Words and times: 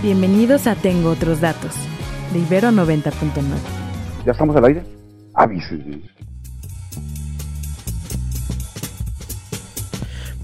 Bienvenidos 0.00 0.68
a 0.68 0.76
Tengo 0.76 1.10
Otros 1.10 1.40
Datos, 1.40 1.74
de 2.32 2.38
Ibero 2.38 2.68
90.9. 2.68 3.12
¿Ya 4.24 4.32
estamos 4.32 4.54
al 4.54 4.64
aire? 4.64 4.82
Avísenme. 5.34 6.02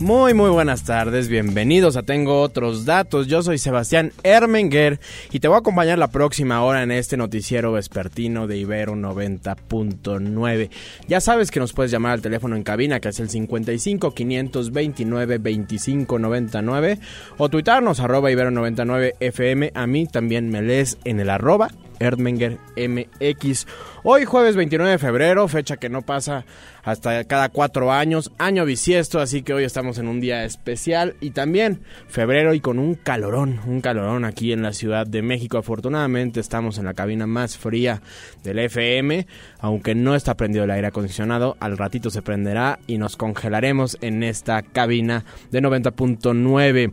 Muy 0.04 0.34
muy 0.34 0.50
buenas 0.50 0.84
tardes, 0.84 1.28
bienvenidos 1.28 1.96
a 1.96 2.02
Tengo 2.02 2.42
otros 2.42 2.84
datos. 2.84 3.26
Yo 3.26 3.42
soy 3.42 3.56
Sebastián 3.56 4.12
Ermenger 4.22 5.00
y 5.32 5.40
te 5.40 5.48
voy 5.48 5.54
a 5.54 5.60
acompañar 5.60 5.96
la 5.98 6.08
próxima 6.08 6.62
hora 6.62 6.82
en 6.82 6.90
este 6.90 7.16
noticiero 7.16 7.72
vespertino 7.72 8.46
de 8.46 8.58
Ibero 8.58 8.96
90.9. 8.96 10.68
Ya 11.08 11.22
sabes 11.22 11.50
que 11.50 11.58
nos 11.58 11.72
puedes 11.72 11.90
llamar 11.90 12.12
al 12.12 12.20
teléfono 12.20 12.54
en 12.54 12.64
cabina 12.64 13.00
que 13.00 13.08
es 13.08 13.18
el 13.18 13.30
55 13.30 14.12
529 14.12 15.38
25 15.38 16.18
99 16.18 16.98
o 17.38 17.48
tuitarnos 17.48 17.98
arroba 18.00 18.30
Ibero 18.30 18.50
99 18.50 19.14
FM. 19.20 19.72
A 19.74 19.86
mí 19.86 20.06
también 20.06 20.50
me 20.50 20.60
lees 20.60 20.98
en 21.04 21.18
el 21.18 21.30
arroba 21.30 21.70
Erdmenger 21.98 22.58
MX. 22.76 23.66
Hoy 24.02 24.24
jueves 24.24 24.56
29 24.56 24.92
de 24.92 24.98
febrero, 24.98 25.48
fecha 25.48 25.76
que 25.76 25.88
no 25.88 26.02
pasa 26.02 26.44
hasta 26.82 27.24
cada 27.24 27.48
cuatro 27.48 27.90
años, 27.90 28.30
año 28.38 28.64
bisiesto, 28.66 29.20
así 29.20 29.42
que 29.42 29.54
hoy 29.54 29.64
estamos 29.64 29.98
en 29.98 30.08
un 30.08 30.20
día 30.20 30.44
especial 30.44 31.16
y 31.20 31.30
también 31.30 31.80
febrero 32.08 32.52
y 32.52 32.60
con 32.60 32.78
un 32.78 32.94
calorón, 32.94 33.60
un 33.66 33.80
calorón 33.80 34.24
aquí 34.24 34.52
en 34.52 34.62
la 34.62 34.72
Ciudad 34.72 35.06
de 35.06 35.22
México. 35.22 35.56
Afortunadamente 35.56 36.40
estamos 36.40 36.78
en 36.78 36.84
la 36.84 36.94
cabina 36.94 37.26
más 37.26 37.56
fría 37.56 38.02
del 38.42 38.58
FM, 38.58 39.26
aunque 39.60 39.94
no 39.94 40.14
está 40.14 40.36
prendido 40.36 40.64
el 40.64 40.70
aire 40.70 40.88
acondicionado, 40.88 41.56
al 41.60 41.78
ratito 41.78 42.10
se 42.10 42.22
prenderá 42.22 42.78
y 42.86 42.98
nos 42.98 43.16
congelaremos 43.16 43.96
en 44.02 44.22
esta 44.22 44.62
cabina 44.62 45.24
de 45.50 45.62
90.9. 45.62 46.92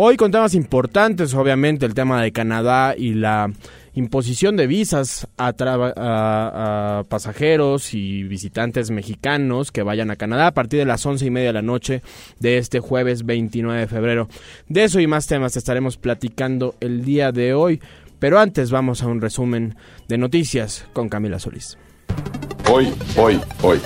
Hoy 0.00 0.16
con 0.16 0.30
temas 0.30 0.54
importantes, 0.54 1.34
obviamente 1.34 1.84
el 1.84 1.92
tema 1.92 2.22
de 2.22 2.30
Canadá 2.30 2.94
y 2.96 3.14
la 3.14 3.50
imposición 3.94 4.56
de 4.56 4.68
visas 4.68 5.26
a, 5.36 7.02
pasajeros 7.08 7.94
y 7.94 8.22
visitantes 8.22 8.92
mexicanos 8.92 9.72
que 9.72 9.82
vayan 9.82 10.12
a 10.12 10.16
Canadá 10.16 10.46
a 10.46 10.54
partir 10.54 10.78
de 10.78 10.84
las 10.84 11.04
once 11.04 11.26
y 11.26 11.30
media 11.30 11.48
de 11.48 11.54
la 11.54 11.62
noche 11.62 12.02
de 12.38 12.58
este 12.58 12.78
jueves 12.78 13.26
29 13.26 13.80
de 13.80 13.86
febrero. 13.88 14.28
De 14.68 14.84
eso 14.84 15.00
y 15.00 15.08
más 15.08 15.26
temas 15.26 15.56
estaremos 15.56 15.96
platicando 15.96 16.76
el 16.78 17.04
día 17.04 17.32
de 17.32 17.54
hoy, 17.54 17.80
pero 18.20 18.38
antes 18.38 18.70
vamos 18.70 19.02
a 19.02 19.08
un 19.08 19.20
resumen 19.20 19.74
de 20.06 20.16
noticias 20.16 20.86
con 20.92 21.08
Camila 21.08 21.40
Solís. 21.40 21.76
Hoy, 22.70 22.94
hoy, 23.16 23.40
hoy. 23.62 23.80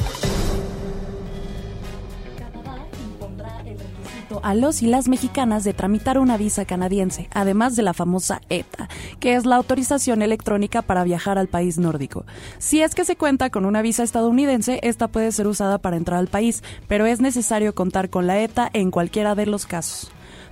A 4.42 4.54
los 4.54 4.82
y 4.82 4.86
las 4.86 5.08
mexicanas 5.08 5.64
de 5.64 5.74
tramitar 5.74 6.18
una 6.18 6.36
visa 6.36 6.64
canadiense, 6.64 7.28
además 7.32 7.76
de 7.76 7.82
la 7.82 7.94
famosa 7.94 8.40
ETA, 8.48 8.88
que 9.20 9.34
es 9.34 9.44
la 9.44 9.56
autorización 9.56 10.22
electrónica 10.22 10.82
para 10.82 11.04
viajar 11.04 11.38
al 11.38 11.48
país 11.48 11.78
nórdico. 11.78 12.24
Si 12.58 12.82
es 12.82 12.94
que 12.94 13.04
se 13.04 13.16
cuenta 13.16 13.50
con 13.50 13.64
una 13.64 13.82
visa 13.82 14.02
estadounidense, 14.02 14.80
esta 14.82 15.08
puede 15.08 15.32
ser 15.32 15.46
usada 15.46 15.78
para 15.78 15.96
entrar 15.96 16.18
al 16.18 16.28
país, 16.28 16.62
pero 16.88 17.06
es 17.06 17.20
necesario 17.20 17.74
contar 17.74 18.10
con 18.10 18.26
la 18.26 18.40
ETA 18.40 18.70
en 18.72 18.90
cualquiera 18.90 19.34
de 19.34 19.46
los 19.46 19.66
casos. 19.66 20.10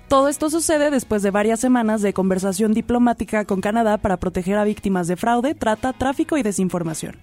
Todo 0.08 0.28
esto 0.28 0.50
sucede 0.50 0.91
después 0.91 1.22
de 1.22 1.30
varias 1.30 1.60
semanas 1.60 2.02
de 2.02 2.12
conversación 2.12 2.74
diplomática 2.74 3.44
con 3.44 3.60
Canadá 3.60 3.97
para 3.97 4.16
proteger 4.16 4.58
a 4.58 4.64
víctimas 4.64 5.06
de 5.06 5.16
fraude, 5.16 5.54
trata, 5.54 5.92
tráfico 5.92 6.36
y 6.36 6.42
desinformación. 6.42 7.16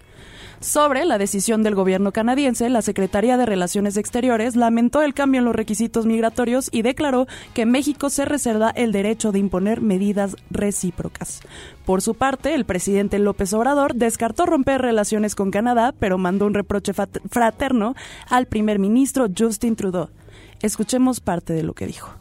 Sobre 0.60 1.06
la 1.06 1.20
decisión 1.20 1.62
del 1.62 1.76
gobierno 1.76 2.12
canadiense, 2.12 2.68
la 2.70 2.82
Secretaría 2.82 3.38
de 3.38 3.46
Relaciones 3.46 3.96
Exteriores 3.96 4.56
lamentó 4.56 5.04
el 5.04 5.14
cambio 5.14 5.40
en 5.40 5.46
los 5.46 5.56
requisitos 5.56 6.08
migratorios 6.08 6.70
y 6.72 6.82
declaró 6.82 7.28
que 7.54 7.68
México 7.68 8.10
se 8.10 8.26
reserva 8.26 8.72
el 8.72 8.92
derecho 8.92 9.32
de 9.32 9.38
imponer 9.38 9.82
medidas 9.82 10.36
recíprocas. 10.50 11.42
Por 11.86 12.02
su 12.02 12.16
parte, 12.16 12.56
el 12.56 12.66
presidente 12.66 13.20
López 13.20 13.54
Obrador 13.54 13.94
descartó 13.94 14.48
romper 14.48 14.82
relaciones 14.82 15.36
con 15.36 15.52
Canadá, 15.52 15.94
pero 16.00 16.18
mandó 16.18 16.48
un 16.48 16.56
reproche 16.56 16.92
fraterno 17.30 17.94
al 18.28 18.48
primer 18.48 18.80
ministro 18.80 19.28
Justin 19.38 19.76
Trudeau. 19.76 20.10
Escuchemos 20.64 21.20
parte 21.20 21.54
de 21.54 21.62
lo 21.62 21.74
que 21.74 21.86
dijo. 21.86 22.16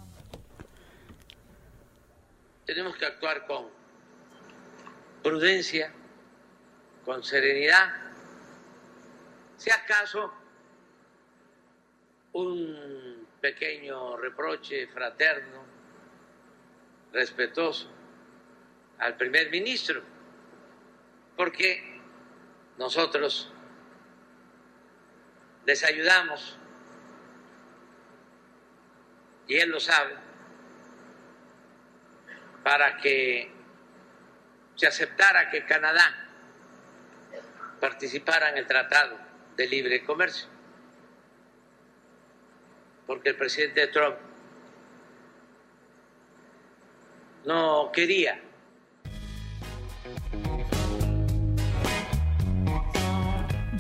Tenemos 2.67 2.97
que 2.97 3.07
actuar 3.07 3.47
con 3.47 3.65
prudencia, 5.23 5.91
con 7.07 7.25
serenidad 7.25 8.06
si 9.67 9.73
acaso 9.73 10.33
un 12.35 13.27
pequeño 13.41 14.17
reproche 14.17 14.87
fraterno, 14.87 15.65
respetuoso 17.13 17.91
al 18.99 19.17
primer 19.17 19.51
ministro, 19.51 20.01
porque 21.37 22.01
nosotros 22.79 23.53
les 25.65 25.83
ayudamos, 25.83 26.57
y 29.49 29.57
él 29.57 29.71
lo 29.71 29.81
sabe, 29.81 30.15
para 32.63 32.99
que 32.99 33.51
se 34.77 34.87
aceptara 34.87 35.51
que 35.51 35.67
Canadá 35.67 36.15
participara 37.81 38.51
en 38.51 38.59
el 38.59 38.67
tratado 38.69 39.26
de 39.57 39.67
libre 39.67 40.05
comercio. 40.05 40.49
Porque 43.07 43.31
el 43.31 43.37
presidente 43.37 43.87
Trump 43.89 44.17
no 47.45 47.91
quería 47.93 48.41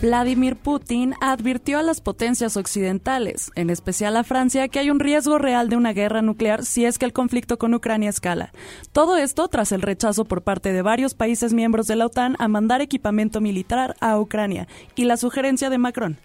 Vladimir 0.06 0.54
Putin 0.54 1.14
advirtió 1.20 1.80
a 1.80 1.82
las 1.82 2.00
potencias 2.00 2.56
occidentales, 2.56 3.50
en 3.56 3.70
especial 3.70 4.16
a 4.16 4.22
Francia, 4.22 4.68
que 4.68 4.78
hay 4.78 4.88
un 4.88 5.00
riesgo 5.00 5.36
real 5.36 5.68
de 5.68 5.74
una 5.74 5.92
guerra 5.92 6.22
nuclear 6.22 6.64
si 6.64 6.84
es 6.84 6.96
que 6.96 7.06
el 7.06 7.12
conflicto 7.12 7.58
con 7.58 7.74
Ucrania 7.74 8.10
escala. 8.10 8.52
Todo 8.92 9.16
esto 9.16 9.48
tras 9.48 9.72
el 9.72 9.82
rechazo 9.82 10.24
por 10.24 10.42
parte 10.42 10.72
de 10.72 10.80
varios 10.80 11.14
países 11.14 11.52
miembros 11.52 11.88
de 11.88 11.96
la 11.96 12.06
OTAN 12.06 12.36
a 12.38 12.46
mandar 12.46 12.82
equipamiento 12.82 13.40
militar 13.40 13.96
a 13.98 14.16
Ucrania 14.20 14.68
y 14.94 15.06
la 15.06 15.16
sugerencia 15.16 15.70
de 15.70 15.78
Macron. 15.78 16.18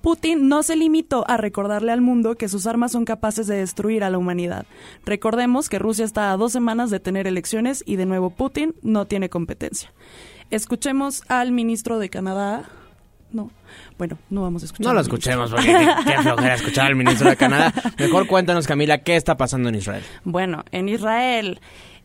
Putin 0.00 0.48
no 0.48 0.62
se 0.62 0.76
limitó 0.76 1.28
a 1.28 1.36
recordarle 1.36 1.92
al 1.92 2.00
mundo 2.00 2.34
que 2.34 2.48
sus 2.48 2.66
armas 2.66 2.92
son 2.92 3.04
capaces 3.04 3.46
de 3.46 3.56
destruir 3.56 4.04
a 4.04 4.10
la 4.10 4.16
humanidad. 4.16 4.64
Recordemos 5.04 5.68
que 5.68 5.78
Rusia 5.78 6.06
está 6.06 6.32
a 6.32 6.38
dos 6.38 6.52
semanas 6.52 6.88
de 6.88 6.98
tener 6.98 7.26
elecciones 7.26 7.82
y 7.84 7.96
de 7.96 8.06
nuevo 8.06 8.30
Putin 8.30 8.74
no 8.80 9.04
tiene 9.04 9.28
competencia. 9.28 9.92
Escuchemos 10.48 11.24
al 11.28 11.52
ministro 11.52 11.98
de 11.98 12.08
Canadá, 12.08 12.70
no. 13.32 13.50
Bueno, 13.98 14.18
no 14.30 14.42
vamos 14.42 14.62
a 14.62 14.66
escuchar. 14.66 14.86
No 14.86 14.94
lo 14.94 15.00
escuchemos 15.00 15.50
porque 15.50 15.66
qué, 15.66 15.88
qué 16.06 16.22
flojera 16.22 16.54
escuchar 16.54 16.86
al 16.86 16.96
ministro 16.96 17.28
de 17.28 17.36
Canadá. 17.36 17.72
Mejor 17.98 18.26
cuéntanos, 18.26 18.66
Camila, 18.66 18.98
¿qué 18.98 19.16
está 19.16 19.36
pasando 19.36 19.68
en 19.68 19.74
Israel? 19.76 20.02
Bueno, 20.24 20.64
en 20.72 20.88
Israel 20.88 21.60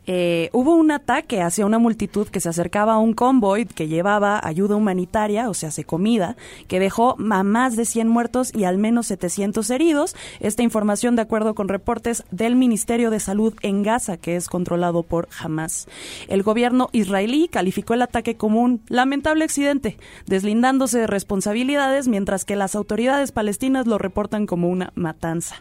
eh, 0.06 0.50
hubo 0.52 0.76
un 0.76 0.92
ataque 0.92 1.42
hacia 1.42 1.66
una 1.66 1.80
multitud 1.80 2.28
que 2.28 2.40
se 2.40 2.50
acercaba 2.50 2.94
a 2.94 2.98
un 2.98 3.14
convoy 3.14 3.66
que 3.66 3.88
llevaba 3.88 4.40
ayuda 4.44 4.76
humanitaria, 4.76 5.50
o 5.50 5.54
sea, 5.54 5.72
se 5.72 5.86
comida, 5.86 6.36
que 6.68 6.80
dejó 6.80 7.16
a 7.32 7.44
más 7.44 7.76
de 7.76 7.86
100 7.86 8.08
muertos 8.08 8.52
y 8.54 8.66
al 8.66 8.78
menos 8.78 9.08
700 9.08 9.70
heridos. 9.70 10.16
Esta 10.40 10.64
información 10.64 11.16
de 11.16 11.22
acuerdo 11.22 11.56
con 11.56 11.70
reportes 11.70 12.24
del 12.32 12.56
Ministerio 12.56 13.10
de 13.10 13.20
Salud 13.20 13.54
en 13.62 13.84
Gaza, 13.84 14.18
que 14.18 14.36
es 14.36 14.48
controlado 14.50 15.04
por 15.04 15.30
Hamas. 15.40 15.88
El 16.28 16.44
gobierno 16.44 16.90
israelí 16.92 17.48
calificó 17.48 17.94
el 17.94 18.02
ataque 18.02 18.36
como 18.36 18.62
un 18.62 18.82
lamentable 18.88 19.46
accidente, 19.46 19.98
deslindándose 20.26 21.00
de 21.00 21.08
responsabilidades, 21.08 22.08
mientras 22.08 22.46
que 22.46 22.56
las 22.56 22.76
autoridades 22.76 23.32
palestinas 23.32 23.88
lo 23.88 23.98
reportan 23.98 24.46
como 24.48 24.70
una 24.70 24.92
matanza. 24.96 25.56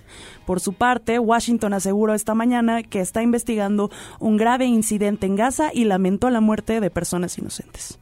Por 0.46 0.60
su 0.60 0.72
parte, 0.72 1.18
Washington 1.18 1.74
aseguró 1.74 2.14
esta 2.14 2.34
mañana 2.34 2.82
que 2.82 3.00
está 3.00 3.22
investigando 3.22 3.90
un 4.18 4.31
grave 4.36 4.66
incidente 4.66 5.26
en 5.26 5.36
Gaza 5.36 5.70
y 5.72 5.84
lamentó 5.84 6.30
la 6.30 6.40
muerte 6.40 6.80
de 6.80 6.90
personas 6.90 7.38
inocentes. 7.38 7.98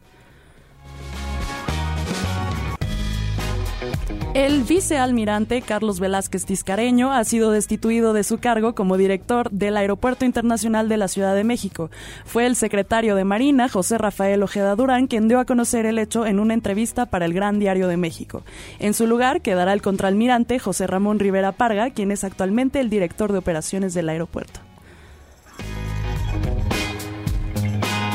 El 4.32 4.62
vicealmirante 4.62 5.60
Carlos 5.60 5.98
Velázquez 5.98 6.44
Tiscareño 6.44 7.12
ha 7.12 7.24
sido 7.24 7.50
destituido 7.50 8.12
de 8.12 8.22
su 8.22 8.38
cargo 8.38 8.76
como 8.76 8.96
director 8.96 9.50
del 9.50 9.76
Aeropuerto 9.76 10.24
Internacional 10.24 10.88
de 10.88 10.96
la 10.96 11.08
Ciudad 11.08 11.34
de 11.34 11.42
México. 11.42 11.90
Fue 12.24 12.46
el 12.46 12.54
secretario 12.54 13.16
de 13.16 13.24
Marina, 13.24 13.68
José 13.68 13.98
Rafael 13.98 14.44
Ojeda 14.44 14.76
Durán, 14.76 15.08
quien 15.08 15.26
dio 15.26 15.40
a 15.40 15.46
conocer 15.46 15.84
el 15.84 15.98
hecho 15.98 16.26
en 16.26 16.38
una 16.38 16.54
entrevista 16.54 17.06
para 17.06 17.24
el 17.24 17.34
Gran 17.34 17.58
Diario 17.58 17.88
de 17.88 17.96
México. 17.96 18.44
En 18.78 18.94
su 18.94 19.08
lugar 19.08 19.40
quedará 19.40 19.72
el 19.72 19.82
contraalmirante 19.82 20.60
José 20.60 20.86
Ramón 20.86 21.18
Rivera 21.18 21.50
Parga, 21.50 21.90
quien 21.90 22.12
es 22.12 22.22
actualmente 22.22 22.78
el 22.78 22.88
director 22.88 23.32
de 23.32 23.38
operaciones 23.38 23.94
del 23.94 24.10
aeropuerto. 24.10 24.69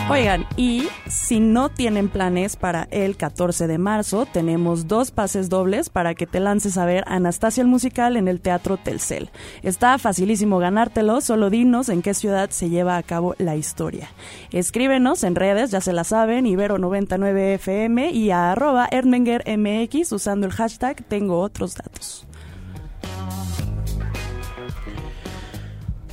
Oigan, 0.07 0.46
y 0.56 0.88
si 1.07 1.40
no 1.40 1.69
tienen 1.69 2.10
planes 2.10 2.57
para 2.57 2.88
el 2.92 3.18
14 3.18 3.66
de 3.66 3.80
marzo, 3.80 4.28
tenemos 4.31 4.88
dos 4.88 5.10
pases 5.10 5.50
dobles 5.50 5.90
para 5.90 6.13
que 6.13 6.28
te 6.28 6.40
lances 6.40 6.78
a 6.78 6.86
ver 6.86 7.04
Anastasia 7.07 7.62
el 7.62 7.68
musical 7.68 8.16
en 8.16 8.28
el 8.28 8.40
Teatro 8.40 8.78
Telcel. 8.78 9.31
Está 9.63 9.98
facilísimo 9.98 10.60
ganártelo, 10.60 11.22
solo 11.22 11.50
dinos 11.50 11.90
en 11.90 12.04
qué 12.04 12.13
ciudad 12.13 12.52
se 12.52 12.69
lleva 12.69 12.98
a 12.98 13.04
cabo 13.04 13.34
la 13.40 13.56
historia. 13.56 14.12
Escríbenos 14.52 15.24
en 15.24 15.34
redes, 15.34 15.72
ya 15.72 15.81
se 15.81 15.92
la 15.92 16.04
saben, 16.04 16.46
Ibero99FM 16.46 18.13
y 18.13 18.30
a 18.30 18.52
arroba 18.52 18.88
MX 18.94 20.12
usando 20.12 20.46
el 20.46 20.54
hashtag 20.54 21.04
Tengo 21.06 21.40
otros 21.40 21.74
datos. 21.74 22.28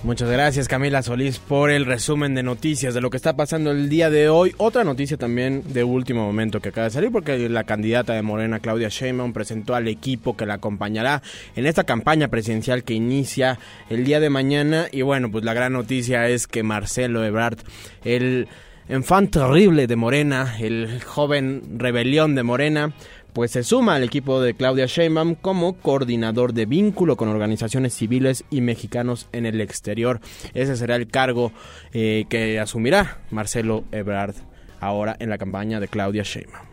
Muchas 0.05 0.29
gracias 0.29 0.67
Camila 0.67 1.01
Solís 1.01 1.39
por 1.39 1.71
el 1.71 1.87
resumen 1.87 2.35
de 2.35 2.43
noticias 2.43 2.93
de 2.93 3.01
lo 3.01 3.09
que 3.09 3.17
está 3.17 3.37
pasando 3.37 3.71
el 3.71 3.89
día 3.89 4.11
de 4.11 4.29
hoy. 4.29 4.53
Otra 4.57 4.83
noticia 4.83 5.17
también 5.17 5.63
de 5.73 5.85
último 5.85 6.27
momento 6.27 6.59
que 6.59 6.71
acaba 6.71 6.87
de 6.87 6.91
salir 6.91 7.13
porque 7.13 7.49
la 7.49 7.63
candidata 7.63 8.13
de 8.13 8.23
Morena 8.23 8.59
Claudia 8.59 8.89
Sheinbaum 8.89 9.33
presentó 9.33 9.77
al 9.77 9.87
equipo 9.87 10.37
que 10.37 10.45
la 10.45 10.55
acompañará 10.55 11.23
en 11.55 11.67
esta 11.67 11.85
campaña 11.85 12.27
presidencial 12.27 12.83
que 12.83 12.95
inicia 12.95 13.61
el 13.91 14.05
día 14.05 14.19
de 14.19 14.29
mañana 14.29 14.89
y 14.91 15.03
bueno, 15.03 15.31
pues 15.31 15.45
la 15.45 15.55
gran 15.55 15.73
noticia 15.73 16.29
es 16.29 16.49
que 16.49 16.65
Marcelo 16.65 17.25
Ebrard, 17.25 17.59
el 18.05 18.49
enfant 18.89 19.31
terrible 19.31 19.87
de 19.87 19.95
Morena, 19.95 20.57
el 20.59 21.01
joven 21.05 21.79
rebelión 21.79 22.35
de 22.35 22.43
Morena, 22.43 22.93
pues 23.33 23.51
se 23.53 23.63
suma 23.63 23.95
al 23.95 24.05
equipo 24.05 24.41
de 24.41 24.55
Claudia 24.55 24.87
Sheinbaum 24.87 25.35
como 25.35 25.75
coordinador 25.75 26.53
de 26.53 26.67
vínculo 26.67 27.17
con 27.17 27.29
organizaciones 27.29 27.95
civiles 27.95 28.45
y 28.51 28.61
mexicanos 28.61 29.29
en 29.33 29.47
el 29.47 29.61
exterior. 29.61 30.21
Ese 30.55 30.77
será 30.77 30.97
el 30.97 31.09
cargo 31.09 31.53
eh, 31.93 32.27
que 32.29 32.61
asumirá 32.61 33.19
Marcelo 33.31 33.85
Ebrard 33.93 34.35
ahora 34.81 35.17
en 35.19 35.31
la 35.31 35.39
campaña 35.39 35.81
de 35.81 35.89
Claudia 35.89 36.23
Sheinbaum. 36.23 36.72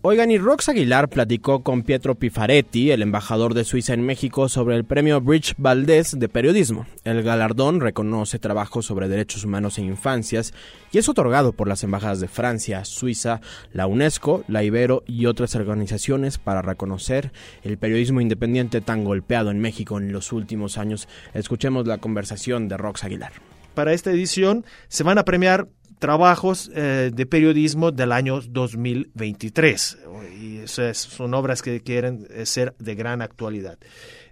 Oigan, 0.00 0.30
y 0.30 0.38
Rox 0.38 0.68
Aguilar 0.68 1.08
platicó 1.08 1.64
con 1.64 1.82
Pietro 1.82 2.14
Pifaretti, 2.14 2.92
el 2.92 3.02
embajador 3.02 3.52
de 3.52 3.64
Suiza 3.64 3.94
en 3.94 4.06
México, 4.06 4.48
sobre 4.48 4.76
el 4.76 4.84
premio 4.84 5.20
Bridge 5.20 5.56
Valdés 5.58 6.16
de 6.16 6.28
periodismo. 6.28 6.86
El 7.02 7.24
galardón 7.24 7.80
reconoce 7.80 8.38
trabajos 8.38 8.86
sobre 8.86 9.08
derechos 9.08 9.44
humanos 9.44 9.76
e 9.76 9.82
infancias 9.82 10.54
y 10.92 10.98
es 10.98 11.08
otorgado 11.08 11.52
por 11.52 11.66
las 11.66 11.82
embajadas 11.82 12.20
de 12.20 12.28
Francia, 12.28 12.84
Suiza, 12.84 13.40
la 13.72 13.88
UNESCO, 13.88 14.44
la 14.46 14.62
Ibero 14.62 15.02
y 15.04 15.26
otras 15.26 15.56
organizaciones 15.56 16.38
para 16.38 16.62
reconocer 16.62 17.32
el 17.64 17.76
periodismo 17.76 18.20
independiente 18.20 18.80
tan 18.80 19.02
golpeado 19.02 19.50
en 19.50 19.58
México 19.58 19.98
en 19.98 20.12
los 20.12 20.32
últimos 20.32 20.78
años. 20.78 21.08
Escuchemos 21.34 21.88
la 21.88 21.98
conversación 21.98 22.68
de 22.68 22.76
Rox 22.76 23.02
Aguilar. 23.02 23.32
Para 23.74 23.92
esta 23.92 24.10
edición 24.10 24.64
se 24.88 25.04
van 25.04 25.18
a 25.18 25.24
premiar 25.24 25.68
trabajos 25.98 26.70
eh, 26.74 27.10
de 27.12 27.26
periodismo 27.26 27.90
del 27.90 28.12
año 28.12 28.40
2023. 28.40 29.98
Y 30.40 30.62
son 30.66 31.34
obras 31.34 31.62
que 31.62 31.80
quieren 31.80 32.26
eh, 32.30 32.46
ser 32.46 32.74
de 32.78 32.94
gran 32.94 33.22
actualidad. 33.22 33.78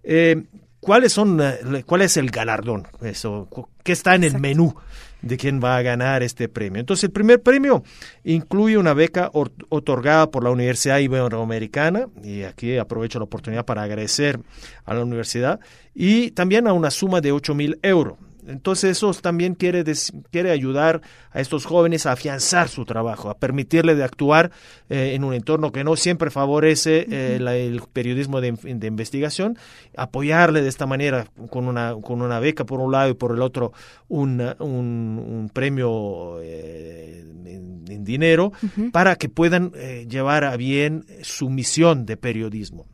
Eh, 0.03 0.45
¿Cuáles 0.81 1.13
son, 1.13 1.43
¿Cuál 1.85 2.03
es 2.03 2.17
el 2.17 2.31
galardón? 2.31 2.87
Eso, 3.03 3.49
¿Qué 3.83 3.91
está 3.91 4.15
en 4.15 4.23
el 4.23 4.39
menú 4.39 4.77
de 5.21 5.37
quién 5.37 5.61
va 5.61 5.77
a 5.77 5.83
ganar 5.83 6.23
este 6.23 6.49
premio? 6.49 6.79
Entonces, 6.79 7.05
el 7.05 7.11
primer 7.11 7.43
premio 7.43 7.83
incluye 8.23 8.79
una 8.79 8.95
beca 8.95 9.31
otorgada 9.33 10.31
por 10.31 10.45
la 10.45 10.51
Universidad 10.51 10.99
Iberoamericana, 10.99 12.07
y 12.23 12.43
aquí 12.43 12.79
aprovecho 12.79 13.19
la 13.19 13.25
oportunidad 13.25 13.65
para 13.65 13.83
agradecer 13.83 14.39
a 14.85 14.95
la 14.95 15.03
universidad, 15.03 15.59
y 15.93 16.31
también 16.33 16.69
a 16.69 16.73
una 16.73 16.91
suma 16.91 17.21
de 17.21 17.33
8 17.33 17.55
mil 17.55 17.81
euros. 17.83 18.17
Entonces 18.46 18.96
eso 18.96 19.12
también 19.14 19.54
quiere, 19.54 19.84
quiere 20.31 20.50
ayudar 20.50 21.02
a 21.32 21.40
estos 21.40 21.64
jóvenes 21.64 22.06
a 22.06 22.12
afianzar 22.12 22.69
su 22.69 22.84
trabajo, 22.84 23.31
a 23.31 23.38
permitirle 23.38 23.94
de 23.94 24.04
actuar 24.04 24.50
eh, 24.88 25.12
en 25.14 25.25
un 25.25 25.34
entorno 25.34 25.72
que 25.72 25.84
no 25.84 25.96
siempre 25.96 26.31
favorece 26.31 27.06
eh, 27.10 27.37
el 27.37 27.82
periodismo 27.93 28.40
de, 28.40 28.54
investigación, 28.87 29.58
apoyarle 29.96 30.62
de 30.62 30.69
esta 30.69 30.87
manera 30.87 31.26
con 31.50 31.66
una, 31.69 31.94
con 32.02 32.22
una 32.22 32.40
beca 32.40 32.64
por 32.64 32.81
un 32.81 32.93
lado 32.93 33.10
y 33.10 33.14
por 33.14 33.32
el 33.32 33.43
otro 33.43 33.72
un, 34.08 34.40
un, 34.60 35.50
premio 35.52 36.40
eh, 36.43 37.25
en, 37.44 38.04
dinero 38.04 38.52
para 38.93 39.16
que 39.16 39.28
puedan 39.28 39.72
llevar 40.08 40.44
a 40.44 40.56
bien 40.56 41.04
su 41.22 41.50
misión 41.50 42.06
de 42.06 42.16
periodismo. 42.16 42.87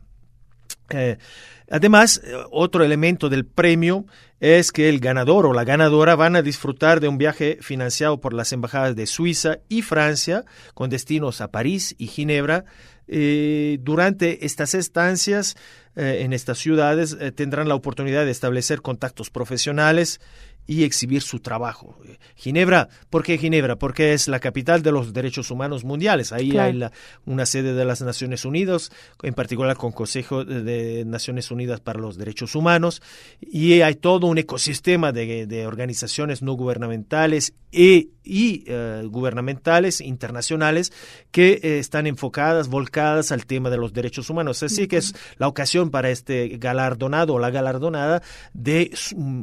Además, 1.69 2.21
eh, 2.23 2.35
otro 2.51 2.83
elemento 2.83 3.29
del 3.29 3.45
premio 3.45 4.05
es 4.39 4.71
que 4.71 4.89
el 4.89 4.99
ganador 4.99 5.45
o 5.45 5.53
la 5.53 5.63
ganadora 5.63 6.15
van 6.15 6.35
a 6.35 6.41
disfrutar 6.41 6.99
de 6.99 7.07
un 7.07 7.17
viaje 7.17 7.57
financiado 7.61 8.19
por 8.19 8.33
las 8.33 8.51
embajadas 8.51 8.95
de 8.95 9.07
Suiza 9.07 9.59
y 9.69 9.81
Francia 9.81 10.43
con 10.73 10.89
destinos 10.89 11.41
a 11.41 11.49
París 11.49 11.95
y 11.97 12.07
Ginebra. 12.07 12.65
Eh, 13.07 13.79
durante 13.81 14.45
estas 14.45 14.73
estancias 14.75 15.55
eh, 15.95 16.21
en 16.21 16.31
estas 16.31 16.57
ciudades 16.57 17.17
tendrán 17.35 17.67
la 17.67 17.75
oportunidad 17.75 18.25
de 18.25 18.31
establecer 18.31 18.81
contactos 18.81 19.29
profesionales 19.29 20.21
y 20.65 20.83
exhibir 20.83 21.21
su 21.21 21.39
trabajo. 21.39 21.97
Ginebra, 22.35 22.87
¿por 23.09 23.23
qué 23.23 23.37
Ginebra? 23.37 23.75
Porque 23.75 24.13
es 24.13 24.27
la 24.27 24.39
capital 24.39 24.81
de 24.81 24.91
los 24.91 25.13
derechos 25.13 25.51
humanos 25.51 25.83
mundiales. 25.83 26.31
Ahí 26.31 26.57
hay 26.57 26.79
una 27.25 27.45
sede 27.45 27.73
de 27.73 27.85
las 27.85 28.01
Naciones 28.01 28.45
Unidas, 28.45 28.91
en 29.21 29.33
particular 29.33 29.77
con 29.77 29.91
Consejo 29.91 30.45
de 30.45 31.03
Naciones 31.05 31.51
Unidas 31.51 31.79
para 31.79 31.99
los 31.99 32.17
Derechos 32.17 32.55
Humanos, 32.55 33.01
y 33.41 33.81
hay 33.81 33.95
todo 33.95 34.27
un 34.27 34.37
ecosistema 34.37 35.11
de, 35.11 35.63
organizaciones 35.67 36.41
no 36.41 36.53
gubernamentales 36.53 37.53
e, 37.71 38.09
y 38.23 38.63
eh, 38.67 39.03
gubernamentales 39.05 39.99
internacionales 40.01 40.91
que 41.31 41.59
eh, 41.63 41.79
están 41.79 42.07
enfocadas, 42.07 42.67
volcadas 42.67 43.31
al 43.31 43.45
tema 43.45 43.69
de 43.69 43.77
los 43.77 43.93
derechos 43.93 44.29
humanos. 44.29 44.63
Así 44.63 44.87
que 44.87 44.97
es 44.97 45.13
la 45.37 45.47
ocasión 45.47 45.89
para 45.89 46.09
este 46.09 46.57
galardonado 46.57 47.33
o 47.33 47.39
la 47.39 47.49
galardonada 47.49 48.21
de 48.53 48.91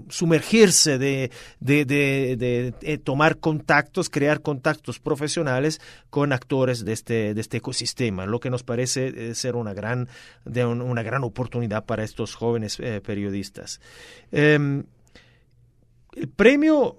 sumergirse, 0.08 0.98
de 0.98 1.09
de, 1.60 2.74
eh, 2.80 2.98
tomar 2.98 3.38
contactos, 3.38 4.08
crear 4.10 4.40
contactos 4.40 4.98
profesionales 4.98 5.80
con 6.10 6.32
actores 6.32 6.84
de 6.84 6.92
este, 6.92 7.34
de 7.34 7.40
este 7.40 7.58
ecosistema, 7.58 8.26
lo 8.26 8.40
que 8.40 8.50
nos 8.50 8.62
parece 8.62 9.30
eh, 9.30 9.34
ser 9.34 9.56
una 9.56 9.74
gran, 9.74 10.08
de 10.44 10.64
una 10.64 11.02
gran 11.02 11.24
oportunidad 11.24 11.84
para 11.84 12.04
estos 12.04 12.34
jóvenes 12.34 12.78
eh, 12.80 13.00
periodistas. 13.00 13.80
Em, 14.32 14.84
el 16.16 16.28
premio, 16.28 16.96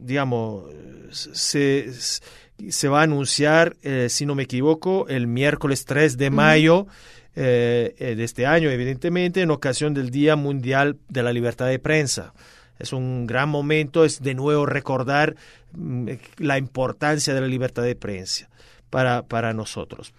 digamos, 0.00 0.64
se, 1.12 1.92
se, 1.92 2.88
va 2.88 3.00
a 3.00 3.02
anunciar, 3.04 3.76
si 4.08 4.26
no 4.26 4.34
me 4.34 4.42
equivoco, 4.42 5.06
el 5.06 5.28
miércoles 5.28 5.84
3 5.84 6.16
de 6.16 6.30
mayo. 6.30 6.88
Eh, 7.36 8.14
de 8.16 8.24
este 8.24 8.46
año, 8.46 8.70
evidentemente, 8.70 9.42
en 9.42 9.50
ocasión 9.50 9.94
del 9.94 10.10
Día 10.10 10.36
Mundial 10.36 10.98
de 11.08 11.22
la 11.22 11.32
Libertad 11.32 11.66
de 11.66 11.78
Prensa. 11.78 12.32
Es 12.78 12.92
un 12.92 13.26
gran 13.26 13.48
momento, 13.48 14.04
es 14.04 14.22
de 14.22 14.34
nuevo 14.34 14.66
recordar 14.66 15.36
mm, 15.72 16.08
la 16.38 16.58
importancia 16.58 17.34
de 17.34 17.40
la 17.40 17.46
libertad 17.46 17.82
de 17.82 17.94
prensa 17.94 18.48
para, 18.88 19.22
para 19.22 19.52
nosotros. 19.52 20.12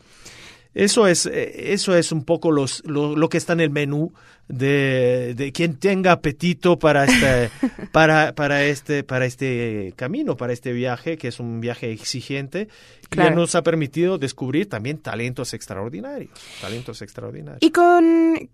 Eso 0.73 1.07
es, 1.07 1.25
eh, 1.25 1.73
eso 1.73 1.95
es 1.95 2.11
un 2.11 2.23
poco 2.23 2.51
los, 2.51 2.83
lo, 2.85 3.27
que 3.29 3.37
está 3.37 3.53
en 3.53 3.59
el 3.59 3.71
menú 3.71 4.13
de, 4.51 5.33
de 5.35 5.51
quien 5.51 5.75
tenga 5.75 6.11
apetito 6.11 6.77
para 6.79 7.05
este, 7.05 7.49
para, 7.91 8.33
para, 8.33 8.63
este, 8.63 9.03
para 9.03 9.25
este 9.25 9.93
camino, 9.95 10.37
para 10.37 10.53
este 10.53 10.73
viaje, 10.73 11.17
que 11.17 11.27
es 11.29 11.39
un 11.39 11.61
viaje 11.61 11.91
exigente 11.91 12.67
que 13.09 13.31
nos 13.31 13.55
ha 13.55 13.63
permitido 13.63 14.17
descubrir 14.17 14.69
también 14.69 14.97
talentos 14.97 15.53
extraordinarios, 15.53 16.31
talentos 16.61 17.01
extraordinarios. 17.01 17.61
Y 17.61 17.71
con 17.71 18.49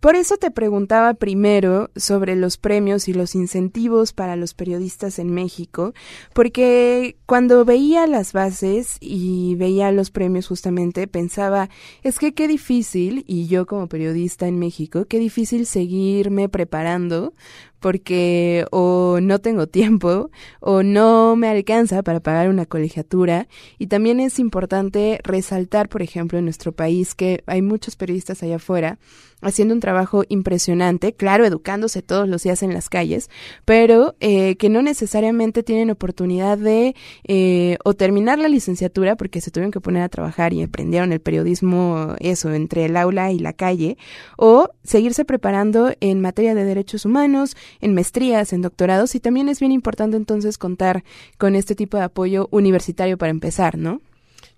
por 0.00 0.14
eso 0.14 0.36
te 0.36 0.52
preguntaba 0.52 1.14
primero 1.14 1.90
sobre 1.96 2.36
los 2.36 2.56
premios 2.56 3.08
y 3.08 3.14
los 3.14 3.34
incentivos 3.34 4.12
para 4.12 4.36
los 4.36 4.54
periodistas 4.54 5.18
en 5.18 5.32
México, 5.34 5.92
porque 6.32 7.16
cuando 7.26 7.64
veía 7.64 8.06
las 8.06 8.32
bases 8.32 8.96
y 9.00 9.56
veía 9.56 9.90
los 9.90 10.10
premios 10.10 10.46
justamente 10.46 11.08
pensaba, 11.08 11.68
es 12.04 12.20
que 12.20 12.32
qué 12.32 12.46
difícil, 12.46 13.24
y 13.26 13.48
yo 13.48 13.66
como 13.66 13.88
periodista 13.88 14.46
en 14.46 14.60
México, 14.60 15.04
qué 15.06 15.18
difícil 15.18 15.37
seguirme 15.66 16.48
preparando 16.48 17.34
porque 17.80 18.66
o 18.70 19.18
no 19.20 19.38
tengo 19.40 19.66
tiempo 19.66 20.30
o 20.60 20.82
no 20.82 21.36
me 21.36 21.48
alcanza 21.48 22.02
para 22.02 22.20
pagar 22.20 22.48
una 22.48 22.66
colegiatura. 22.66 23.48
Y 23.78 23.86
también 23.86 24.20
es 24.20 24.38
importante 24.38 25.20
resaltar, 25.24 25.88
por 25.88 26.02
ejemplo, 26.02 26.38
en 26.38 26.44
nuestro 26.44 26.72
país 26.72 27.14
que 27.14 27.42
hay 27.46 27.62
muchos 27.62 27.96
periodistas 27.96 28.42
allá 28.42 28.56
afuera 28.56 28.98
haciendo 29.40 29.74
un 29.74 29.80
trabajo 29.80 30.24
impresionante, 30.28 31.12
claro, 31.12 31.44
educándose 31.44 32.02
todos 32.02 32.28
los 32.28 32.42
días 32.42 32.62
en 32.62 32.74
las 32.74 32.88
calles, 32.88 33.30
pero 33.64 34.16
eh, 34.20 34.56
que 34.56 34.68
no 34.68 34.82
necesariamente 34.82 35.62
tienen 35.62 35.90
oportunidad 35.90 36.58
de 36.58 36.94
eh, 37.24 37.78
o 37.84 37.94
terminar 37.94 38.38
la 38.38 38.48
licenciatura 38.48 39.16
porque 39.16 39.40
se 39.40 39.50
tuvieron 39.50 39.70
que 39.70 39.80
poner 39.80 40.02
a 40.02 40.08
trabajar 40.08 40.52
y 40.52 40.62
aprendieron 40.62 41.12
el 41.12 41.20
periodismo, 41.20 42.14
eso, 42.18 42.52
entre 42.52 42.86
el 42.86 42.96
aula 42.96 43.30
y 43.30 43.38
la 43.38 43.52
calle, 43.52 43.96
o 44.36 44.70
seguirse 44.82 45.24
preparando 45.24 45.92
en 46.00 46.20
materia 46.20 46.54
de 46.54 46.64
derechos 46.64 47.04
humanos, 47.04 47.56
en 47.80 47.94
maestrías, 47.94 48.52
en 48.52 48.62
doctorados, 48.62 49.14
y 49.14 49.20
también 49.20 49.48
es 49.48 49.60
bien 49.60 49.72
importante 49.72 50.16
entonces 50.16 50.58
contar 50.58 51.04
con 51.38 51.54
este 51.54 51.74
tipo 51.74 51.96
de 51.96 52.04
apoyo 52.04 52.48
universitario 52.50 53.18
para 53.18 53.30
empezar, 53.30 53.76
¿no? 53.76 54.00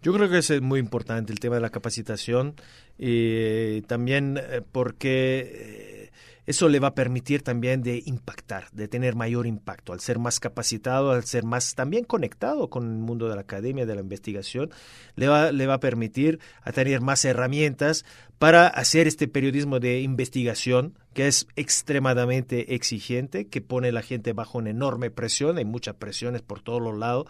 Yo 0.02 0.14
creo 0.14 0.31
que 0.31 0.38
es 0.38 0.62
muy 0.62 0.81
importante 0.81 1.33
el 1.33 1.40
tema 1.40 1.57
de 1.57 1.61
la 1.61 1.71
capacitación 1.71 2.55
y 2.99 3.83
también 3.83 4.38
eh, 4.38 4.62
porque 4.73 5.50
eh, 5.52 6.11
eso 6.47 6.69
le 6.69 6.81
va 6.81 6.88
a 6.88 6.95
permitir 6.95 7.43
también 7.43 7.83
de 7.83 8.02
impactar, 8.07 8.71
de 8.73 8.88
tener 8.88 9.14
mayor 9.14 9.47
impacto, 9.47 9.93
al 9.93 10.00
ser 10.00 10.19
más 10.19 10.40
capacitado, 10.40 11.12
al 11.12 11.25
ser 11.25 11.45
más 11.45 11.75
también 11.75 12.05
conectado 12.05 12.71
con 12.71 12.85
el 12.85 12.99
mundo 12.99 13.29
de 13.29 13.35
la 13.35 13.43
academia, 13.43 13.87
de 13.87 13.95
la 13.95 14.00
investigación, 14.00 14.71
le 15.17 15.29
va, 15.29 15.52
le 15.52 15.67
va 15.67 15.75
a 15.75 15.81
permitir 15.81 16.40
a 16.62 16.73
tener 16.73 17.02
más 17.02 17.25
herramientas 17.25 18.05
para 18.38 18.67
hacer 18.69 19.07
este 19.07 19.29
periodismo 19.29 19.81
de 19.81 20.00
investigación 20.00 20.95
que 21.14 21.26
es 21.26 21.47
extremadamente 21.57 22.75
exigente, 22.75 23.47
que 23.47 23.61
pone 23.61 23.88
a 23.88 23.93
la 23.93 24.02
gente 24.02 24.33
bajo 24.33 24.59
una 24.59 24.71
enorme 24.71 25.11
presión, 25.11 25.59
hay 25.59 25.64
muchas 25.64 25.97
presiones 25.97 26.43
por 26.43 26.61
todos 26.61 26.81
los 26.81 26.97
lados, 26.97 27.26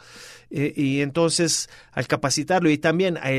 eh, 0.51 0.73
y 0.77 1.01
entonces 1.01 1.71
al 1.93 2.07
capacitarlo 2.07 2.71
y 2.71 2.79
también 2.79 3.17
a 3.17 3.31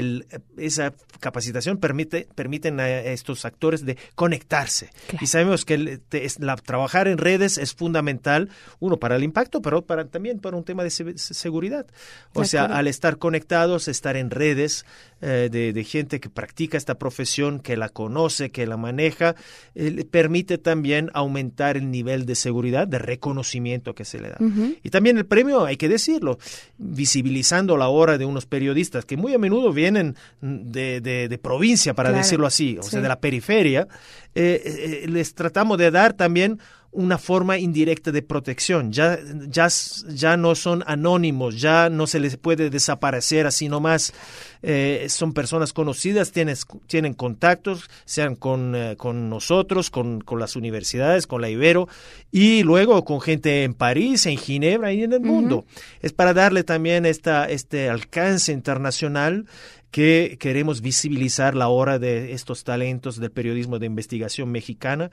esa 0.58 0.94
capacitación 1.20 1.78
permite 1.78 2.28
permiten 2.36 2.80
a 2.80 2.90
estos 2.90 3.46
actores 3.46 3.86
de 3.86 3.98
conectarse. 4.16 4.90
Y 5.20 5.28
sabemos 5.28 5.66
que 5.66 6.02
la, 6.40 6.56
trabajar 6.56 7.08
en 7.08 7.18
redes 7.18 7.58
es 7.58 7.74
fundamental, 7.74 8.50
uno 8.80 8.98
para 8.98 9.16
el 9.16 9.24
impacto, 9.24 9.62
pero 9.62 9.86
para, 9.86 10.06
también 10.06 10.40
para 10.40 10.58
un 10.58 10.64
tema 10.64 10.84
de 10.84 10.90
seguridad. 10.90 11.86
O 12.34 12.46
sea, 12.46 12.66
al 12.66 12.88
estar 12.88 13.18
conectados, 13.18 13.88
estar 13.88 14.18
en 14.18 14.32
redes 14.32 14.86
eh, 15.22 15.50
de, 15.52 15.84
gente 15.84 16.20
que 16.20 16.30
practica 16.30 16.78
esta 16.78 16.96
profesión, 16.96 17.60
que 17.60 17.78
la 17.78 17.90
conoce, 17.90 18.52
que 18.52 18.66
la 18.66 18.78
maneja, 18.78 19.36
eh, 19.76 20.06
permite 20.10 20.58
también 20.58 21.10
aumentar 21.14 21.78
el 21.78 21.92
nivel 21.92 22.26
de 22.26 22.36
seguridad, 22.36 22.88
de 22.88 23.00
reconocimiento 23.00 23.94
que 23.96 24.06
se 24.06 24.20
le 24.20 24.30
da. 24.30 24.38
Y 24.84 24.90
también 24.90 25.18
el 25.18 25.26
premio, 25.26 25.66
hay 25.66 25.78
que 25.78 25.90
decirlo, 25.90 26.40
visibilizando 26.78 27.78
la 27.78 27.88
obra 27.88 28.18
de 28.18 28.26
unos 28.26 28.46
periodistas 28.46 29.06
que 29.06 29.18
muy 29.18 29.34
a 29.34 29.38
menudo 29.38 29.72
vienen 29.74 30.16
de, 30.42 31.02
de, 31.02 31.38
provincia, 31.38 31.94
para 31.94 32.12
decirlo 32.12 32.48
así, 32.48 32.78
o 32.80 32.84
sea, 32.84 33.02
de 33.02 33.08
la 33.08 33.20
periferia, 33.20 33.88
eh, 34.34 35.04
eh, 35.04 35.08
les 35.08 35.36
tratamos 35.36 35.78
de 35.78 35.92
dar 35.92 36.14
también 36.14 36.60
una 36.92 37.18
forma 37.18 37.58
indirecta 37.58 38.12
de 38.12 38.22
protección. 38.22 38.92
Ya, 38.92 39.18
ya, 39.48 39.68
ya 40.10 40.38
no 40.38 40.56
son 40.56 40.84
anónimos, 40.88 41.60
ya 41.60 41.90
no 41.90 42.06
se 42.06 42.20
les 42.20 42.38
puede 42.38 42.70
desaparecer 42.70 43.48
así 43.48 43.70
nomás. 43.70 44.14
Eh, 44.64 45.08
son 45.10 45.34
personas 45.34 45.74
conocidas, 45.74 46.32
tienes, 46.32 46.66
tienen 46.88 47.14
contactos, 47.14 47.90
sean 48.06 48.36
con, 48.36 48.76
eh, 48.76 48.96
con 48.98 49.30
nosotros, 49.30 49.90
con, 49.90 50.22
con, 50.22 50.40
las 50.40 50.56
universidades, 50.56 51.28
con 51.28 51.42
la 51.42 51.50
Ibero, 51.50 51.88
y 52.32 52.64
luego 52.64 53.04
con 53.04 53.22
gente 53.22 53.64
en 53.64 53.74
París, 53.74 54.26
en 54.26 54.38
Ginebra 54.38 54.94
y 54.94 55.04
en 55.04 55.14
el 55.14 55.22
mundo. 55.22 55.66
Es 56.02 56.14
para 56.14 56.34
darle 56.34 56.64
también 56.64 57.06
esta, 57.06 57.46
este 57.46 57.90
alcance 57.90 58.52
internacional 58.52 59.46
que 59.92 60.38
queremos 60.40 60.82
visibilizar 60.82 61.54
la 61.54 61.68
hora 61.68 62.00
de 62.00 62.32
estos 62.32 62.64
talentos 62.64 63.20
del 63.20 63.30
periodismo 63.30 63.78
de 63.78 63.88
investigación 63.88 64.50
mexicana 64.50 65.12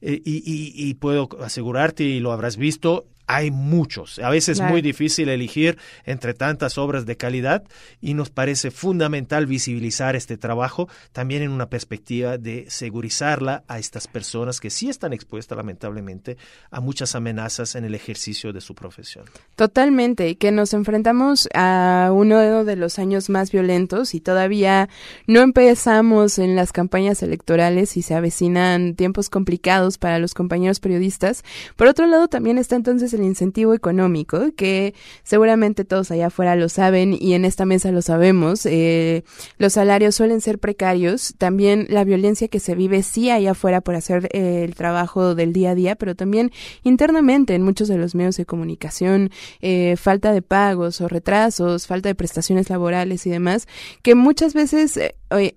eh, 0.00 0.22
y, 0.24 0.42
y, 0.44 0.94
puedo 0.94 1.28
asegurarte, 1.42 2.04
y 2.04 2.20
lo 2.20 2.30
habrás 2.30 2.56
visto, 2.56 3.06
hay 3.32 3.52
muchos. 3.52 4.18
A 4.18 4.28
veces 4.28 4.58
es 4.58 4.68
muy 4.68 4.82
difícil 4.82 5.28
elegir 5.28 5.78
entre 6.04 6.34
tantas 6.34 6.78
obras 6.78 7.06
de 7.06 7.16
calidad 7.16 7.62
y 8.00 8.14
nos 8.14 8.28
parece 8.28 8.72
fundamental 8.72 9.46
visibilizar 9.46 10.16
este 10.16 10.36
trabajo 10.36 10.88
también 11.12 11.42
en 11.42 11.52
una 11.52 11.70
perspectiva 11.70 12.38
de 12.38 12.66
segurizarla 12.68 13.62
a 13.68 13.78
estas 13.78 14.08
personas 14.08 14.58
que 14.58 14.68
sí 14.68 14.88
están 14.88 15.12
expuestas 15.12 15.56
lamentablemente 15.56 16.38
a 16.72 16.80
muchas 16.80 17.14
amenazas 17.14 17.76
en 17.76 17.84
el 17.84 17.94
ejercicio 17.94 18.52
de 18.52 18.60
su 18.60 18.74
profesión. 18.74 19.26
Totalmente, 19.54 20.36
que 20.36 20.50
nos 20.50 20.74
enfrentamos 20.74 21.48
a 21.54 22.10
uno 22.12 22.64
de 22.64 22.74
los 22.74 22.98
años 22.98 23.30
más 23.30 23.52
violentos 23.52 24.16
y 24.16 24.20
todavía 24.20 24.88
no 25.28 25.40
empezamos 25.40 26.40
en 26.40 26.56
las 26.56 26.72
campañas 26.72 27.22
electorales 27.22 27.96
y 27.96 28.02
se 28.02 28.16
avecinan 28.16 28.96
tiempos 28.96 29.30
complicados 29.30 29.98
para 29.98 30.18
los 30.18 30.34
compañeros 30.34 30.80
periodistas. 30.80 31.44
Por 31.76 31.86
otro 31.86 32.08
lado, 32.08 32.26
también 32.26 32.58
está 32.58 32.74
entonces 32.74 33.14
el 33.14 33.19
incentivo 33.24 33.74
económico, 33.74 34.50
que 34.56 34.94
seguramente 35.22 35.84
todos 35.84 36.10
allá 36.10 36.28
afuera 36.28 36.56
lo 36.56 36.68
saben 36.68 37.16
y 37.18 37.34
en 37.34 37.44
esta 37.44 37.66
mesa 37.66 37.92
lo 37.92 38.02
sabemos. 38.02 38.66
Eh, 38.66 39.24
los 39.58 39.74
salarios 39.74 40.14
suelen 40.14 40.40
ser 40.40 40.58
precarios, 40.58 41.34
también 41.38 41.86
la 41.88 42.04
violencia 42.04 42.48
que 42.48 42.60
se 42.60 42.74
vive 42.74 43.02
sí 43.02 43.30
allá 43.30 43.52
afuera 43.52 43.80
por 43.80 43.94
hacer 43.94 44.28
eh, 44.32 44.64
el 44.64 44.74
trabajo 44.74 45.34
del 45.34 45.52
día 45.52 45.70
a 45.70 45.74
día, 45.74 45.96
pero 45.96 46.14
también 46.14 46.50
internamente 46.82 47.54
en 47.54 47.62
muchos 47.62 47.88
de 47.88 47.98
los 47.98 48.14
medios 48.14 48.36
de 48.36 48.46
comunicación, 48.46 49.30
eh, 49.60 49.96
falta 49.96 50.32
de 50.32 50.42
pagos 50.42 51.00
o 51.00 51.08
retrasos, 51.08 51.86
falta 51.86 52.08
de 52.08 52.14
prestaciones 52.14 52.70
laborales 52.70 53.26
y 53.26 53.30
demás, 53.30 53.66
que 54.02 54.14
muchas 54.14 54.54
veces 54.54 54.98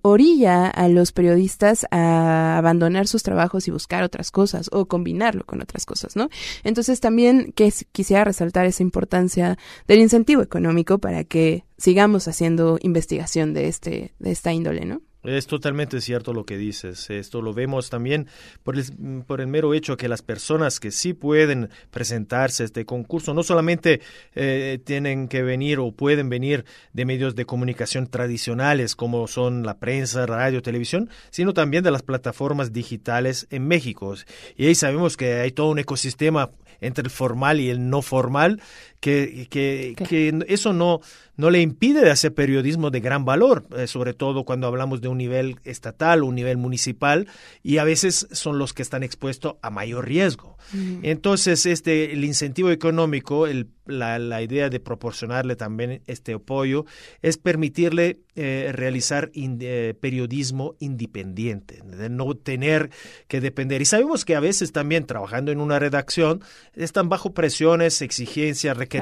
orilla 0.02 0.68
a 0.68 0.88
los 0.88 1.12
periodistas 1.12 1.86
a 1.90 2.56
abandonar 2.58 3.06
sus 3.06 3.22
trabajos 3.22 3.66
y 3.68 3.70
buscar 3.70 4.02
otras 4.04 4.30
cosas 4.30 4.68
o 4.72 4.86
combinarlo 4.86 5.44
con 5.44 5.60
otras 5.60 5.86
cosas, 5.86 6.16
¿no? 6.16 6.28
Entonces 6.62 7.00
también 7.00 7.52
que 7.54 7.72
quisiera 7.92 8.24
resaltar 8.24 8.66
esa 8.66 8.82
importancia 8.82 9.58
del 9.86 10.00
incentivo 10.00 10.42
económico 10.42 10.98
para 10.98 11.24
que 11.24 11.64
sigamos 11.76 12.28
haciendo 12.28 12.78
investigación 12.82 13.54
de 13.54 13.68
este 13.68 14.14
de 14.18 14.30
esta 14.30 14.52
índole, 14.52 14.84
¿no? 14.84 15.02
Es 15.24 15.46
totalmente 15.46 16.02
cierto 16.02 16.34
lo 16.34 16.44
que 16.44 16.58
dices. 16.58 17.08
Esto 17.08 17.40
lo 17.40 17.54
vemos 17.54 17.88
también 17.88 18.28
por 18.62 18.76
el, 18.76 19.46
mero 19.46 19.72
hecho 19.72 19.96
que 19.96 20.06
las 20.06 20.20
personas 20.20 20.80
que 20.80 20.90
sí 20.90 21.14
pueden 21.14 21.70
presentarse 21.90 22.62
a 22.62 22.66
este 22.66 22.84
concurso 22.84 23.32
no 23.32 23.42
solamente 23.42 24.02
eh, 24.34 24.78
tienen 24.84 25.28
que 25.28 25.42
venir 25.42 25.78
o 25.78 25.92
pueden 25.92 26.28
venir 26.28 26.66
de 26.92 27.06
medios 27.06 27.34
de 27.34 27.46
comunicación 27.46 28.06
tradicionales 28.06 28.94
como 28.94 29.26
son 29.26 29.64
la 29.64 29.78
prensa, 29.78 30.26
radio, 30.26 30.60
televisión, 30.60 31.08
sino 31.30 31.54
también 31.54 31.82
de 31.82 31.90
las 31.90 32.02
plataformas 32.02 32.74
digitales 32.74 33.46
en 33.50 33.66
México. 33.66 34.14
Y 34.56 34.66
ahí 34.66 34.74
sabemos 34.74 35.16
que 35.16 35.40
hay 35.40 35.52
todo 35.52 35.70
un 35.70 35.78
ecosistema 35.78 36.50
entre 36.80 37.04
el 37.04 37.10
formal 37.10 37.60
y 37.60 37.70
el 37.70 37.88
no 37.88 38.02
formal 38.02 38.60
que, 39.04 39.46
que, 39.50 39.94
que 40.08 40.32
eso 40.48 40.72
no, 40.72 41.02
no 41.36 41.50
le 41.50 41.60
impide 41.60 42.00
de 42.00 42.10
hacer 42.10 42.32
periodismo 42.32 42.90
de 42.90 43.00
gran 43.00 43.26
valor, 43.26 43.66
eh, 43.76 43.86
sobre 43.86 44.14
todo 44.14 44.44
cuando 44.44 44.66
hablamos 44.66 45.02
de 45.02 45.08
un 45.08 45.18
nivel 45.18 45.58
estatal, 45.64 46.22
un 46.22 46.34
nivel 46.34 46.56
municipal, 46.56 47.26
y 47.62 47.76
a 47.76 47.84
veces 47.84 48.26
son 48.32 48.56
los 48.56 48.72
que 48.72 48.80
están 48.80 49.02
expuestos 49.02 49.56
a 49.60 49.68
mayor 49.68 50.06
riesgo. 50.06 50.56
Entonces, 51.02 51.66
este, 51.66 52.14
el 52.14 52.24
incentivo 52.24 52.70
económico, 52.70 53.46
el, 53.46 53.68
la, 53.84 54.18
la, 54.18 54.40
idea 54.40 54.70
de 54.70 54.80
proporcionarle 54.80 55.56
también 55.56 56.00
este 56.06 56.32
apoyo, 56.32 56.86
es 57.20 57.36
permitirle 57.36 58.20
eh, 58.34 58.70
realizar 58.72 59.30
eh, 59.34 59.94
periodismo 60.00 60.74
independiente, 60.80 61.82
de 61.84 62.08
no 62.08 62.34
tener 62.34 62.88
que 63.28 63.42
depender. 63.42 63.82
Y 63.82 63.84
sabemos 63.84 64.24
que 64.24 64.36
a 64.36 64.40
veces 64.40 64.72
también 64.72 65.04
trabajando 65.04 65.52
en 65.52 65.60
una 65.60 65.78
redacción 65.78 66.42
están 66.74 67.10
bajo 67.10 67.34
presiones, 67.34 68.00
exigencias, 68.00 68.74
requerimientos 68.74 68.93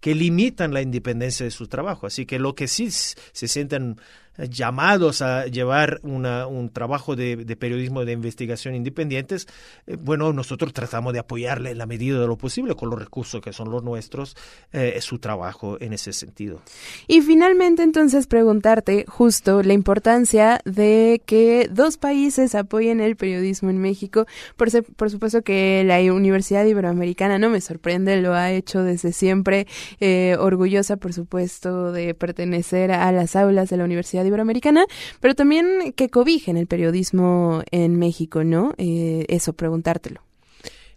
que 0.00 0.14
limitan 0.14 0.74
la 0.74 0.82
independencia 0.82 1.44
de 1.44 1.50
su 1.50 1.68
trabajo. 1.68 2.06
Así 2.06 2.26
que 2.26 2.38
lo 2.38 2.54
que 2.54 2.68
sí 2.68 2.90
se 2.90 3.48
sienten 3.48 4.00
llamados 4.48 5.22
a 5.22 5.46
llevar 5.46 6.00
una, 6.02 6.46
un 6.46 6.70
trabajo 6.70 7.16
de, 7.16 7.36
periodismo 7.58 8.04
de 8.04 8.12
investigación 8.12 8.74
independientes, 8.74 9.46
eh, 9.86 9.96
bueno, 10.00 10.32
nosotros 10.32 10.72
tratamos 10.72 11.12
de 11.12 11.18
apoyarle 11.18 11.70
en 11.70 11.78
la 11.78 11.86
medida 11.86 12.18
de 12.18 12.26
lo 12.26 12.36
posible 12.36 12.74
con 12.74 12.90
los 12.90 12.98
recursos 12.98 13.40
que 13.40 13.52
son 13.52 13.70
los 13.70 13.82
nuestros, 13.82 14.36
eh, 14.72 14.98
su 15.00 15.18
trabajo 15.18 15.76
en 15.80 15.92
ese 15.92 16.12
sentido. 16.12 16.60
Y 17.06 17.20
finalmente, 17.22 17.82
entonces, 17.82 18.26
preguntarte 18.26 19.04
justo 19.08 19.62
la 19.62 19.72
importancia 19.72 20.60
de 20.64 21.22
que 21.26 21.68
dos 21.70 21.96
países 21.96 22.54
apoyen 22.54 23.00
el 23.00 23.16
periodismo 23.16 23.70
en 23.70 23.78
México. 23.78 24.26
Por, 24.56 24.68
por 24.94 25.10
supuesto 25.10 25.42
que 25.42 25.82
la 25.84 26.00
Universidad 26.12 26.64
Iberoamericana 26.64 27.38
no 27.38 27.50
me 27.50 27.60
sorprende, 27.60 28.20
lo 28.20 28.34
ha 28.34 28.50
hecho 28.50 28.82
desde 28.82 29.12
siempre, 29.12 29.66
eh, 30.00 30.36
orgullosa, 30.38 30.96
por 30.96 31.12
supuesto, 31.12 31.92
de 31.92 32.14
pertenecer 32.14 32.92
a 32.92 33.10
las 33.12 33.36
aulas 33.36 33.70
de 33.70 33.76
la 33.76 33.84
Universidad 33.84 34.24
Iberoamericana, 34.30 34.86
pero 35.20 35.34
también 35.34 35.92
que 35.94 36.08
cobijen 36.08 36.56
el 36.56 36.66
periodismo 36.66 37.62
en 37.70 37.98
México, 37.98 38.44
¿no? 38.44 38.72
Eh, 38.78 39.26
eso, 39.28 39.52
preguntártelo. 39.52 40.22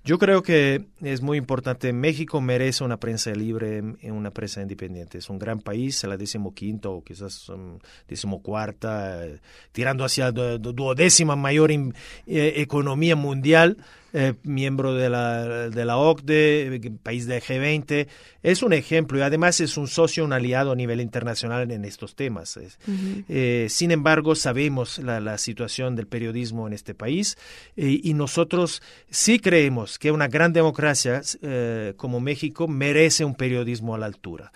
Yo 0.05 0.19
creo 0.19 0.43
que 0.43 0.85
es 1.01 1.21
muy 1.21 1.37
importante. 1.37 1.93
México 1.93 2.41
merece 2.41 2.83
una 2.83 2.97
prensa 2.97 3.31
libre, 3.31 3.81
una 4.03 4.31
prensa 4.31 4.61
independiente. 4.61 5.17
Es 5.17 5.29
un 5.29 5.39
gran 5.39 5.61
país, 5.61 6.03
la 6.03 6.17
decimoquinta 6.17 6.89
o 6.89 7.01
quizás 7.01 7.47
um, 7.47 7.79
decimocuarta, 8.07 9.25
eh, 9.25 9.39
tirando 9.71 10.03
hacia 10.03 10.31
la 10.31 10.57
duodécima 10.57 11.37
mayor 11.37 11.71
eh, 11.71 11.83
economía 12.27 13.15
mundial. 13.15 13.77
Eh, 14.15 14.35
miembro 14.43 14.93
de 14.93 15.09
la, 15.09 15.69
de 15.71 15.85
la 15.85 15.97
OCDE, 15.97 16.91
país 17.01 17.25
del 17.25 17.41
G20. 17.41 18.07
Es 18.43 18.61
un 18.61 18.71
ejemplo 18.71 19.17
y 19.17 19.21
además 19.21 19.59
es 19.59 19.75
un 19.75 19.87
socio, 19.87 20.23
un 20.23 20.33
aliado 20.33 20.71
a 20.71 20.75
nivel 20.75 21.01
internacional 21.01 21.71
en 21.71 21.83
estos 21.83 22.15
temas. 22.15 22.59
Eh, 23.27 23.65
sin 23.71 23.89
embargo, 23.89 24.35
sabemos 24.35 24.99
la, 24.99 25.35
situación 25.39 25.95
del 25.95 26.05
periodismo 26.05 26.67
en 26.67 26.73
este 26.73 26.93
país 26.93 27.39
y 27.75 28.13
nosotros 28.13 28.83
sí 29.09 29.39
creemos 29.39 29.92
que 29.99 30.11
una 30.11 30.27
gran 30.27 30.53
democracia 30.53 31.21
como 31.97 32.19
México 32.19 32.67
merece 32.67 33.25
un 33.25 33.35
periodismo 33.35 33.95
a 33.95 33.97
la 33.97 34.05
altura. 34.05 34.51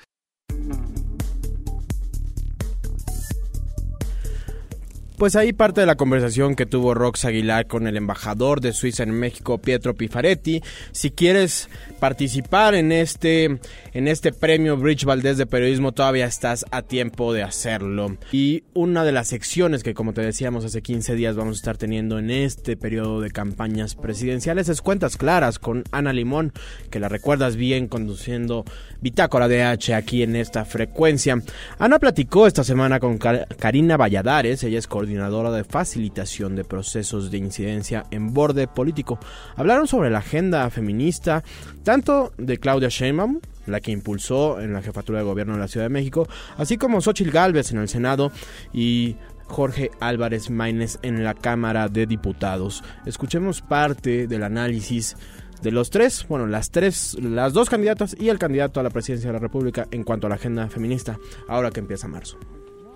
Pues 5.17 5.35
ahí 5.35 5.51
parte 5.51 5.81
de 5.81 5.87
la 5.87 5.95
conversación 5.95 6.55
que 6.55 6.67
tuvo 6.67 6.93
Rox 6.93 7.25
Aguilar 7.25 7.65
con 7.65 7.87
el 7.87 7.97
embajador 7.97 8.61
de 8.61 8.71
Suiza 8.71 9.01
en 9.01 9.09
México, 9.09 9.57
Pietro 9.57 9.95
Pifaretti. 9.95 10.61
Si 10.91 11.09
quieres 11.09 11.71
participar 11.99 12.75
en 12.75 12.91
este, 12.91 13.59
en 13.93 14.07
este 14.07 14.31
premio 14.31 14.77
Bridge 14.77 15.05
Valdés 15.05 15.39
de 15.39 15.47
Periodismo, 15.47 15.91
todavía 15.91 16.27
estás 16.27 16.67
a 16.69 16.83
tiempo 16.83 17.33
de 17.33 17.41
hacerlo. 17.41 18.15
Y 18.31 18.63
una 18.75 19.03
de 19.03 19.11
las 19.11 19.29
secciones 19.29 19.81
que, 19.81 19.95
como 19.95 20.13
te 20.13 20.21
decíamos 20.21 20.63
hace 20.65 20.83
15 20.83 21.15
días, 21.15 21.35
vamos 21.35 21.55
a 21.55 21.61
estar 21.61 21.77
teniendo 21.77 22.19
en 22.19 22.29
este 22.29 22.77
periodo 22.77 23.19
de 23.19 23.31
campañas 23.31 23.95
presidenciales 23.95 24.69
es 24.69 24.83
Cuentas 24.83 25.17
Claras 25.17 25.57
con 25.57 25.83
Ana 25.91 26.13
Limón, 26.13 26.53
que 26.91 26.99
la 26.99 27.09
recuerdas 27.09 27.55
bien 27.55 27.87
conduciendo 27.87 28.65
Bitácora 29.01 29.47
DH 29.47 29.95
aquí 29.95 30.21
en 30.21 30.35
esta 30.35 30.63
frecuencia. 30.63 31.41
Ana 31.79 31.97
platicó 31.97 32.45
esta 32.45 32.63
semana 32.63 32.99
con 32.99 33.17
Karina 33.17 33.97
Valladares, 33.97 34.63
ella 34.63 34.77
es 34.77 34.85
de 35.07 35.63
facilitación 35.63 36.55
de 36.55 36.63
procesos 36.63 37.31
de 37.31 37.37
incidencia 37.37 38.05
en 38.11 38.33
borde 38.33 38.67
político. 38.67 39.19
Hablaron 39.55 39.87
sobre 39.87 40.09
la 40.09 40.19
agenda 40.19 40.69
feminista, 40.69 41.43
tanto 41.83 42.33
de 42.37 42.57
Claudia 42.57 42.89
Sheinbaum, 42.89 43.39
la 43.65 43.79
que 43.79 43.91
impulsó 43.91 44.61
en 44.61 44.73
la 44.73 44.81
jefatura 44.81 45.19
de 45.19 45.25
gobierno 45.25 45.53
de 45.53 45.59
la 45.59 45.67
Ciudad 45.67 45.85
de 45.85 45.93
México, 45.93 46.27
así 46.57 46.77
como 46.77 47.01
Xochitl 47.01 47.31
Gálvez 47.31 47.71
en 47.71 47.79
el 47.79 47.89
Senado 47.89 48.31
y 48.73 49.15
Jorge 49.45 49.91
Álvarez 49.99 50.49
Maínez 50.49 50.99
en 51.01 51.23
la 51.23 51.33
Cámara 51.33 51.87
de 51.87 52.05
Diputados. 52.05 52.83
Escuchemos 53.05 53.61
parte 53.61 54.27
del 54.27 54.43
análisis 54.43 55.15
de 55.61 55.71
los 55.71 55.89
tres, 55.89 56.25
bueno, 56.29 56.47
las 56.47 56.69
tres, 56.69 57.17
las 57.19 57.53
dos 57.53 57.69
candidatas 57.69 58.15
y 58.19 58.29
el 58.29 58.39
candidato 58.39 58.79
a 58.79 58.83
la 58.83 58.89
presidencia 58.89 59.29
de 59.29 59.33
la 59.33 59.39
República 59.39 59.87
en 59.91 60.03
cuanto 60.03 60.27
a 60.27 60.29
la 60.29 60.35
agenda 60.35 60.67
feminista, 60.69 61.17
ahora 61.47 61.71
que 61.71 61.79
empieza 61.79 62.07
marzo. 62.07 62.37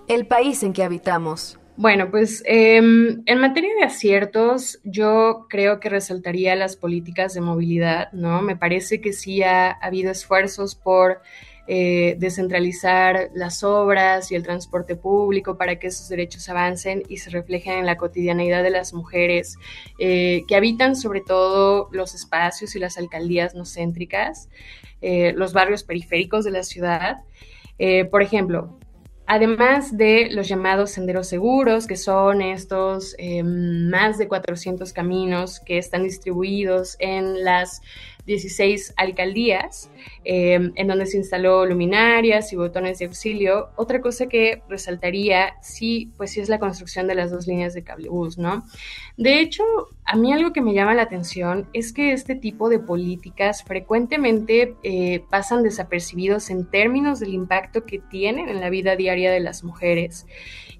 El 0.08 0.26
país 0.26 0.62
en 0.62 0.72
que 0.72 0.82
habitamos 0.82 1.58
bueno, 1.76 2.10
pues 2.10 2.42
em, 2.46 3.22
en 3.24 3.38
materia 3.38 3.74
de 3.74 3.84
aciertos, 3.84 4.78
yo 4.84 5.46
creo 5.48 5.80
que 5.80 5.88
resaltaría 5.88 6.54
las 6.54 6.76
políticas 6.76 7.32
de 7.32 7.40
movilidad, 7.40 8.12
¿no? 8.12 8.42
Me 8.42 8.56
parece 8.56 9.00
que 9.00 9.14
sí 9.14 9.42
ha, 9.42 9.70
habido 9.70 10.10
esfuerzos 10.10 10.74
por 10.74 11.22
eh, 11.66 12.16
descentralizar 12.18 13.30
las 13.34 13.62
obras 13.64 14.30
y 14.30 14.34
el 14.34 14.42
transporte 14.42 14.96
público 14.96 15.56
para 15.56 15.78
que 15.78 15.86
esos 15.86 16.08
derechos 16.10 16.48
avancen 16.50 17.04
y 17.08 17.18
se 17.18 17.30
reflejen 17.30 17.78
en 17.78 17.86
la 17.86 17.96
cotidianeidad 17.96 18.62
de 18.62 18.70
las 18.70 18.92
mujeres 18.92 19.56
eh, 19.98 20.42
que 20.48 20.56
habitan 20.56 20.94
sobre 20.94 21.22
todo 21.22 21.88
los 21.92 22.14
espacios 22.14 22.76
y 22.76 22.80
las 22.80 22.98
alcaldías 22.98 23.54
no 23.54 23.64
céntricas, 23.64 24.50
eh, 25.00 25.32
los 25.36 25.54
barrios 25.54 25.84
periféricos 25.84 26.44
de 26.44 26.50
la 26.50 26.64
ciudad. 26.64 27.24
por 28.10 28.22
ejemplo, 28.22 28.78
Además 29.26 29.96
de 29.96 30.28
los 30.30 30.48
llamados 30.48 30.90
senderos 30.90 31.28
seguros, 31.28 31.86
que 31.86 31.96
son 31.96 32.42
estos 32.42 33.14
em, 33.18 33.88
más 33.88 34.18
de 34.18 34.28
400 34.28 34.92
caminos 34.92 35.60
que 35.60 35.78
están 35.78 36.02
distribuidos 36.02 36.96
en 36.98 37.44
las 37.44 37.80
16 38.26 38.94
alcaldías, 38.96 39.90
em, 40.24 40.72
en 40.76 40.86
donde 40.86 41.06
se 41.06 41.16
instaló 41.16 41.66
luminarias 41.66 42.52
y 42.52 42.56
botones 42.56 42.98
de 42.98 43.06
auxilio. 43.06 43.70
Otra 43.76 44.00
cosa 44.00 44.26
que 44.26 44.62
resaltaría, 44.68 45.54
sí, 45.62 46.10
pues 46.16 46.32
sí 46.32 46.40
es 46.40 46.48
la 46.48 46.58
construcción 46.58 47.06
de 47.06 47.14
las 47.14 47.30
dos 47.30 47.46
líneas 47.46 47.74
de 47.74 47.82
cablebús, 47.82 48.38
¿no? 48.38 48.64
De 49.16 49.40
hecho, 49.40 49.64
a 50.04 50.16
mí 50.16 50.32
algo 50.32 50.52
que 50.52 50.60
me 50.60 50.74
llama 50.74 50.94
la 50.94 51.02
atención 51.02 51.68
es 51.72 51.92
que 51.92 52.12
este 52.12 52.34
tipo 52.34 52.68
de 52.68 52.78
políticas 52.78 53.62
frecuentemente 53.64 54.74
eh, 54.82 55.24
pasan 55.30 55.62
desapercibidos 55.62 56.50
en 56.50 56.70
términos 56.70 57.20
del 57.20 57.34
impacto 57.34 57.84
que 57.84 57.98
tienen 57.98 58.48
en 58.48 58.60
la 58.60 58.70
vida 58.70 58.96
diaria 58.96 59.30
de 59.32 59.40
las 59.40 59.64
mujeres 59.64 60.26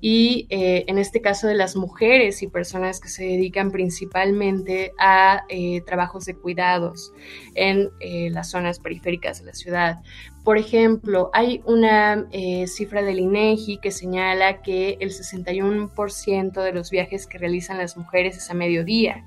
y 0.05 0.49
eh, 0.51 0.85
en 0.89 0.99
este 0.99 1.21
caso 1.21 1.47
de 1.47 1.55
las 1.55 1.77
mujeres 1.77 2.43
y 2.43 2.49
personas 2.49 3.01
que 3.01 3.09
se 3.09 3.23
dedican 3.23 3.71
principalmente 3.71 4.93
a 4.99 5.45
eh, 5.49 5.81
trabajos 5.83 6.25
de 6.25 6.35
cuidados 6.35 7.13
en 7.55 7.89
eh, 8.01 8.29
las 8.31 8.51
zonas 8.51 8.81
periféricas 8.81 9.39
de 9.39 9.47
la 9.47 9.55
ciudad. 9.55 10.01
Por 10.43 10.59
ejemplo, 10.59 11.31
hay 11.33 11.63
una 11.67 12.27
cifra 12.67 13.03
del 13.03 13.21
INEGI 13.21 13.79
que 13.79 13.93
señala 13.93 14.61
que 14.61 14.97
el 14.99 15.11
61% 15.11 16.65
de 16.65 16.73
los 16.73 16.91
viajes 16.91 17.29
que 17.29 17.39
realizan 17.39 17.79
las 17.79 17.97
mujeres 17.97 18.37
es 18.37 18.51
a 18.51 18.55
mediodía. 18.55 19.25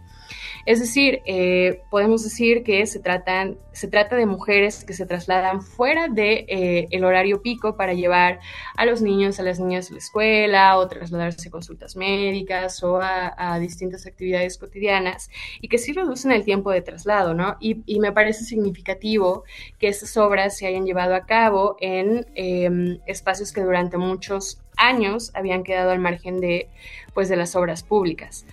Es 0.66 0.80
decir, 0.80 1.22
eh, 1.26 1.84
podemos 1.92 2.24
decir 2.24 2.64
que 2.64 2.86
se, 2.88 3.00
tratan, 3.00 3.58
se 3.72 3.88
trata 3.88 4.16
de 4.16 4.26
mujeres 4.26 4.84
que 4.84 4.94
se 4.94 5.06
trasladan 5.06 5.62
fuera 5.62 6.08
de 6.08 6.46
eh, 6.48 6.88
el 6.90 7.04
horario 7.04 7.44
pico 7.44 7.78
para 7.78 7.94
llevar 7.94 8.40
a 8.76 8.86
los 8.86 9.02
niños, 9.04 9.40
a 9.40 9.44
las 9.44 9.60
niñas 9.60 9.92
a 9.92 9.94
la 9.94 10.00
escuela 10.00 10.78
o 10.78 10.88
trasladarse 10.88 11.50
a 11.50 11.52
consultas 11.52 11.96
médicas 11.96 12.84
o 12.84 13.00
a, 13.00 13.60
distintas 13.60 14.06
actividades 14.06 14.58
cotidianas 14.58 15.30
y 15.62 15.68
que 15.68 15.78
sí 15.78 15.94
reducen 15.94 16.32
el 16.32 16.44
tiempo 16.44 16.72
de 16.72 16.82
traslado, 16.82 17.34
¿no? 17.34 17.58
Y, 17.60 17.84
me 18.00 18.12
parece 18.12 18.44
significativo 18.44 19.46
que 19.80 19.88
estas 19.88 20.18
obras 20.18 20.58
se 20.58 20.68
hayan 20.68 20.86
llevado 20.86 21.16
a 21.16 21.26
cabo 21.26 21.78
en 21.80 22.28
em, 22.36 23.00
espacios 23.08 23.52
que 23.52 23.62
durante 23.62 23.98
muchos 23.98 24.60
años 24.78 25.32
habían 25.34 25.64
quedado 25.64 25.92
al 25.92 26.00
margen 26.00 26.42
de, 26.42 26.70
pues, 27.14 27.30
de 27.30 27.38
las 27.38 27.56
obras 27.56 27.84
públicas. 27.84 28.46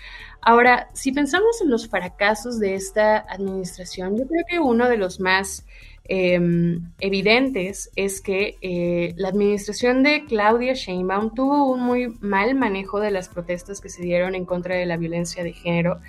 Ahora, 0.44 0.90
si 0.92 1.12
pensamos 1.12 1.62
en 1.62 1.70
los 1.70 1.88
fracasos 1.88 2.59
de 2.59 2.74
esta 2.74 3.18
administración, 3.18 4.18
yo 4.18 4.26
creo 4.26 4.44
que 4.48 4.59
uno 4.59 4.88
de 4.88 4.96
los 4.96 5.20
más 5.20 5.64
em, 6.05 6.90
evidentes 6.98 7.90
es 7.94 8.20
que 8.20 8.57
eh, 8.61 9.14
la 9.16 9.28
administración 9.28 10.02
de 10.02 10.24
Claudia 10.24 10.74
Sheinbaum 10.74 11.33
tuvo 11.33 11.70
un 11.70 11.83
muy 11.83 12.09
mal 12.20 12.57
manejo 12.57 12.98
de 12.98 13.12
las 13.12 13.28
protestas 13.28 13.81
que 13.81 13.88
se 13.88 14.02
dieron 14.02 14.35
en 14.35 14.44
contra 14.44 14.74
de 14.74 14.85
la 14.85 14.96
violencia 14.96 15.44
de 15.44 15.52
género, 15.52 16.00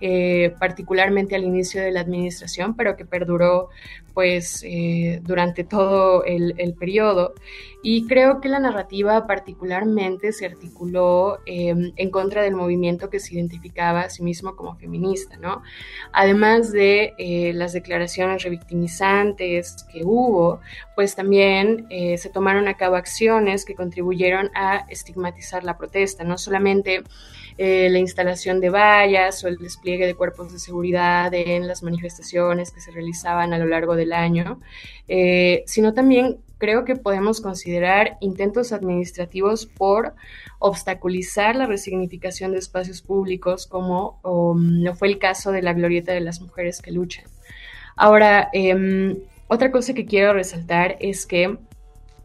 eh, 0.00 0.54
particularmente 0.58 1.36
al 1.36 1.44
inicio 1.44 1.82
de 1.82 1.92
la 1.92 2.00
administración, 2.00 2.74
pero 2.74 2.96
que 2.96 3.04
perduró 3.04 3.68
pues 4.14 4.62
eh, 4.66 5.20
durante 5.22 5.64
todo 5.64 6.24
el, 6.24 6.74
periodo. 6.78 7.34
Y 7.82 8.06
creo 8.06 8.40
que 8.40 8.48
la 8.48 8.60
narrativa 8.60 9.26
particularmente 9.26 10.32
se 10.32 10.46
articuló 10.46 11.40
em, 11.46 11.92
en 11.96 12.10
contra 12.10 12.42
del 12.42 12.54
movimiento 12.54 13.10
que 13.10 13.18
se 13.18 13.34
identificaba 13.34 14.02
a 14.02 14.10
sí 14.10 14.22
mismo 14.22 14.54
como 14.54 14.76
feminista, 14.76 15.36
¿no? 15.36 15.62
Además 16.12 16.70
de 16.70 17.14
eh, 17.18 17.52
las 17.54 17.72
declaraciones 17.72 18.44
revictimizantes 18.44 19.84
que 19.92 20.04
hubo, 20.04 20.60
pues 20.94 21.16
también 21.16 21.86
eh, 21.90 22.18
se 22.18 22.30
tomaron 22.30 22.68
a 22.68 22.76
cabo 22.76 22.94
acciones 22.94 23.64
que 23.64 23.74
contribuyeron 23.74 24.50
a 24.54 24.86
estigmatizar 24.88 25.64
la 25.64 25.76
protesta, 25.76 26.22
no 26.22 26.38
solamente 26.38 27.02
eh, 27.58 27.88
la 27.90 27.98
instalación 27.98 28.60
de 28.60 28.70
vallas 28.70 29.44
o 29.44 29.48
el 29.48 29.58
despliegue 29.58 30.06
de 30.06 30.14
cuerpos 30.14 30.52
de 30.52 30.58
seguridad 30.58 31.32
en 31.34 31.66
las 31.66 31.82
manifestaciones 31.82 32.70
que 32.70 32.80
se 32.80 32.90
realizaban 32.90 33.52
a 33.52 33.58
lo 33.58 33.66
largo 33.66 33.94
del 33.94 34.12
año, 34.12 34.60
eh, 35.06 35.62
sino 35.66 35.92
también 35.92 36.38
creo 36.62 36.84
que 36.84 36.94
podemos 36.94 37.40
considerar 37.40 38.18
intentos 38.20 38.70
administrativos 38.70 39.66
por 39.66 40.14
obstaculizar 40.60 41.56
la 41.56 41.66
resignificación 41.66 42.52
de 42.52 42.58
espacios 42.58 43.02
públicos, 43.02 43.66
como 43.66 44.20
um, 44.22 44.80
no 44.80 44.94
fue 44.94 45.08
el 45.08 45.18
caso 45.18 45.50
de 45.50 45.60
la 45.60 45.72
glorieta 45.72 46.12
de 46.12 46.20
las 46.20 46.40
mujeres 46.40 46.80
que 46.80 46.92
luchan. 46.92 47.24
Ahora, 47.96 48.48
em, 48.52 49.18
otra 49.48 49.72
cosa 49.72 49.92
que 49.92 50.06
quiero 50.06 50.34
resaltar 50.34 50.96
es 51.00 51.26
que 51.26 51.58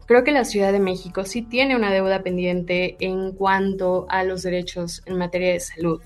Creo 0.06 0.24
que 0.24 0.32
la 0.32 0.46
Ciudad 0.46 0.72
de 0.72 0.80
México 0.80 1.24
sí 1.26 1.42
tiene 1.42 1.76
una 1.76 1.92
deuda 1.92 2.22
pendiente 2.22 2.96
en 2.98 3.32
cuanto 3.32 4.06
a 4.08 4.24
los 4.24 4.42
derechos 4.42 5.02
en 5.04 5.18
materia 5.18 5.52
de 5.52 5.60
salud. 5.60 6.00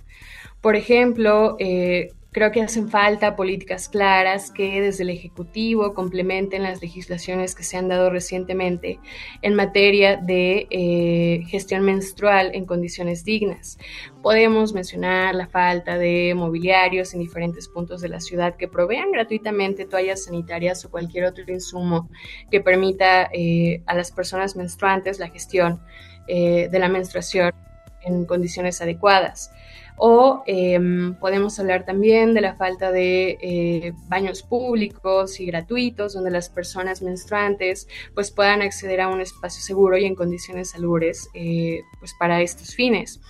Por 0.61 0.75
ejemplo, 0.75 1.55
eh, 1.61 2.09
Creo 2.33 2.51
que 2.51 2.62
hacen 2.62 2.88
falta 2.88 3.37
políticas 3.37 3.90
claras 3.90 4.51
que 4.51 4.81
desde 4.81 5.03
el 5.03 5.11
Ejecutivo 5.11 5.92
complementen 5.92 6.62
las 6.62 6.81
legislaciones 6.81 7.55
que 7.55 7.62
se 7.62 7.77
han 7.77 7.88
dado 7.88 8.09
recientemente 8.09 8.99
en 9.42 9.55
materia 9.55 10.16
de 10.16 10.66
eh, 10.71 11.42
gestión 11.49 11.85
menstrual 11.85 12.53
en 12.55 12.64
condiciones 12.64 13.23
dignas. 13.27 13.79
Podemos 14.23 14.73
mencionar 14.73 15.35
la 15.35 15.47
falta 15.47 15.99
de 15.99 16.33
mobiliarios 16.35 17.12
en 17.12 17.21
diferentes 17.21 17.68
puntos 17.68 18.01
de 18.01 18.09
la 18.09 18.21
ciudad 18.21 18.57
que 18.57 18.66
provean 18.66 19.12
gratuitamente 19.12 19.85
toallas 19.85 20.25
sanitarias 20.25 20.83
o 20.87 20.90
cualquier 20.90 21.27
otro 21.27 21.45
insumo 21.49 22.09
que 22.51 22.62
permita 22.62 23.29
eh, 23.31 23.83
a 23.85 23.95
las 23.95 24.11
personas 24.11 24.57
menstruantes 24.57 25.18
la 25.18 25.29
gestión 25.29 25.83
eh, 26.29 26.71
de 26.73 26.79
la 26.79 26.88
menstruación 26.88 27.53
en 28.01 28.25
condiciones 28.25 28.81
adecuadas. 28.81 29.53
O 29.96 30.42
em, 30.46 31.14
podemos 31.14 31.59
hablar 31.59 31.85
también 31.85 32.35
de 32.35 32.40
la 32.40 32.55
falta 32.55 32.90
de 32.90 33.38
eh, 33.40 33.92
baños 34.09 34.42
públicos 34.42 35.38
y 35.38 35.46
gratuitos 35.46 36.14
donde 36.14 36.31
las 36.31 36.48
personas 36.48 37.02
menstruantes 37.02 37.87
pues 38.14 38.31
puedan 38.31 38.62
acceder 38.62 39.00
a 39.00 39.09
un 39.09 39.20
espacio 39.20 39.62
seguro 39.62 39.96
y 39.96 40.05
en 40.05 40.14
condiciones 40.14 40.70
salubres 40.70 41.28
eh, 41.35 41.81
pues 42.00 42.14
para 42.18 42.40
estos 42.40 42.74
fines. 42.74 43.20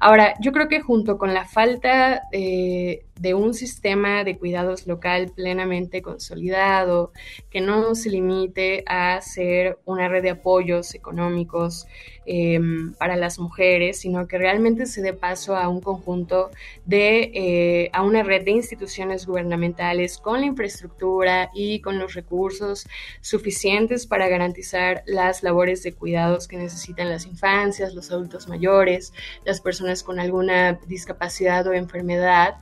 Ahora, 0.00 0.34
yo 0.40 0.52
creo 0.52 0.68
que 0.68 0.80
junto 0.80 1.18
con 1.18 1.34
la 1.34 1.44
falta 1.44 2.22
eh, 2.32 3.06
de 3.20 3.34
un 3.34 3.54
sistema 3.54 4.24
de 4.24 4.38
cuidados 4.38 4.86
local 4.86 5.32
plenamente 5.34 6.02
consolidado, 6.02 7.12
que 7.50 7.60
no 7.60 7.94
se 7.94 8.10
limite 8.10 8.84
a 8.86 9.20
ser 9.20 9.78
una 9.84 10.08
red 10.08 10.22
de 10.22 10.30
apoyos 10.30 10.94
económicos 10.94 11.86
em, 12.26 12.92
para 12.94 13.16
las 13.16 13.38
mujeres, 13.38 14.00
sino 14.00 14.26
que 14.28 14.36
realmente 14.36 14.86
se 14.86 15.00
dé 15.00 15.14
paso 15.14 15.56
a 15.56 15.68
un 15.68 15.80
conjunto 15.80 16.50
de, 16.84 17.30
eh, 17.34 17.90
a 17.92 18.02
una 18.02 18.22
red 18.22 18.44
de 18.44 18.50
instituciones 18.50 19.26
gubernamentales 19.26 20.18
con 20.18 20.40
la 20.40 20.46
infraestructura 20.46 21.50
y 21.54 21.80
con 21.80 21.98
los 21.98 22.14
recursos 22.14 22.86
suficientes 23.20 24.06
para 24.06 24.28
garantizar 24.28 25.02
las 25.06 25.42
labores 25.42 25.82
de 25.82 25.94
cuidados 25.94 26.48
que 26.48 26.56
necesitan 26.56 27.08
las 27.08 27.26
infancias, 27.26 27.94
los 27.94 28.10
adultos 28.10 28.48
mayores, 28.48 29.12
las 29.44 29.60
personas 29.60 30.02
con 30.02 30.20
alguna 30.20 30.78
discapacidad 30.86 31.66
o 31.66 31.72
enfermedad. 31.72 32.56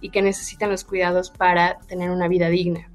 Y 0.00 0.10
que 0.10 0.22
necesitan 0.22 0.70
los 0.70 0.84
cuidados 0.84 1.30
para 1.30 1.78
tener 1.88 2.10
una 2.10 2.28
vida 2.28 2.48
digna. 2.48 2.92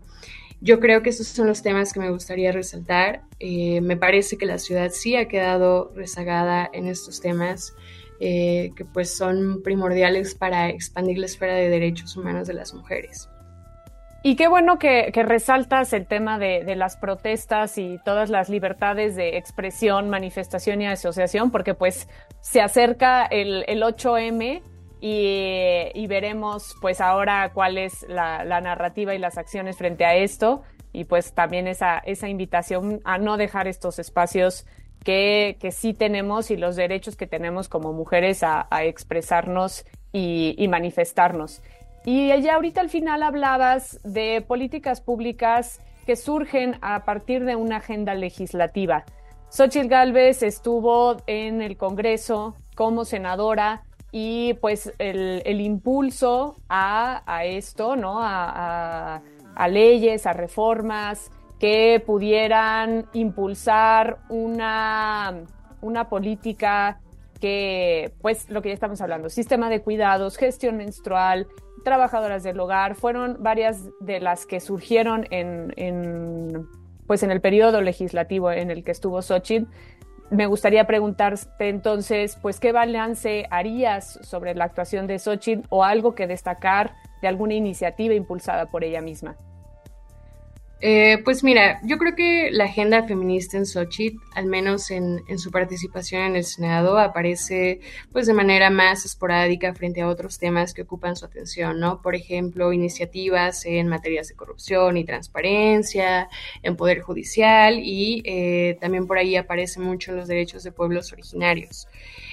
Yo 0.60 0.80
creo 0.80 1.04
que 1.04 1.10
esos 1.10 1.28
son 1.28 1.48
los 1.48 1.62
temas 1.62 1.94
que 1.94 2.00
me 2.00 2.10
gustaría 2.10 2.52
resaltar. 2.52 3.22
Eh, 3.40 3.80
me 3.82 3.96
parece 3.96 4.38
que 4.38 4.46
la 4.46 4.58
ciudad 4.58 4.90
sí 4.92 5.16
ha 5.16 5.28
quedado 5.28 5.92
rezagada 5.96 6.68
en 6.74 6.88
estos 6.88 7.22
temas, 7.22 7.76
eh, 8.20 8.72
que 8.76 8.84
pues 8.84 9.16
son 9.16 9.62
primordiales 9.62 10.34
para 10.34 10.70
expandir 10.70 11.20
la 11.20 11.28
esfera 11.28 11.54
de 11.54 11.70
derechos 11.70 12.18
humanos 12.18 12.48
de 12.48 12.56
las 12.56 12.74
mujeres. 12.74 13.30
Y 14.24 14.36
qué 14.36 14.48
bueno 14.48 14.80
que, 14.80 15.12
resaltas 15.14 15.94
el 15.94 16.08
tema 16.08 16.40
de, 16.40 16.76
las 16.76 16.98
protestas 16.98 17.78
y 17.78 18.00
todas 18.04 18.32
las 18.32 18.50
libertades 18.50 19.16
de 19.16 19.38
expresión, 19.38 20.10
manifestación 20.10 20.82
y 20.82 20.88
asociación, 20.88 21.52
porque 21.52 21.76
pues 21.76 22.10
se 22.42 22.62
acerca 22.62 23.26
el, 23.26 23.64
el 23.68 23.84
8M 23.84 24.64
y, 25.00 26.08
veremos 26.08 26.76
pues 26.82 27.02
ahora 27.02 27.52
cuál 27.54 27.78
es 27.78 28.06
la, 28.10 28.44
narrativa 28.62 29.14
y 29.14 29.20
las 29.20 29.38
acciones 29.38 29.78
frente 29.78 30.06
a 30.06 30.16
esto 30.16 30.64
y 30.94 31.04
pues 31.06 31.34
también 31.34 31.68
esa, 31.68 32.00
esa 32.00 32.28
invitación 32.28 33.02
a 33.04 33.18
no 33.18 33.38
dejar 33.38 33.68
estos 33.68 34.00
espacios 34.00 34.66
que, 35.04 35.58
que 35.60 35.72
sí 35.72 35.94
tenemos 35.94 36.50
y 36.52 36.58
los 36.58 36.76
derechos 36.76 37.16
que 37.16 37.28
tenemos 37.28 37.70
como 37.70 37.94
mujeres 37.94 38.44
a, 38.44 38.68
expresarnos 38.84 39.86
y, 40.12 40.68
manifestarnos. 40.68 41.62
Y 42.04 42.30
ya 42.42 42.56
ahorita 42.56 42.82
al 42.82 42.90
final 42.90 43.22
hablabas 43.22 44.00
de 44.04 44.42
políticas 44.42 45.02
públicas 45.02 45.82
que 46.06 46.16
surgen 46.16 46.78
a 46.82 47.04
partir 47.04 47.44
de 47.44 47.56
una 47.56 47.78
agenda 47.78 48.16
legislativa. 48.16 49.04
Xochitl 49.50 49.88
Gálvez 49.88 50.42
estuvo 50.42 51.18
en 51.28 51.62
el 51.62 51.78
Congreso 51.78 52.56
como 52.76 53.06
senadora 53.06 53.84
y 54.12 54.54
pues 54.56 54.94
el, 55.00 55.62
impulso 55.62 56.58
a, 56.70 57.44
esto, 57.46 57.96
¿no? 57.96 58.18
A, 58.20 59.22
leyes, 59.70 60.26
a 60.26 60.34
reformas 60.34 61.32
que 61.60 62.02
pudieran 62.06 63.08
impulsar 63.14 64.20
una, 64.30 65.44
una 65.82 66.10
política 66.10 67.00
que, 67.42 68.14
pues 68.22 68.50
lo 68.50 68.62
que 68.62 68.70
ya 68.70 68.74
estamos 68.76 69.02
hablando, 69.02 69.30
sistema 69.30 69.70
de 69.70 69.82
cuidados, 69.82 70.38
gestión 70.38 70.78
menstrual, 70.78 71.48
trabajadoras 71.84 72.44
del 72.44 72.60
hogar, 72.60 72.96
fueron 72.96 73.38
varias 73.40 73.84
de 74.00 74.20
las 74.20 74.46
que 74.46 74.60
surgieron 74.60 75.26
en, 75.32 75.74
en 75.76 76.68
pues 77.08 77.24
en 77.24 77.32
el 77.32 77.42
periodo 77.42 77.82
legislativo 77.82 78.52
en 78.52 78.70
el 78.70 78.84
que 78.84 78.92
estuvo 78.92 79.22
Xochitl 79.22 79.68
me 80.30 80.46
gustaría 80.46 80.86
preguntarte 80.86 81.70
entonces, 81.70 82.38
pues, 82.42 82.60
¿qué 82.60 82.72
balance 82.72 83.48
harías 83.50 84.20
sobre 84.24 84.56
la 84.56 84.66
actuación 84.66 85.08
de 85.08 85.20
Xochitl 85.20 85.66
o 85.70 85.84
algo 85.84 86.16
que 86.16 86.28
destacar 86.28 86.96
de 87.22 87.28
alguna 87.28 87.54
iniciativa 87.54 88.14
impulsada 88.14 88.66
por 88.68 88.84
ella 88.84 89.02
misma? 89.02 89.38
Eh, 90.80 91.18
pues 91.24 91.44
mira, 91.44 91.80
yo 91.84 91.98
creo 91.98 92.16
que 92.16 92.52
la 92.52 92.66
agenda 92.66 93.04
feminista 93.08 93.58
en 93.58 93.66
Sochi, 93.66 94.20
al 94.36 94.46
menos 94.46 94.92
en, 94.92 95.24
su 95.40 95.50
participación 95.50 96.22
en 96.22 96.36
el 96.36 96.44
Senado, 96.44 97.00
aparece 97.00 97.80
pues 98.12 98.28
de 98.28 98.34
manera 98.34 98.70
más 98.70 99.04
esporádica 99.04 99.74
frente 99.74 100.02
a 100.02 100.08
otros 100.08 100.38
temas 100.38 100.76
que 100.76 100.84
ocupan 100.84 101.16
su 101.16 101.26
atención, 101.26 101.80
¿no? 101.80 102.00
Por 102.02 102.14
ejemplo, 102.16 102.74
iniciativas 102.74 103.66
en 103.66 103.88
materias 103.88 104.28
de 104.28 104.36
corrupción 104.36 104.98
y 104.98 105.04
transparencia, 105.04 106.30
en 106.62 106.76
poder 106.76 107.02
judicial 107.02 107.80
y 107.80 108.22
eh, 108.26 108.78
también 108.80 109.08
por 109.08 109.18
ahí 109.18 109.36
aparecen 109.36 109.82
mucho 109.84 110.12
los 110.12 110.28
derechos 110.28 110.64
de 110.64 110.72
pueblos 110.72 111.12
originarios. 111.12 111.88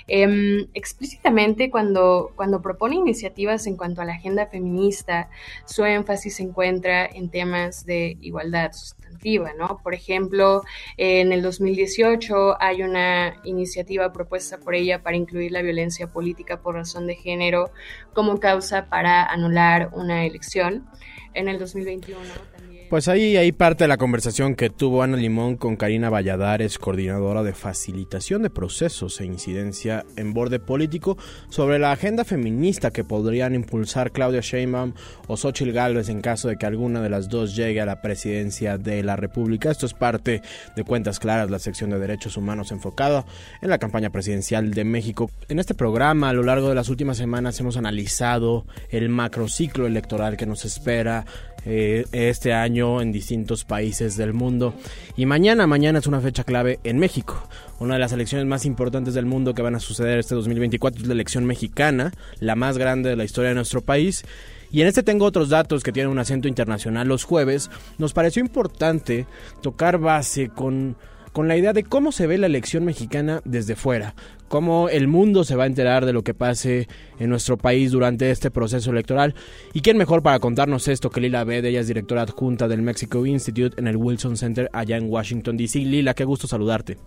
Em, 0.07 0.69
explícitamente 0.75 1.71
cuando, 1.71 2.33
cuando 2.37 2.61
propone 2.61 2.97
iniciativas 2.97 3.67
en 3.67 3.77
cuanto 3.77 4.03
a 4.03 4.05
la 4.05 4.13
agenda 4.15 4.47
feminista, 4.47 5.31
su 5.65 5.85
énfasis 5.85 6.37
se 6.37 6.43
encuentra 6.43 7.07
en 7.07 7.31
temas 7.31 7.87
de 7.87 8.19
igualdad 8.21 8.73
sustantiva, 8.73 9.53
¿no? 9.59 9.81
Por 9.83 9.95
ejemplo, 9.95 10.63
en 10.99 11.33
el 11.33 11.41
2018 11.41 12.61
hay 12.61 12.83
una 12.83 13.41
iniciativa 13.45 14.13
propuesta 14.13 14.59
por 14.59 14.75
ella 14.75 15.03
para 15.03 15.17
incluir 15.17 15.53
la 15.53 15.63
violencia 15.63 16.07
política 16.09 16.61
por 16.61 16.75
razón 16.75 17.07
de 17.07 17.15
género 17.15 17.71
como 18.13 18.41
causa 18.41 18.91
para 18.91 19.25
anular 19.25 19.91
una 19.95 20.27
elección. 20.27 20.87
En 21.33 21.49
el 21.49 21.59
2021 21.59 22.54
pues 22.95 23.09
ahí 23.09 23.37
hay 23.37 23.51
parte 23.51 23.83
de 23.83 23.89
la 23.89 23.97
conversación 23.97 24.55
que 24.55 24.71
tuvo 24.71 25.03
Ana 25.03 25.17
Limón 25.17 25.57
con 25.57 25.75
Karina 25.75 26.11
Valladares, 26.11 26.79
coordinadora 26.79 27.43
de 27.43 27.53
facilitación 27.53 28.43
de 28.43 28.51
procesos 28.51 29.21
e 29.21 29.25
incidencia 29.25 30.07
en 30.15 30.33
borde 30.33 30.61
político, 30.61 31.19
sobre 31.49 31.81
la 31.81 31.91
agenda 31.91 32.25
feminista 32.25 32.93
que 32.93 33.03
podrían 33.03 33.57
impulsar 33.57 34.13
Claudia 34.13 34.43
Sheinbaum 34.43 34.93
o 35.27 35.37
Xochitl 35.37 35.73
Gálvez 35.73 36.09
en 36.09 36.21
caso 36.21 36.47
de 36.47 36.57
que 36.57 36.67
alguna 36.67 37.03
de 37.03 37.11
las 37.11 37.29
dos 37.29 37.57
llegue 37.57 37.81
a 37.81 37.85
la 37.85 38.01
presidencia 38.01 38.79
de 38.79 39.03
la 39.03 39.17
República. 39.17 39.73
Esto 39.73 39.87
es 39.87 39.95
parte 39.95 40.41
de 40.77 40.85
Cuentas 40.85 41.19
Claras, 41.19 41.51
la 41.51 41.59
sección 41.59 41.91
de 41.91 41.99
derechos 41.99 42.37
humanos 42.37 42.71
enfocada 42.71 43.25
en 43.61 43.71
la 43.71 43.79
campaña 43.79 44.11
presidencial 44.11 44.71
de 44.71 44.85
México. 44.85 45.33
En 45.49 45.59
este 45.59 45.75
programa, 45.75 46.29
a 46.29 46.33
lo 46.33 46.45
largo 46.45 46.69
de 46.69 46.77
las 46.77 46.89
últimas 46.89 47.17
semanas, 47.17 47.59
hemos 47.59 47.77
analizado 47.77 48.67
el 48.91 49.09
macrociclo 49.09 49.89
electoral 49.89 50.37
que 50.37 50.47
nos 50.47 50.65
espera 50.65 51.25
eh, 51.65 52.05
este 52.13 52.53
año 52.53 53.01
en 53.01 53.13
distintos 53.13 53.65
países 53.65 54.17
del 54.17 54.33
mundo. 54.33 54.75
Y 55.17 55.27
mañana, 55.27 55.67
mañana 55.67 55.99
es 55.99 56.07
una 56.07 56.21
fecha 56.21 56.45
clave 56.45 56.81
en 56.85 56.99
México. 56.99 57.49
Una 57.79 57.95
de 57.95 58.01
las 58.01 58.13
elecciones 58.13 58.47
más 58.47 58.65
importantes 58.67 59.15
del 59.15 59.27
mundo 59.27 59.55
que 59.55 59.63
van 59.63 59.75
a 59.75 59.81
suceder 59.81 60.19
este 60.19 60.35
2024 60.35 61.03
es 61.03 61.09
la 61.09 61.15
elección 61.15 61.45
mexicana, 61.45 62.13
la 62.41 62.57
más 62.57 62.79
grande 62.79 63.11
de 63.11 63.17
la 63.17 63.25
historia 63.25 63.51
de 63.51 63.57
nuestro 63.57 63.81
país. 63.81 64.25
Y 64.71 64.83
en 64.83 64.89
este 64.89 65.03
tengo 65.03 65.25
otros 65.25 65.51
datos 65.51 65.83
que 65.83 65.93
tienen 65.93 66.11
un 66.11 66.19
acento 66.19 66.49
internacional 66.49 67.07
los 67.07 67.25
jueves. 67.25 67.71
Nos 67.99 68.13
pareció 68.13 68.41
importante 68.41 69.27
tocar 69.63 69.99
base 69.99 70.49
con 70.49 70.97
con 71.35 71.49
la 71.49 71.57
idea 71.57 71.73
de 71.73 71.83
cómo 71.83 72.13
se 72.13 72.29
ve 72.29 72.39
la 72.39 72.47
elección 72.47 72.85
mexicana 72.85 73.43
desde 73.45 73.75
fuera, 73.75 74.15
cómo 74.47 74.89
el 74.89 75.09
mundo 75.09 75.43
se 75.43 75.57
va 75.57 75.65
a 75.65 75.67
enterar 75.67 76.07
de 76.07 76.13
lo 76.13 76.23
que 76.23 76.33
pase 76.33 76.87
en 77.19 77.29
nuestro 77.29 77.59
país 77.59 77.91
durante 77.91 78.31
este 78.31 78.53
proceso 78.53 78.93
electoral. 78.93 79.35
¿Y 79.73 79.81
quién 79.81 79.99
mejor 79.99 80.23
para 80.23 80.39
contarnos 80.39 80.87
esto 80.87 81.11
que 81.11 81.21
Lila 81.21 81.43
Bed? 81.43 81.65
Ella 81.65 81.81
es 81.81 81.89
directora 81.89 82.23
adjunta 82.23 82.69
del 82.69 82.83
Mexico 82.83 83.27
Institute 83.27 83.79
en 83.81 83.89
el 83.89 83.97
Wilson 83.97 84.37
Center 84.37 84.71
allá 84.73 84.97
en 84.97 85.11
Washington, 85.11 85.57
D.C. 85.57 85.81
Lila, 85.81 86.15
qué 86.15 86.25
gusto 86.25 86.47
saludarte. 86.47 86.99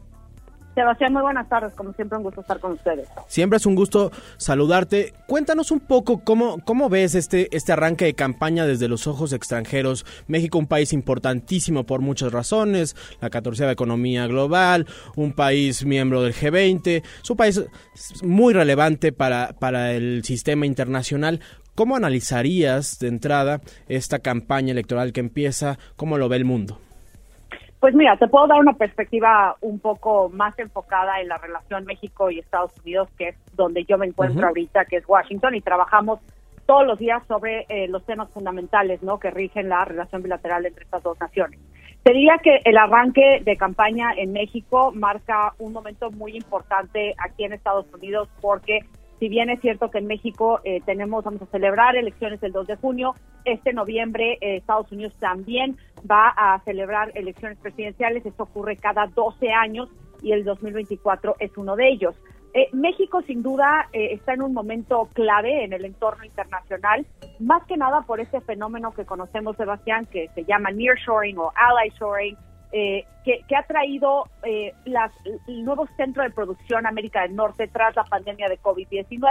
Sebastián, 0.78 1.12
muy 1.12 1.24
buenas 1.24 1.50
tardes. 1.50 1.74
Como 1.74 1.92
siempre, 1.94 2.20
un 2.20 2.24
gusto 2.24 2.42
estar 2.42 2.60
con 2.60 2.74
ustedes. 2.74 3.08
Siempre 3.26 3.58
es 3.58 3.66
un 3.66 3.74
gusto 3.74 4.12
saludarte. 4.38 5.12
Cuéntanos 5.26 5.72
un 5.72 5.80
poco 5.80 6.20
cómo, 6.24 6.60
cómo 6.66 6.88
ves 6.88 7.16
este, 7.16 7.48
este 7.50 7.72
arranque 7.72 8.06
de 8.06 8.14
campaña 8.14 8.64
desde 8.68 8.88
los 8.88 9.08
ojos 9.08 9.34
extranjeros. 9.34 10.06
México, 10.28 10.60
un 10.60 10.68
país 10.68 10.94
importantísimo 10.94 11.84
por 11.88 12.02
muchas 12.02 12.32
razones, 12.32 12.96
la 13.22 13.32
catorceava 13.32 13.72
economía 13.72 14.28
global, 14.28 14.86
un 15.16 15.34
país 15.34 15.84
miembro 15.84 16.22
del 16.22 16.36
G20, 16.36 17.02
es 17.24 17.30
un 17.32 17.38
país 17.38 17.60
muy 18.22 18.54
relevante 18.54 19.12
para, 19.12 19.54
para 19.60 19.94
el 19.94 20.24
sistema 20.24 20.68
internacional. 20.68 21.40
¿Cómo 21.74 21.96
analizarías 21.96 23.00
de 23.00 23.08
entrada 23.08 23.62
esta 23.88 24.20
campaña 24.20 24.74
electoral 24.74 25.12
que 25.12 25.22
empieza? 25.22 25.80
¿Cómo 25.96 26.20
lo 26.20 26.30
ve 26.30 26.38
el 26.38 26.46
mundo? 26.46 26.80
Pues 27.88 27.96
mira, 27.96 28.18
te 28.18 28.28
puedo 28.28 28.48
dar 28.48 28.60
una 28.60 28.74
perspectiva 28.74 29.56
un 29.62 29.80
poco 29.80 30.28
más 30.28 30.60
enfocada 30.60 31.22
en 31.22 31.30
la 31.30 31.38
relación 31.38 31.86
México 31.86 32.30
y 32.30 32.40
Estados 32.40 32.74
Unidos, 32.84 33.08
que 33.18 33.30
es 33.30 33.36
donde 33.56 33.86
yo 33.86 33.98
me 33.98 34.08
encuentro 34.08 34.46
ahorita, 34.46 34.84
que 34.84 34.98
es 34.98 35.08
Washington, 35.08 35.56
y 35.56 35.62
trabajamos 35.62 36.20
todos 36.66 36.86
los 36.86 37.00
días 37.00 37.26
sobre 37.28 37.66
eh, 37.70 37.88
los 37.88 38.06
temas 38.06 38.30
fundamentales 38.32 39.02
¿no? 39.04 39.20
que 39.20 39.32
rigen 39.32 39.70
la 39.70 39.86
relación 39.86 40.22
bilateral 40.22 40.66
entre 40.66 40.84
estas 40.84 41.02
dos 41.02 41.18
naciones. 41.18 41.62
Te 42.04 42.12
diría 42.12 42.38
que 42.44 42.60
el 42.66 42.78
arranque 42.78 43.42
de 43.46 43.56
campaña 43.56 44.12
en 44.18 44.34
México 44.34 44.92
marca 44.94 45.54
un 45.58 45.72
momento 45.72 46.12
muy 46.12 46.36
importante 46.36 47.16
aquí 47.18 47.46
en 47.46 47.54
Estados 47.54 47.86
Unidos 47.94 48.28
porque 48.42 48.82
si 49.20 49.30
bien 49.30 49.50
es 49.50 49.60
cierto 49.62 49.90
que 49.90 49.98
en 49.98 50.08
México 50.08 50.60
eh, 50.64 50.82
tenemos, 50.86 51.24
vamos 51.24 51.42
a 51.42 51.48
celebrar 51.48 51.96
elecciones 51.96 52.42
el 52.44 52.52
2 52.52 52.68
de 52.68 52.76
junio, 52.76 53.16
este 53.46 53.74
noviembre 53.74 54.38
eh, 54.42 54.58
Estados 54.58 54.92
Unidos 54.92 55.14
también 55.20 55.78
va 56.10 56.30
a 56.30 56.60
celebrar 56.66 57.12
elecciones 57.16 57.58
presidenciales. 57.58 58.26
Esto 58.26 58.44
ocurre 58.44 58.78
cada 58.78 59.08
12 59.08 59.50
años 59.52 59.90
y 60.22 60.34
el 60.34 60.44
2024 60.44 61.36
es 61.40 61.58
uno 61.58 61.76
de 61.76 61.90
ellos. 61.90 62.16
Eh, 62.54 62.70
México 62.74 63.22
sin 63.24 63.42
duda 63.42 63.90
está 63.92 64.34
en 64.34 64.42
un 64.42 64.54
momento 64.54 65.10
clave 65.14 65.64
en 65.64 65.74
el 65.74 65.86
entorno 65.86 66.24
internacional, 66.24 67.06
más 67.40 67.64
que 67.66 67.78
nada 67.78 68.02
por 68.02 68.20
ese 68.20 68.42
fenómeno 68.42 68.92
que 68.92 69.06
conocemos, 69.06 69.58
Sebastián, 69.58 70.06
que 70.06 70.30
se 70.36 70.44
llama 70.44 70.72
nearshoring 70.72 71.38
o 71.38 71.52
ally 71.56 71.92
shoring, 72.00 72.38
eh, 72.72 73.06
que, 73.24 73.56
ha 73.56 73.64
traído 73.64 74.26
eh, 74.44 74.74
las, 74.86 75.12
el 75.48 75.66
nuevo 75.66 75.86
centro 75.98 76.24
de 76.24 76.30
producción 76.30 76.86
América 76.86 77.22
del 77.24 77.36
Norte 77.36 77.68
tras 77.68 77.94
la 77.96 78.06
pandemia 78.06 78.48
de 78.48 78.60
COVID-19, 78.60 79.28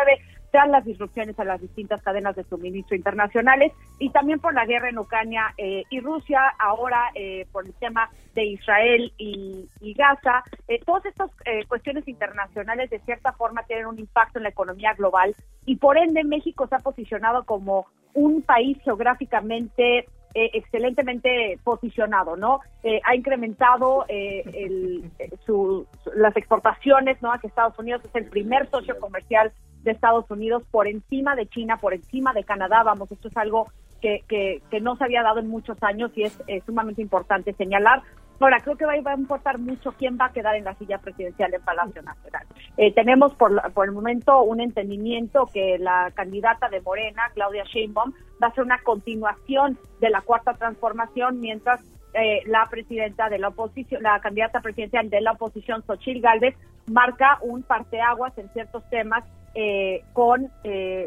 tras 0.50 0.68
las 0.68 0.84
disrupciones 0.84 1.38
a 1.38 1.44
las 1.44 1.60
distintas 1.60 2.02
cadenas 2.02 2.36
de 2.36 2.44
suministro 2.44 2.94
internacionales 2.94 3.72
y 3.98 4.10
también 4.10 4.38
por 4.38 4.52
la 4.52 4.66
guerra 4.66 4.90
en 4.90 4.98
Ucrania 4.98 5.54
eh, 5.56 5.84
y 5.88 6.00
Rusia, 6.00 6.40
ahora 6.58 7.10
por 7.52 7.66
el 7.66 7.72
tema 7.74 8.10
de 8.34 8.44
Israel 8.44 9.12
y, 9.16 9.66
y 9.80 9.94
Gaza. 9.94 10.44
todas 10.84 11.06
estas 11.06 11.30
cuestiones 11.68 12.06
internacionales 12.06 12.90
de 12.90 13.00
cierta 13.00 13.32
forma 13.32 13.62
tienen 13.62 13.86
un 13.86 13.98
impacto 13.98 14.38
en 14.38 14.42
la 14.42 14.50
economía 14.50 14.92
global 14.92 15.34
y 15.64 15.76
por 15.76 15.96
ende 15.96 16.22
México 16.24 16.66
se 16.66 16.74
ha 16.74 16.80
posicionado 16.80 17.44
como 17.44 17.86
un 18.12 18.42
país 18.42 18.78
geográficamente 18.82 20.06
eh, 20.38 20.50
excelentemente 20.52 21.58
posicionado, 21.64 22.36
¿no? 22.36 22.60
Eh, 22.82 23.00
ha 23.06 23.16
incrementado 23.16 24.04
eh, 24.06 24.42
el, 24.52 25.10
su, 25.46 25.86
las 26.14 26.36
exportaciones, 26.36 27.22
¿no? 27.22 27.32
Hacia 27.32 27.48
Estados 27.48 27.78
Unidos 27.78 28.02
es 28.04 28.14
el 28.14 28.26
primer 28.26 28.68
socio 28.68 29.00
comercial 29.00 29.50
de 29.82 29.92
Estados 29.92 30.30
Unidos 30.30 30.62
por 30.70 30.88
encima 30.88 31.36
de 31.36 31.46
China, 31.46 31.78
por 31.78 31.94
encima 31.94 32.34
de 32.34 32.44
Canadá, 32.44 32.82
vamos, 32.82 33.10
esto 33.10 33.28
es 33.28 33.36
algo 33.38 33.72
que, 34.02 34.24
que, 34.28 34.60
que 34.70 34.78
no 34.78 34.96
se 34.96 35.04
había 35.04 35.22
dado 35.22 35.38
en 35.38 35.48
muchos 35.48 35.82
años 35.82 36.10
y 36.16 36.24
es 36.24 36.38
sumamente 36.66 37.00
importante 37.00 37.54
señalar. 37.54 38.02
Ahora, 38.38 38.60
creo 38.60 38.76
que 38.76 38.84
va, 38.84 38.92
a 38.92 39.16
importar 39.16 39.58
mucho 39.58 39.92
quién 39.92 40.18
va 40.20 40.26
a 40.26 40.32
quedar 40.32 40.56
en 40.56 40.64
la 40.64 40.74
silla 40.74 40.98
presidencial 40.98 41.54
en 41.54 41.62
Palacio 41.62 42.02
Nacional. 42.02 42.46
Eh, 42.76 42.92
tenemos 42.92 43.34
por, 43.34 43.72
por 43.72 43.86
el 43.86 43.92
momento 43.92 44.42
un 44.42 44.60
entendimiento 44.60 45.48
que 45.52 45.78
la 45.78 46.10
candidata 46.14 46.68
de 46.68 46.80
Morena, 46.80 47.22
Claudia 47.34 47.64
Sheinbaum, 47.64 48.12
va 48.42 48.48
a 48.48 48.52
ser 48.52 48.64
una 48.64 48.78
continuación 48.82 49.78
de 50.00 50.10
la 50.10 50.20
cuarta 50.20 50.52
transformación, 50.54 51.40
mientras 51.40 51.80
eh, 52.12 52.42
la 52.46 52.66
presidenta 52.70 53.28
de 53.28 53.38
la 53.38 53.48
oposición, 53.48 54.02
la 54.02 54.20
candidata 54.20 54.60
presidencial 54.60 55.10
de 55.10 55.20
la 55.20 55.32
oposición, 55.32 55.82
Xochitl 55.86 56.20
Gálvez, 56.20 56.56
marca 56.86 57.38
un 57.42 57.62
parteaguas 57.62 58.36
en 58.38 58.48
ciertos 58.50 58.88
temas 58.90 59.24
eh, 59.56 60.04
con, 60.12 60.50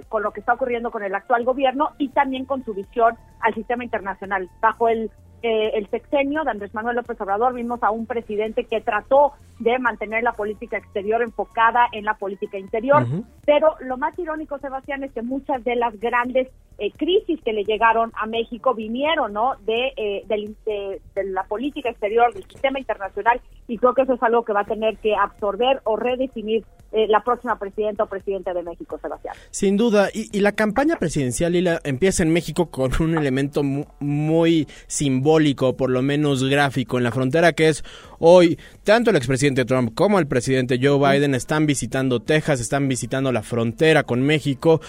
con 0.09 0.23
lo 0.23 0.31
que 0.31 0.39
está 0.39 0.53
ocurriendo 0.53 0.91
con 0.91 1.03
el 1.03 1.15
actual 1.15 1.45
gobierno 1.45 1.91
y 1.97 2.09
también 2.09 2.45
con 2.45 2.65
su 2.65 2.73
visión 2.73 3.15
al 3.41 3.53
sistema 3.53 3.83
internacional. 3.83 4.49
Bajo 4.59 4.89
el 4.89 5.11
eh, 5.41 5.71
el 5.75 5.89
sexenio 5.89 6.43
de 6.43 6.51
Andrés 6.51 6.73
Manuel 6.73 6.97
López 6.97 7.19
Obrador 7.21 7.53
vimos 7.53 7.81
a 7.81 7.91
un 7.91 8.05
presidente 8.05 8.65
que 8.65 8.81
trató 8.81 9.31
de 9.59 9.79
mantener 9.79 10.21
la 10.21 10.33
política 10.33 10.77
exterior 10.77 11.21
enfocada 11.21 11.87
en 11.93 12.03
la 12.03 12.15
política 12.15 12.57
interior, 12.57 13.05
pero 13.45 13.75
lo 13.79 13.97
más 13.97 14.17
irónico, 14.19 14.59
Sebastián, 14.59 15.03
es 15.03 15.13
que 15.13 15.21
muchas 15.21 15.63
de 15.63 15.77
las 15.77 15.97
grandes 15.97 16.49
eh, 16.77 16.91
crisis 16.91 17.41
que 17.41 17.53
le 17.53 17.63
llegaron 17.63 18.11
a 18.21 18.25
México 18.25 18.73
vinieron 18.73 19.31
¿no? 19.31 19.53
de, 19.61 19.93
eh, 19.95 20.25
de, 20.27 21.23
la 21.23 21.43
política 21.43 21.89
exterior, 21.89 22.33
del 22.33 22.43
sistema 22.43 22.79
internacional, 22.79 23.39
y 23.67 23.77
creo 23.77 23.93
que 23.93 24.01
eso 24.01 24.15
es 24.15 24.23
algo 24.23 24.43
que 24.43 24.53
va 24.53 24.61
a 24.61 24.65
tener 24.65 24.97
que 24.97 25.15
absorber 25.15 25.79
o 25.85 25.95
redefinir 25.95 26.65
eh, 26.91 27.07
la 27.07 27.23
próxima 27.23 27.57
presidenta 27.59 28.03
o 28.03 28.07
presidente 28.07 28.51
de 28.51 28.63
México, 28.63 28.97
Sebastián. 28.99 29.35
Sin 29.51 29.77
duda, 29.77 30.09
y, 30.11 30.39
la 30.39 30.53
campaña 30.53 30.95
presidencial 30.95 31.51
Lila, 31.51 31.79
empieza 31.83 32.23
en 32.23 32.33
México 32.33 32.71
con 32.71 32.91
un 32.99 33.15
elemento 33.15 33.61
muy 33.63 34.67
simbólico, 34.87 35.77
por 35.77 35.91
lo 35.91 36.01
menos 36.01 36.43
gráfico, 36.43 36.97
en 36.97 37.03
la 37.03 37.11
frontera, 37.11 37.53
que 37.53 37.69
es 37.69 37.83
hoy 38.17 38.57
tanto 38.83 39.11
el 39.11 39.17
expresidente 39.17 39.65
Trump 39.65 39.93
como 39.93 40.17
el 40.17 40.27
presidente 40.27 40.79
Joe 40.81 40.97
Biden 40.97 41.35
están 41.35 41.67
visitando 41.67 42.21
Texas, 42.21 42.59
están 42.59 42.87
visitando 42.87 43.31
la 43.31 43.43
frontera 43.43 44.03
con 44.03 44.21
México. 44.23 44.81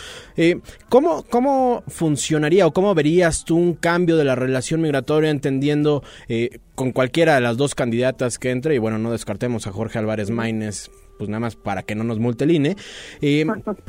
¿cómo, 0.89 1.25
¿Cómo 1.25 1.85
funcionaría 1.87 2.67
o 2.67 2.73
cómo 2.73 2.95
verías 2.95 3.45
tú 3.45 3.57
un 3.57 3.75
cambio 3.75 4.17
de 4.17 4.25
la 4.25 4.37
relación 4.37 4.81
migratoria 4.81 5.31
entendiendo 5.31 6.03
eh, 6.29 6.61
con 6.75 6.93
cualquiera 6.93 7.35
de 7.35 7.43
las 7.43 7.59
dos 7.59 7.75
candidatas 7.75 8.39
que 8.39 8.51
entre? 8.51 8.75
Y 8.75 8.79
bueno, 8.79 8.99
no 8.99 9.13
descartemos 9.13 9.67
a 9.67 9.73
Jorge 9.73 9.99
Álvarez 9.99 10.31
Maínez 10.31 10.91
pues 11.21 11.29
nada 11.29 11.41
más 11.41 11.55
para 11.55 11.83
que 11.83 11.95
no 11.95 12.03
nos 12.03 12.19
multe 12.19 12.45
el 12.45 12.53
INE. 12.53 12.77
Eh, 13.21 13.45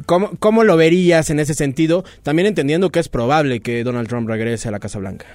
¿cómo, 0.05 0.31
¿Cómo 0.39 0.65
lo 0.65 0.75
verías 0.75 1.29
en 1.29 1.39
ese 1.39 1.53
sentido? 1.53 2.03
También 2.23 2.45
entendiendo 2.45 2.89
que 2.89 2.99
es 2.99 3.07
probable 3.07 3.61
que 3.61 3.85
Donald 3.85 4.09
Trump 4.09 4.27
regrese 4.27 4.67
a 4.67 4.71
la 4.71 4.79
Casa 4.79 4.99
Blanca. 4.99 5.25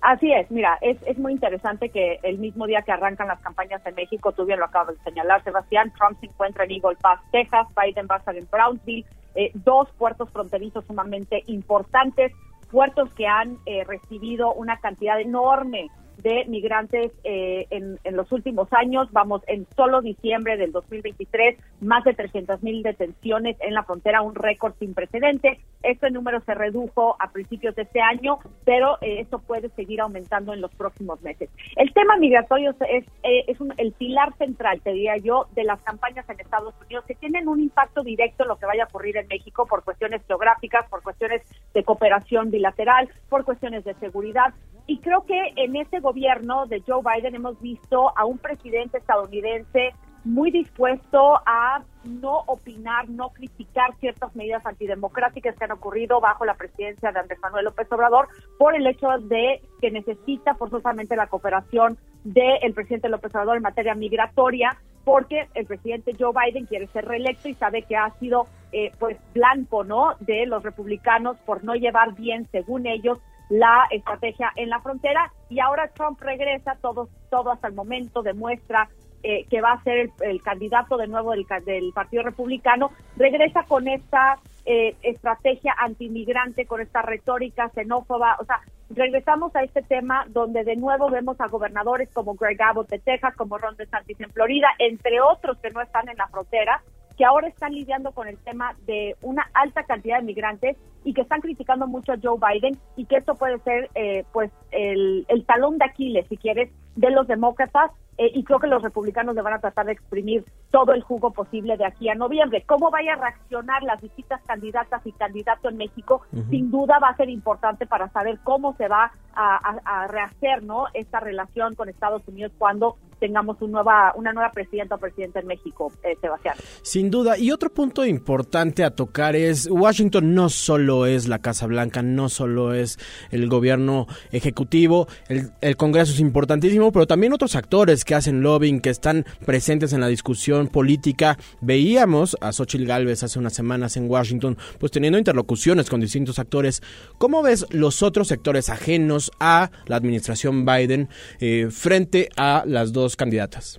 Así 0.00 0.32
es, 0.32 0.50
mira, 0.50 0.76
es, 0.80 0.96
es 1.06 1.18
muy 1.18 1.32
interesante 1.32 1.90
que 1.90 2.18
el 2.24 2.38
mismo 2.38 2.66
día 2.66 2.82
que 2.82 2.90
arrancan 2.90 3.28
las 3.28 3.38
campañas 3.42 3.80
en 3.86 3.94
México, 3.94 4.32
tú 4.32 4.44
bien 4.44 4.58
lo 4.58 4.64
acabas 4.64 4.96
de 4.98 5.04
señalar, 5.04 5.44
Sebastián, 5.44 5.92
Trump 5.96 6.18
se 6.18 6.26
encuentra 6.26 6.64
en 6.64 6.72
Eagle 6.72 6.96
Pass, 7.00 7.20
Texas, 7.30 7.68
Biden 7.80 8.08
va 8.10 8.16
a 8.16 8.18
estar 8.18 8.36
en 8.36 8.48
Brownsville, 8.50 9.06
eh, 9.36 9.52
dos 9.54 9.88
puertos 9.98 10.28
fronterizos 10.30 10.84
sumamente 10.86 11.44
importantes, 11.46 12.32
puertos 12.72 13.08
que 13.14 13.28
han 13.28 13.58
eh, 13.66 13.84
recibido 13.84 14.52
una 14.54 14.78
cantidad 14.80 15.20
enorme 15.20 15.90
de 16.22 16.44
migrantes 16.46 17.12
eh, 17.24 17.66
en, 17.70 17.98
los 18.16 18.30
últimos 18.32 18.72
años. 18.72 19.08
Vamos, 19.12 19.42
en 19.46 19.66
solo 19.76 20.02
diciembre 20.02 20.56
del 20.56 20.72
2023, 20.72 21.58
más 21.80 22.04
de 22.04 22.14
300 22.14 22.62
mil 22.62 22.82
detenciones 22.82 23.56
en 23.60 23.74
la 23.74 23.84
frontera, 23.84 24.22
un 24.22 24.34
récord 24.34 24.74
sin 24.78 24.94
precedente. 24.94 25.60
Este 25.82 26.10
número 26.10 26.40
se 26.40 26.54
redujo 26.54 27.16
a 27.18 27.30
principios 27.30 27.74
de 27.76 27.82
este 27.82 28.00
año, 28.00 28.38
pero 28.64 28.98
eh, 29.00 29.20
esto 29.20 29.38
puede 29.38 29.70
seguir 29.70 30.00
aumentando 30.00 30.52
en 30.52 30.60
los 30.60 30.74
próximos 30.74 31.20
meses. 31.22 31.48
El 31.76 31.92
tema 31.92 32.16
migratorio 32.16 32.74
es, 32.88 33.04
eh, 33.22 33.44
es 33.46 33.58
el 33.76 33.92
pilar 33.92 34.36
central, 34.36 34.80
te 34.82 34.92
diría 34.92 35.16
yo, 35.16 35.46
de 35.54 35.64
las 35.64 35.80
campañas 35.82 36.28
en 36.28 36.40
Estados 36.40 36.74
Unidos 36.84 37.04
que 37.06 37.14
tienen 37.14 37.48
un 37.48 37.60
impacto 37.60 38.02
directo 38.02 38.42
en 38.42 38.48
lo 38.48 38.56
que 38.56 38.66
vaya 38.66 38.84
a 38.84 38.86
ocurrir 38.86 39.16
en 39.16 39.28
México 39.28 39.66
por 39.66 39.84
cuestiones 39.84 40.22
geográficas, 40.26 40.88
por 40.88 41.02
cuestiones 41.02 41.42
de 41.72 41.84
cooperación 41.84 42.50
bilateral, 42.50 43.08
por 43.28 43.44
cuestiones 43.44 43.84
de 43.84 43.94
seguridad. 43.94 44.52
Y 44.90 44.98
creo 44.98 45.24
que 45.24 45.52
en 45.54 45.76
este 45.76 46.00
gobierno 46.00 46.66
de 46.66 46.82
Joe 46.84 47.00
Biden 47.00 47.36
hemos 47.36 47.60
visto 47.60 48.12
a 48.18 48.24
un 48.24 48.38
presidente 48.38 48.98
estadounidense 48.98 49.94
muy 50.24 50.50
dispuesto 50.50 51.36
a 51.46 51.84
no 52.02 52.40
opinar, 52.48 53.08
no 53.08 53.28
criticar 53.28 53.94
ciertas 54.00 54.34
medidas 54.34 54.66
antidemocráticas 54.66 55.54
que 55.56 55.64
han 55.64 55.70
ocurrido 55.70 56.20
bajo 56.20 56.44
la 56.44 56.54
presidencia 56.54 57.12
de 57.12 57.20
Andrés 57.20 57.38
Manuel 57.40 57.66
López 57.66 57.86
Obrador 57.92 58.26
por 58.58 58.74
el 58.74 58.84
hecho 58.84 59.06
de 59.28 59.62
que 59.80 59.92
necesita 59.92 60.56
forzosamente 60.56 61.14
la 61.14 61.28
cooperación 61.28 61.96
del 62.24 62.74
presidente 62.74 63.08
López 63.08 63.32
Obrador 63.32 63.58
en 63.58 63.62
materia 63.62 63.94
migratoria 63.94 64.76
porque 65.04 65.46
el 65.54 65.66
presidente 65.66 66.16
Joe 66.18 66.32
Biden 66.34 66.66
quiere 66.66 66.88
ser 66.88 67.04
reelecto 67.04 67.48
y 67.48 67.54
sabe 67.54 67.82
que 67.82 67.96
ha 67.96 68.10
sido 68.18 68.48
eh, 68.72 68.90
pues 68.98 69.18
blanco 69.34 69.84
no 69.84 70.16
de 70.18 70.46
los 70.46 70.64
republicanos 70.64 71.36
por 71.46 71.62
no 71.62 71.76
llevar 71.76 72.16
bien 72.16 72.48
según 72.50 72.88
ellos 72.88 73.20
la 73.50 73.86
estrategia 73.90 74.50
en 74.56 74.70
la 74.70 74.80
frontera. 74.80 75.30
Y 75.50 75.60
ahora 75.60 75.88
Trump 75.88 76.18
regresa, 76.20 76.78
todo, 76.80 77.08
todo 77.28 77.52
hasta 77.52 77.68
el 77.68 77.74
momento 77.74 78.22
demuestra 78.22 78.88
eh, 79.22 79.44
que 79.50 79.60
va 79.60 79.72
a 79.72 79.82
ser 79.82 80.10
el, 80.20 80.40
candidato 80.40 80.96
de 80.96 81.06
nuevo 81.06 81.32
del, 81.32 81.44
del, 81.66 81.92
Partido 81.92 82.22
Republicano, 82.22 82.90
regresa 83.16 83.64
con 83.64 83.86
esta 83.86 84.38
eh, 84.64 84.96
estrategia 85.02 85.74
antimigrante, 85.76 86.64
con 86.64 86.80
esta 86.80 87.02
retórica 87.02 87.68
xenófoba, 87.74 88.38
o 88.40 88.46
sea, 88.46 88.60
regresamos 88.88 89.54
a 89.54 89.62
este 89.62 89.82
tema 89.82 90.24
donde 90.30 90.64
de 90.64 90.76
nuevo 90.76 91.10
vemos 91.10 91.38
a 91.38 91.48
gobernadores 91.48 92.08
como 92.14 92.34
Greg 92.34 92.62
Abbott 92.62 92.88
de 92.88 92.98
Texas, 92.98 93.36
como 93.36 93.58
Ron 93.58 93.76
DeSantis 93.76 94.18
en 94.20 94.30
Florida, 94.30 94.68
entre 94.78 95.20
otros 95.20 95.58
que 95.58 95.68
no 95.68 95.82
están 95.82 96.08
en 96.08 96.16
la 96.16 96.28
frontera, 96.28 96.82
que 97.20 97.26
ahora 97.26 97.48
están 97.48 97.74
lidiando 97.74 98.12
con 98.12 98.28
el 98.28 98.38
tema 98.38 98.74
de 98.86 99.14
una 99.20 99.46
alta 99.52 99.82
cantidad 99.82 100.20
de 100.20 100.24
migrantes 100.24 100.78
y 101.04 101.12
que 101.12 101.20
están 101.20 101.42
criticando 101.42 101.86
mucho 101.86 102.12
a 102.12 102.18
Joe 102.22 102.38
Biden 102.40 102.78
y 102.96 103.04
que 103.04 103.16
esto 103.16 103.34
puede 103.34 103.58
ser 103.58 103.90
eh, 103.94 104.24
pues 104.32 104.50
el, 104.70 105.26
el 105.28 105.44
talón 105.44 105.76
de 105.76 105.84
Aquiles, 105.84 106.26
si 106.30 106.38
quieres, 106.38 106.70
de 106.96 107.10
los 107.10 107.26
demócratas 107.26 107.90
eh, 108.20 108.32
y 108.34 108.44
creo 108.44 108.58
que 108.58 108.66
los 108.66 108.82
republicanos 108.82 109.34
le 109.34 109.40
van 109.40 109.54
a 109.54 109.60
tratar 109.60 109.86
de 109.86 109.92
exprimir 109.92 110.44
todo 110.70 110.92
el 110.92 111.02
jugo 111.02 111.30
posible 111.30 111.78
de 111.78 111.86
aquí 111.86 112.10
a 112.10 112.14
noviembre. 112.14 112.62
¿Cómo 112.66 112.90
vaya 112.90 113.14
a 113.14 113.16
reaccionar 113.16 113.82
las 113.82 113.98
distintas 114.02 114.42
candidatas 114.42 115.00
y 115.06 115.12
candidato 115.12 115.70
en 115.70 115.78
México? 115.78 116.20
Sin 116.50 116.70
duda 116.70 116.98
va 116.98 117.08
a 117.08 117.16
ser 117.16 117.30
importante 117.30 117.86
para 117.86 118.10
saber 118.10 118.38
cómo 118.44 118.76
se 118.76 118.88
va 118.88 119.10
a, 119.34 120.06
rehacer 120.08 120.62
¿no? 120.62 120.84
esta 120.92 121.18
relación 121.18 121.74
con 121.74 121.88
Estados 121.88 122.26
Unidos 122.28 122.52
cuando 122.58 122.96
tengamos 123.20 123.60
un 123.60 123.70
nueva, 123.70 124.12
una 124.16 124.32
nueva 124.32 124.50
presidenta 124.50 124.94
o 124.94 124.98
presidente 124.98 125.40
en 125.40 125.46
México, 125.46 125.92
eh, 126.02 126.16
Sebastián. 126.20 126.56
Sin 126.82 127.10
duda. 127.10 127.38
Y 127.38 127.50
otro 127.52 127.70
punto 127.70 128.04
importante 128.06 128.82
a 128.82 128.90
tocar 128.90 129.36
es, 129.36 129.68
Washington 129.70 130.34
no 130.34 130.48
solo 130.48 131.06
es 131.06 131.28
la 131.28 131.38
Casa 131.38 131.66
Blanca, 131.66 132.02
no 132.02 132.30
solo 132.30 132.72
es 132.72 132.98
el 133.30 133.48
gobierno 133.48 134.06
ejecutivo, 134.32 135.06
el, 135.28 135.50
el 135.60 135.76
Congreso 135.76 136.12
es 136.12 136.20
importantísimo, 136.20 136.90
pero 136.92 137.06
también 137.06 137.34
otros 137.34 137.54
actores 137.56 138.04
que 138.10 138.16
hacen 138.16 138.42
lobbying, 138.42 138.80
que 138.80 138.90
están 138.90 139.24
presentes 139.46 139.92
en 139.92 140.00
la 140.00 140.08
discusión 140.08 140.66
política. 140.66 141.38
Veíamos 141.60 142.36
a 142.40 142.50
Xochitl 142.50 142.84
Galvez 142.84 143.22
hace 143.22 143.38
unas 143.38 143.54
semanas 143.54 143.96
en 143.96 144.10
Washington, 144.10 144.56
pues 144.80 144.90
teniendo 144.90 145.16
interlocuciones 145.16 145.88
con 145.88 146.00
distintos 146.00 146.40
actores. 146.40 146.82
¿Cómo 147.18 147.40
ves 147.40 147.68
los 147.70 148.02
otros 148.02 148.26
sectores 148.26 148.68
ajenos 148.68 149.30
a 149.38 149.70
la 149.86 149.94
administración 149.94 150.66
Biden 150.66 151.08
eh, 151.38 151.68
frente 151.70 152.30
a 152.36 152.64
las 152.66 152.92
dos 152.92 153.14
candidatas? 153.14 153.78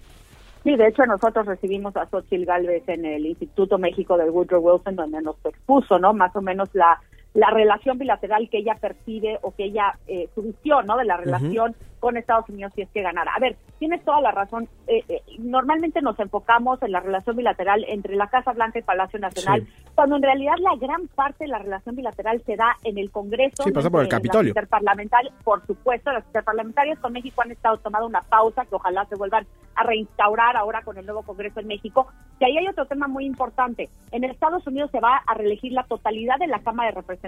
Sí, 0.63 0.77
de 0.77 0.87
hecho 0.87 1.05
nosotros 1.05 1.45
recibimos 1.45 1.93
a 1.97 2.07
Xochitl 2.07 2.45
Galvez 2.45 2.87
en 2.87 3.03
el 3.03 3.25
Instituto 3.25 3.77
México 3.79 4.15
del 4.15 4.29
Woodrow 4.29 4.61
Wilson, 4.61 4.95
donde 4.95 5.21
nos 5.21 5.35
expuso, 5.43 5.99
¿no? 5.99 6.13
Más 6.13 6.33
o 6.37 6.41
menos 6.41 6.69
la 6.71 7.01
la 7.33 7.49
relación 7.49 7.97
bilateral 7.97 8.49
que 8.49 8.57
ella 8.57 8.75
percibe 8.79 9.39
o 9.41 9.55
que 9.55 9.65
ella, 9.65 9.97
eh, 10.07 10.29
su 10.35 10.41
visión, 10.41 10.85
¿no? 10.85 10.97
De 10.97 11.05
la 11.05 11.17
relación 11.17 11.75
con 11.99 12.17
Estados 12.17 12.49
Unidos 12.49 12.73
si 12.75 12.81
es 12.81 12.89
que 12.89 13.01
ganara. 13.01 13.31
A 13.35 13.39
ver, 13.39 13.55
tienes 13.79 14.03
toda 14.03 14.19
la 14.21 14.31
razón. 14.31 14.67
Eh, 14.87 15.03
eh, 15.07 15.21
normalmente 15.37 16.01
nos 16.01 16.19
enfocamos 16.19 16.81
en 16.81 16.91
la 16.91 16.99
relación 16.99 17.37
bilateral 17.37 17.85
entre 17.87 18.15
la 18.15 18.27
Casa 18.27 18.51
Blanca 18.51 18.79
y 18.79 18.81
Palacio 18.81 19.19
Nacional, 19.19 19.65
cuando 19.95 20.15
en 20.17 20.23
realidad 20.23 20.55
la 20.59 20.75
gran 20.75 21.07
parte 21.07 21.45
de 21.45 21.49
la 21.49 21.59
relación 21.59 21.95
bilateral 21.95 22.41
se 22.45 22.55
da 22.55 22.75
en 22.83 22.97
el 22.97 23.11
Congreso. 23.11 23.63
Sí, 23.63 23.71
pasa 23.71 23.89
por 23.89 24.01
el 24.01 24.09
Capitolio. 24.09 24.53
por 25.43 25.65
supuesto, 25.65 26.11
las 26.11 26.25
interparlamentarias 26.25 26.99
con 26.99 27.13
México 27.13 27.43
han 27.43 27.51
estado 27.51 27.77
tomando 27.77 28.07
una 28.07 28.21
pausa 28.21 28.65
que 28.65 28.75
ojalá 28.75 29.05
se 29.05 29.15
vuelvan 29.15 29.45
a 29.75 29.83
reinstaurar 29.83 30.57
ahora 30.57 30.81
con 30.81 30.97
el 30.97 31.05
nuevo 31.05 31.21
Congreso 31.21 31.59
en 31.59 31.67
México. 31.67 32.07
Y 32.39 32.45
ahí 32.45 32.57
hay 32.57 32.67
otro 32.67 32.87
tema 32.87 33.07
muy 33.07 33.25
importante. 33.25 33.89
En 34.11 34.23
Estados 34.23 34.65
Unidos 34.65 34.89
se 34.91 34.99
va 34.99 35.21
a 35.25 35.33
reelegir 35.35 35.71
la 35.71 35.83
totalidad 35.83 36.39
de 36.39 36.47
la 36.47 36.59
Cámara 36.59 36.89
de 36.89 36.95
Representantes 36.95 37.20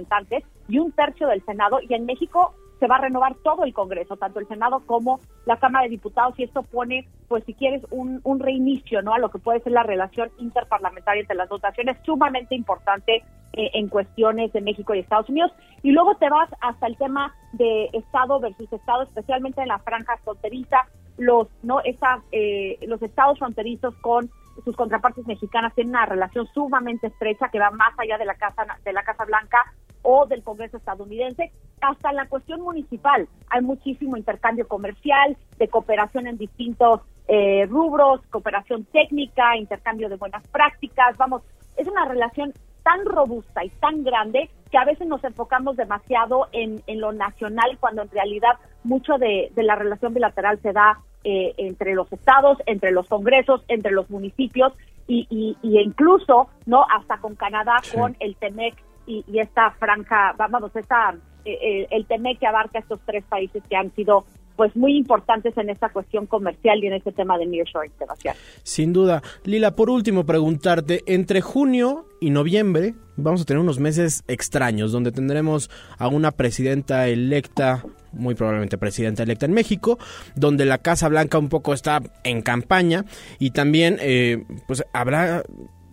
y 0.68 0.80
un 0.80 0.92
tercio 0.92 1.28
del 1.28 1.44
Senado, 1.46 1.80
y 1.88 1.94
en 1.94 2.06
México 2.06 2.54
se 2.80 2.88
va 2.88 2.98
a 2.98 3.02
renovar 3.02 3.36
todo 3.44 3.64
el 3.64 3.74
Congreso, 3.74 4.18
tanto 4.18 4.40
el 4.40 4.48
Senado 4.48 4.82
como 4.86 5.20
la 5.46 5.58
Cámara 5.58 5.86
de 5.86 5.92
Diputados, 5.92 6.38
y 6.38 6.44
esto 6.44 6.64
pone, 6.64 7.08
pues 7.30 7.44
si 7.46 7.54
quieres, 7.54 7.82
un, 7.92 8.20
un 8.24 8.40
reinicio 8.40 9.02
¿no? 9.02 9.14
a 9.14 9.20
lo 9.20 9.30
que 9.30 9.40
puede 9.40 9.62
ser 9.62 9.72
la 9.72 9.84
relación 9.84 10.32
interparlamentaria 10.38 11.22
entre 11.22 11.38
las 11.38 11.48
votaciones, 11.48 11.98
sumamente 12.04 12.56
importante 12.56 13.24
eh, 13.54 13.70
en 13.76 13.88
cuestiones 13.88 14.52
de 14.52 14.62
México 14.62 14.96
y 14.96 15.00
Estados 15.00 15.30
Unidos. 15.30 15.52
Y 15.84 15.92
luego 15.92 16.16
te 16.16 16.28
vas 16.28 16.50
hasta 16.60 16.88
el 16.88 16.98
tema 16.98 17.36
de 17.52 17.90
Estado 17.94 18.40
versus 18.40 18.74
Estado, 18.74 19.04
especialmente 19.04 19.62
en 19.62 19.68
la 19.68 19.80
franja 19.80 20.18
fronteriza, 20.24 20.78
los, 21.18 21.48
¿no? 21.62 21.80
Esa, 21.82 22.24
eh, 22.32 22.80
los 22.88 23.02
estados 23.04 23.38
fronterizos 23.38 23.94
con 24.02 24.30
sus 24.64 24.76
contrapartes 24.76 25.26
mexicanas 25.28 25.74
tienen 25.74 25.96
una 25.96 26.06
relación 26.06 26.48
sumamente 26.54 27.08
estrecha 27.08 27.50
que 27.50 27.60
va 27.60 27.72
más 27.72 27.94
allá 27.98 28.18
de 28.18 28.26
la 28.26 28.36
Casa, 28.36 28.66
de 28.84 28.94
la 28.94 29.04
Casa 29.04 29.26
Blanca 29.26 29.74
o 30.04 30.26
del 30.26 30.44
Congreso 30.44 30.78
estadounidense, 30.78 31.52
hasta 31.82 32.12
la 32.12 32.28
cuestión 32.28 32.62
municipal. 32.62 33.28
Hay 33.50 33.62
muchísimo 33.62 34.18
intercambio 34.18 34.68
comercial, 34.68 35.38
de 35.58 35.68
cooperación 35.68 36.28
en 36.28 36.38
distintos 36.38 37.02
eh, 37.28 37.66
rubros, 37.70 38.22
cooperación 38.30 38.86
técnica, 38.86 39.56
intercambio 39.58 40.10
de 40.10 40.18
buenas 40.18 40.46
prácticas. 40.50 41.18
Vamos, 41.18 41.42
es 41.78 41.88
una 41.88 42.06
relación 42.06 42.54
tan 42.84 43.06
robusta 43.06 43.64
y 43.64 43.70
tan 43.70 44.04
grande 44.04 44.50
que 44.70 44.78
a 44.78 44.86
veces 44.86 45.08
nos 45.08 45.24
enfocamos 45.24 45.78
demasiado 45.78 46.48
en, 46.52 46.84
en 46.86 47.00
lo 47.00 47.14
nacional 47.14 47.78
cuando 47.80 48.02
en 48.02 48.10
realidad 48.10 48.58
mucho 48.84 49.18
de, 49.18 49.52
de 49.56 49.64
la 49.64 49.76
relación 49.76 50.14
bilateral 50.14 50.60
se 50.62 50.74
da 50.74 51.00
eh, 51.24 51.54
entre 51.58 51.94
los 51.96 52.12
estados, 52.12 52.58
entre 52.66 52.92
los 52.92 53.08
congresos, 53.08 53.64
entre 53.68 53.92
los 53.92 54.10
municipios 54.10 54.74
y, 55.08 55.28
y, 55.30 55.58
incluso 55.80 56.50
no 56.66 56.86
hasta 56.90 57.18
con 57.18 57.36
Canadá, 57.36 57.82
con 57.94 58.16
el 58.20 58.36
TEMEC 58.36 58.76
y, 59.06 59.24
esta 59.40 59.72
franja, 59.72 60.34
vamos, 60.38 60.76
esta, 60.76 61.16
eh, 61.46 61.58
eh, 61.62 61.88
el 61.92 62.06
TEMEC 62.06 62.40
que 62.40 62.48
abarca 62.48 62.80
estos 62.80 63.00
tres 63.06 63.24
países 63.26 63.62
que 63.70 63.76
han 63.76 63.94
sido 63.96 64.26
pues 64.56 64.76
muy 64.76 64.98
importantes 64.98 65.58
en 65.58 65.70
esta 65.70 65.90
cuestión 65.90 66.26
comercial 66.26 66.84
y 66.84 66.88
en 66.88 66.94
este 66.94 67.12
tema 67.12 67.38
de 67.38 67.46
nearshoring, 67.46 67.92
Sebastián. 67.98 68.36
Sin 68.64 68.94
duda. 68.94 69.22
Lila, 69.44 69.76
por 69.76 69.90
último, 69.90 70.26
preguntarte, 70.26 71.02
entre 71.06 71.42
junio 71.42 72.06
y 72.22 72.30
noviembre 72.30 72.96
vamos 73.16 73.42
a 73.42 73.46
tener 73.46 73.62
unos 73.62 73.80
meses 73.80 74.24
extraños, 74.28 74.92
donde 74.92 75.12
tendremos 75.12 75.70
a 75.98 76.08
una 76.08 76.32
presidenta 76.32 77.08
electa, 77.08 77.84
muy 78.12 78.36
probablemente 78.36 78.78
presidenta 78.78 79.24
electa 79.24 79.46
en 79.46 79.54
México, 79.54 79.98
donde 80.36 80.66
la 80.66 80.80
Casa 80.80 81.10
Blanca 81.10 81.38
un 81.38 81.50
poco 81.50 81.74
está 81.74 82.02
en 82.24 82.42
campaña 82.42 83.06
y 83.40 83.52
también 83.52 83.98
eh, 84.02 84.46
pues 84.68 84.84
habrá 84.94 85.44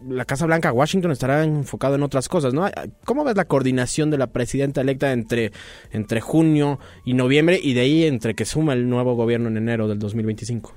la 0.08 0.24
Casa 0.24 0.46
Blanca, 0.46 0.72
Washington, 0.72 1.10
estará 1.10 1.44
enfocado 1.44 1.94
en 1.94 2.02
otras 2.02 2.28
cosas, 2.28 2.54
¿no? 2.54 2.66
¿Cómo 3.04 3.24
ves 3.24 3.36
la 3.36 3.44
coordinación 3.44 4.10
de 4.10 4.18
la 4.18 4.28
presidenta 4.28 4.80
electa 4.80 5.12
entre, 5.12 5.52
entre 5.90 6.20
junio 6.20 6.78
y 7.04 7.14
noviembre 7.14 7.58
y 7.62 7.74
de 7.74 7.80
ahí 7.80 8.04
entre 8.04 8.34
que 8.34 8.44
suma 8.44 8.72
el 8.72 8.88
nuevo 8.88 9.14
gobierno 9.14 9.48
en 9.48 9.56
enero 9.56 9.88
del 9.88 9.98
2025? 9.98 10.72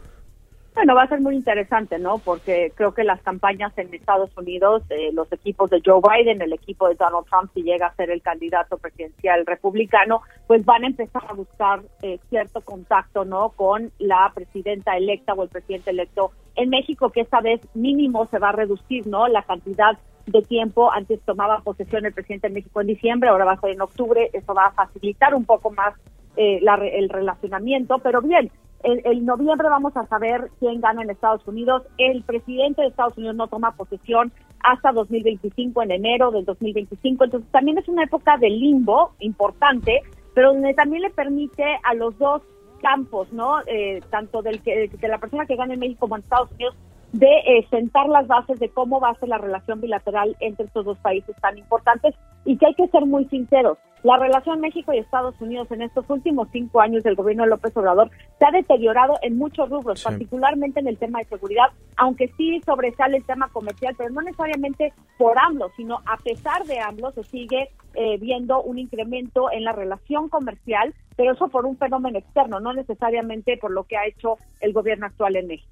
Bueno, 0.75 0.95
va 0.95 1.03
a 1.03 1.07
ser 1.07 1.21
muy 1.21 1.35
interesante, 1.35 1.99
¿no? 1.99 2.17
Porque 2.17 2.71
creo 2.75 2.95
que 2.95 3.03
las 3.03 3.21
campañas 3.21 3.71
en 3.77 3.93
Estados 3.93 4.35
Unidos, 4.35 4.81
eh, 4.89 5.11
los 5.13 5.31
equipos 5.31 5.69
de 5.69 5.81
Joe 5.85 6.01
Biden, 6.01 6.41
el 6.41 6.51
equipo 6.51 6.89
de 6.89 6.95
Donald 6.95 7.27
Trump, 7.29 7.51
si 7.53 7.61
llega 7.61 7.87
a 7.87 7.95
ser 7.95 8.09
el 8.09 8.23
candidato 8.23 8.77
presidencial 8.79 9.45
republicano, 9.45 10.23
pues 10.47 10.65
van 10.65 10.83
a 10.83 10.87
empezar 10.87 11.21
a 11.29 11.33
buscar 11.33 11.83
eh, 12.01 12.19
cierto 12.29 12.61
contacto, 12.61 13.23
¿no? 13.23 13.49
Con 13.49 13.91
la 13.99 14.31
presidenta 14.33 14.97
electa 14.97 15.33
o 15.33 15.43
el 15.43 15.49
presidente 15.49 15.91
electo 15.91 16.31
en 16.55 16.69
México, 16.69 17.09
que 17.09 17.21
esta 17.21 17.41
vez 17.41 17.61
mínimo 17.73 18.27
se 18.27 18.39
va 18.39 18.49
a 18.49 18.53
reducir, 18.53 19.07
¿no? 19.07 19.27
La 19.27 19.43
cantidad 19.43 19.97
de 20.25 20.41
tiempo. 20.41 20.91
Antes 20.91 21.21
tomaba 21.21 21.61
posesión 21.61 22.05
el 22.05 22.13
presidente 22.13 22.47
de 22.47 22.53
México 22.53 22.81
en 22.81 22.87
diciembre, 22.87 23.29
ahora 23.29 23.45
va 23.45 23.53
a 23.53 23.59
ser 23.59 23.71
en 23.71 23.81
octubre. 23.81 24.29
Eso 24.33 24.53
va 24.53 24.67
a 24.67 24.71
facilitar 24.71 25.35
un 25.35 25.45
poco 25.45 25.71
más 25.71 25.93
eh, 26.35 26.61
el 26.93 27.09
relacionamiento, 27.09 27.99
pero 27.99 28.21
bien, 28.21 28.51
en, 28.83 29.25
noviembre 29.25 29.69
vamos 29.69 29.95
a 29.95 30.05
saber 30.07 30.49
quién 30.59 30.81
gana 30.81 31.01
en 31.01 31.09
Estados 31.09 31.45
Unidos. 31.47 31.83
El 31.97 32.23
presidente 32.23 32.81
de 32.81 32.89
Estados 32.89 33.17
Unidos 33.17 33.35
no 33.35 33.47
toma 33.47 33.71
posesión 33.71 34.31
hasta 34.59 34.91
2025, 34.91 35.83
en 35.83 35.91
enero 35.91 36.31
del 36.31 36.45
2025. 36.45 37.23
Entonces 37.23 37.49
también 37.51 37.77
es 37.77 37.87
una 37.87 38.03
época 38.03 38.37
de 38.37 38.49
limbo 38.49 39.11
importante, 39.19 40.01
pero 40.33 40.53
donde 40.53 40.73
también 40.73 41.03
le 41.03 41.09
permite 41.11 41.63
a 41.83 41.93
los 41.93 42.17
dos 42.17 42.41
campos, 42.83 43.31
¿no? 43.31 43.61
Eh, 43.65 44.01
tanto 44.11 44.43
del 44.43 44.61
que 44.61 44.89
de 44.89 45.07
la 45.07 45.17
persona 45.17 45.47
que 45.47 45.55
gana 45.55 45.73
en 45.73 45.79
México 45.79 46.01
como 46.01 46.17
en 46.17 46.21
Estados 46.21 46.51
Unidos, 46.51 46.75
de 47.13 47.27
eh, 47.27 47.67
sentar 47.69 48.09
las 48.09 48.27
bases 48.27 48.59
de 48.59 48.69
cómo 48.69 48.99
va 48.99 49.11
a 49.11 49.19
ser 49.19 49.29
la 49.29 49.37
relación 49.37 49.79
bilateral 49.79 50.35
entre 50.39 50.65
estos 50.65 50.83
dos 50.83 50.97
países 50.97 51.35
tan 51.37 51.57
importantes 51.59 52.15
y 52.43 52.57
que 52.57 52.65
hay 52.65 52.73
que 52.73 52.87
ser 52.87 53.05
muy 53.05 53.25
sinceros. 53.25 53.77
La 54.01 54.17
relación 54.17 54.59
México 54.59 54.91
y 54.91 54.97
Estados 54.97 55.39
Unidos 55.39 55.71
en 55.71 55.83
estos 55.83 56.09
últimos 56.09 56.49
cinco 56.51 56.81
años 56.81 57.03
del 57.03 57.15
gobierno 57.15 57.43
de 57.43 57.51
López 57.51 57.77
Obrador 57.77 58.09
se 58.37 58.45
ha 58.45 58.51
deteriorado 58.51 59.13
en 59.21 59.37
muchos 59.37 59.69
rubros, 59.69 60.03
particularmente 60.03 60.81
en 60.81 60.87
el 60.87 60.97
tema 60.97 61.19
de 61.19 61.25
seguridad, 61.25 61.67
aunque 61.95 62.29
sí 62.35 62.59
sobresale 62.65 63.17
el 63.17 63.25
tema 63.25 63.47
comercial, 63.53 63.93
pero 63.95 64.09
no 64.09 64.21
necesariamente 64.21 64.91
por 65.17 65.37
AMLO, 65.39 65.69
sino 65.77 65.99
a 66.05 66.17
pesar 66.17 66.65
de 66.65 66.79
AMLO 66.79 67.11
se 67.11 67.23
sigue 67.23 67.69
eh, 67.93 68.17
viendo 68.17 68.61
un 68.61 68.79
incremento 68.79 69.51
en 69.51 69.63
la 69.63 69.71
relación 69.71 70.27
comercial, 70.29 70.93
pero 71.15 71.33
eso 71.33 71.47
por 71.47 71.65
un 71.65 71.77
fenómeno 71.77 72.17
externo, 72.17 72.59
no 72.59 72.73
necesariamente 72.73 73.57
por 73.57 73.71
lo 73.71 73.83
que 73.83 73.97
ha 73.97 74.07
hecho 74.07 74.37
el 74.59 74.73
gobierno 74.73 75.05
actual 75.05 75.35
en 75.35 75.47
México. 75.47 75.71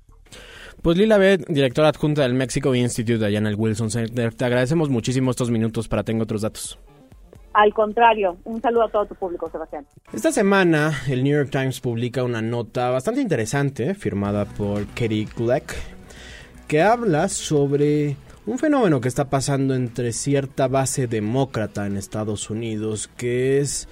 Pues 0.82 0.98
Lila 0.98 1.18
B, 1.18 1.38
directora 1.48 1.90
adjunta 1.90 2.24
del 2.24 2.34
Mexico 2.34 2.74
Institute 2.74 3.24
allá 3.24 3.38
en 3.38 3.48
el 3.48 3.56
Wilson 3.56 3.92
Center, 3.92 4.34
te 4.34 4.46
agradecemos 4.46 4.90
muchísimo 4.90 5.32
estos 5.32 5.52
minutos 5.52 5.88
para 5.88 6.04
Tengo 6.04 6.24
Otros 6.24 6.42
Datos. 6.42 6.80
Al 7.54 7.74
contrario, 7.74 8.38
un 8.46 8.62
saludo 8.62 8.84
a 8.84 8.90
todo 8.90 9.06
tu 9.06 9.16
público, 9.16 9.50
Sebastián. 9.52 9.86
Esta 10.14 10.32
semana 10.32 10.94
el 11.08 11.24
New 11.24 11.38
York 11.38 11.50
Times 11.52 11.82
publica 11.82 12.24
una 12.24 12.42
nota 12.42 12.90
bastante 12.90 13.22
interesante 13.22 13.94
firmada 13.94 14.46
por 14.46 14.86
Katie 14.88 15.28
Gleck 15.36 15.76
que 16.68 16.82
habla 16.82 17.28
sobre 17.28 18.16
un 18.46 18.58
fenómeno 18.58 19.02
que 19.02 19.10
está 19.10 19.30
pasando 19.30 19.76
entre 19.76 20.14
cierta 20.14 20.70
base 20.70 21.08
demócrata 21.08 21.86
en 21.86 21.98
Estados 21.98 22.50
Unidos 22.50 23.10
que 23.18 23.60
es 23.60 23.90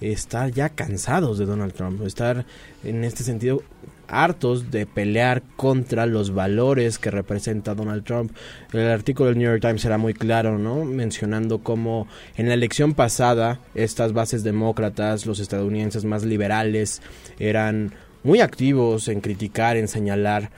estar 0.00 0.50
ya 0.50 0.70
cansados 0.70 1.38
de 1.38 1.46
Donald 1.46 1.72
Trump, 1.72 2.02
estar 2.02 2.44
en 2.82 3.04
este 3.04 3.22
sentido 3.22 3.62
hartos 4.08 4.70
de 4.70 4.86
pelear 4.86 5.42
contra 5.56 6.06
los 6.06 6.34
valores 6.34 6.98
que 6.98 7.10
representa 7.10 7.74
Donald 7.74 8.04
Trump. 8.04 8.32
El 8.72 8.88
artículo 8.88 9.28
del 9.28 9.38
New 9.38 9.48
York 9.48 9.60
Times 9.60 9.84
era 9.84 9.98
muy 9.98 10.14
claro, 10.14 10.58
¿no? 10.58 10.84
Mencionando 10.84 11.58
cómo 11.58 12.06
en 12.36 12.48
la 12.48 12.54
elección 12.54 12.94
pasada 12.94 13.60
estas 13.74 14.12
bases 14.12 14.44
demócratas, 14.44 15.26
los 15.26 15.40
estadounidenses 15.40 16.04
más 16.04 16.24
liberales, 16.24 17.02
eran 17.38 17.92
muy 18.22 18.40
activos 18.40 19.08
en 19.08 19.20
criticar, 19.20 19.76
en 19.76 19.88
señalar 19.88 20.50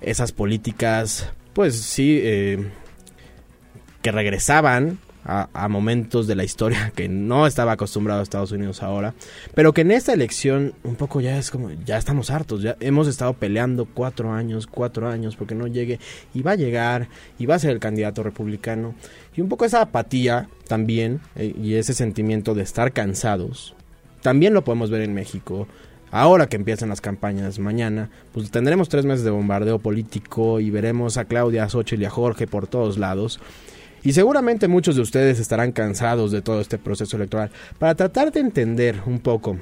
esas 0.00 0.32
políticas, 0.32 1.30
pues 1.52 1.76
sí, 1.80 2.20
eh, 2.22 2.68
que 4.02 4.12
regresaban 4.12 4.98
a, 5.26 5.68
momentos 5.68 6.26
de 6.26 6.36
la 6.36 6.44
historia 6.44 6.92
que 6.94 7.08
no 7.08 7.46
estaba 7.46 7.72
acostumbrado 7.72 8.20
a 8.20 8.22
Estados 8.22 8.52
Unidos 8.52 8.82
ahora, 8.82 9.14
pero 9.54 9.72
que 9.72 9.80
en 9.80 9.90
esta 9.90 10.12
elección 10.12 10.74
un 10.84 10.94
poco 10.94 11.20
ya 11.20 11.36
es 11.36 11.50
como, 11.50 11.70
ya 11.84 11.98
estamos 11.98 12.30
hartos, 12.30 12.62
ya 12.62 12.76
hemos 12.80 13.08
estado 13.08 13.34
peleando 13.34 13.86
cuatro 13.86 14.32
años, 14.32 14.66
cuatro 14.66 15.08
años 15.08 15.34
porque 15.34 15.54
no 15.54 15.66
llegue 15.66 15.98
y 16.32 16.42
va 16.42 16.52
a 16.52 16.56
llegar 16.56 17.08
y 17.38 17.46
va 17.46 17.56
a 17.56 17.58
ser 17.58 17.72
el 17.72 17.80
candidato 17.80 18.22
republicano 18.22 18.94
y 19.36 19.40
un 19.40 19.48
poco 19.48 19.64
esa 19.64 19.80
apatía 19.82 20.48
también 20.68 21.20
eh, 21.34 21.52
y 21.60 21.74
ese 21.74 21.92
sentimiento 21.92 22.54
de 22.54 22.62
estar 22.62 22.92
cansados, 22.92 23.74
también 24.22 24.54
lo 24.54 24.64
podemos 24.64 24.90
ver 24.90 25.02
en 25.02 25.14
México. 25.14 25.66
Ahora 26.12 26.46
que 26.46 26.56
empiezan 26.56 26.88
las 26.88 27.00
campañas 27.00 27.58
mañana, 27.58 28.10
pues 28.32 28.50
tendremos 28.52 28.88
tres 28.88 29.04
meses 29.04 29.24
de 29.24 29.30
bombardeo 29.30 29.80
político 29.80 30.60
y 30.60 30.70
veremos 30.70 31.16
a 31.16 31.24
Claudia, 31.24 31.64
a 31.64 31.68
Xochitl 31.68 32.02
y 32.02 32.04
a 32.04 32.10
Jorge 32.10 32.46
por 32.46 32.68
todos 32.68 32.96
lados. 32.96 33.40
Y 34.06 34.12
seguramente 34.12 34.68
muchos 34.68 34.94
de 34.94 35.02
ustedes 35.02 35.40
estarán 35.40 35.72
cansados 35.72 36.30
de 36.30 36.40
todo 36.40 36.60
este 36.60 36.78
proceso 36.78 37.16
electoral. 37.16 37.50
Para 37.76 37.96
tratar 37.96 38.30
de 38.30 38.38
entender 38.38 39.02
un 39.04 39.18
poco 39.18 39.56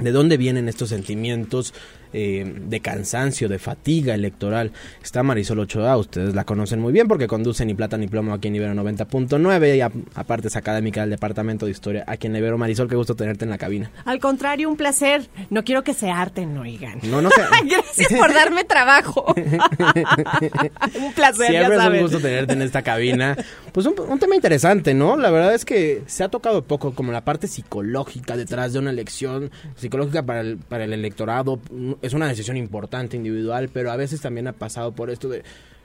de 0.00 0.10
dónde 0.10 0.36
vienen 0.36 0.68
estos 0.68 0.88
sentimientos 0.88 1.72
eh, 2.12 2.54
de 2.66 2.80
cansancio, 2.80 3.48
de 3.48 3.58
fatiga 3.58 4.14
electoral. 4.14 4.72
Está 5.02 5.22
Marisol 5.22 5.60
Ochoa, 5.60 5.96
ustedes 5.96 6.34
la 6.34 6.44
conocen 6.44 6.80
muy 6.80 6.92
bien 6.92 7.08
porque 7.08 7.26
conduce 7.26 7.64
ni 7.64 7.74
plata 7.74 7.96
ni 7.98 8.06
plomo 8.06 8.32
aquí 8.32 8.48
en 8.48 8.56
Ibero 8.56 8.74
90.9 8.74 9.76
y 9.76 9.80
aparte 9.80 10.48
es 10.48 10.56
académica 10.56 11.02
del 11.02 11.10
Departamento 11.10 11.66
de 11.66 11.72
Historia 11.72 12.04
aquí 12.06 12.26
en 12.26 12.36
Ibero. 12.36 12.58
Marisol, 12.58 12.88
qué 12.88 12.96
gusto 12.96 13.14
tenerte 13.14 13.44
en 13.44 13.50
la 13.50 13.58
cabina. 13.58 13.90
Al 14.04 14.18
contrario, 14.20 14.68
un 14.68 14.76
placer. 14.76 15.28
No 15.50 15.64
quiero 15.64 15.82
que 15.84 15.94
se 15.94 16.10
harten, 16.10 16.56
oigan. 16.56 16.98
No, 17.04 17.22
no 17.22 17.30
sé. 17.30 17.42
Gracias 17.64 18.12
por 18.18 18.32
darme 18.32 18.64
trabajo. 18.64 19.26
un 19.36 21.12
placer, 21.14 21.48
Siempre 21.48 21.76
es 21.76 21.84
un 21.84 22.00
gusto 22.00 22.20
tenerte 22.20 22.52
en 22.52 22.62
esta 22.62 22.82
cabina. 22.82 23.36
Pues 23.72 23.86
un, 23.86 23.94
un 23.98 24.18
tema 24.18 24.34
interesante, 24.34 24.94
¿no? 24.94 25.16
La 25.16 25.30
verdad 25.30 25.54
es 25.54 25.64
que 25.64 26.02
se 26.06 26.24
ha 26.24 26.28
tocado 26.28 26.62
poco 26.64 26.92
como 26.94 27.12
la 27.12 27.24
parte 27.24 27.46
psicológica 27.46 28.36
detrás 28.36 28.72
de 28.72 28.78
una 28.78 28.90
elección, 28.90 29.50
psicológica 29.76 30.22
para 30.22 30.40
el, 30.40 30.58
para 30.58 30.84
el 30.84 30.92
electorado, 30.92 31.60
es 32.02 32.12
una 32.12 32.28
decisión 32.28 32.56
importante, 32.56 33.16
individual, 33.16 33.68
pero 33.72 33.90
a 33.90 33.96
veces 33.96 34.20
también 34.20 34.48
ha 34.48 34.52
pasado 34.52 34.92
por 34.92 35.10
esto 35.10 35.28
de, 35.28 35.42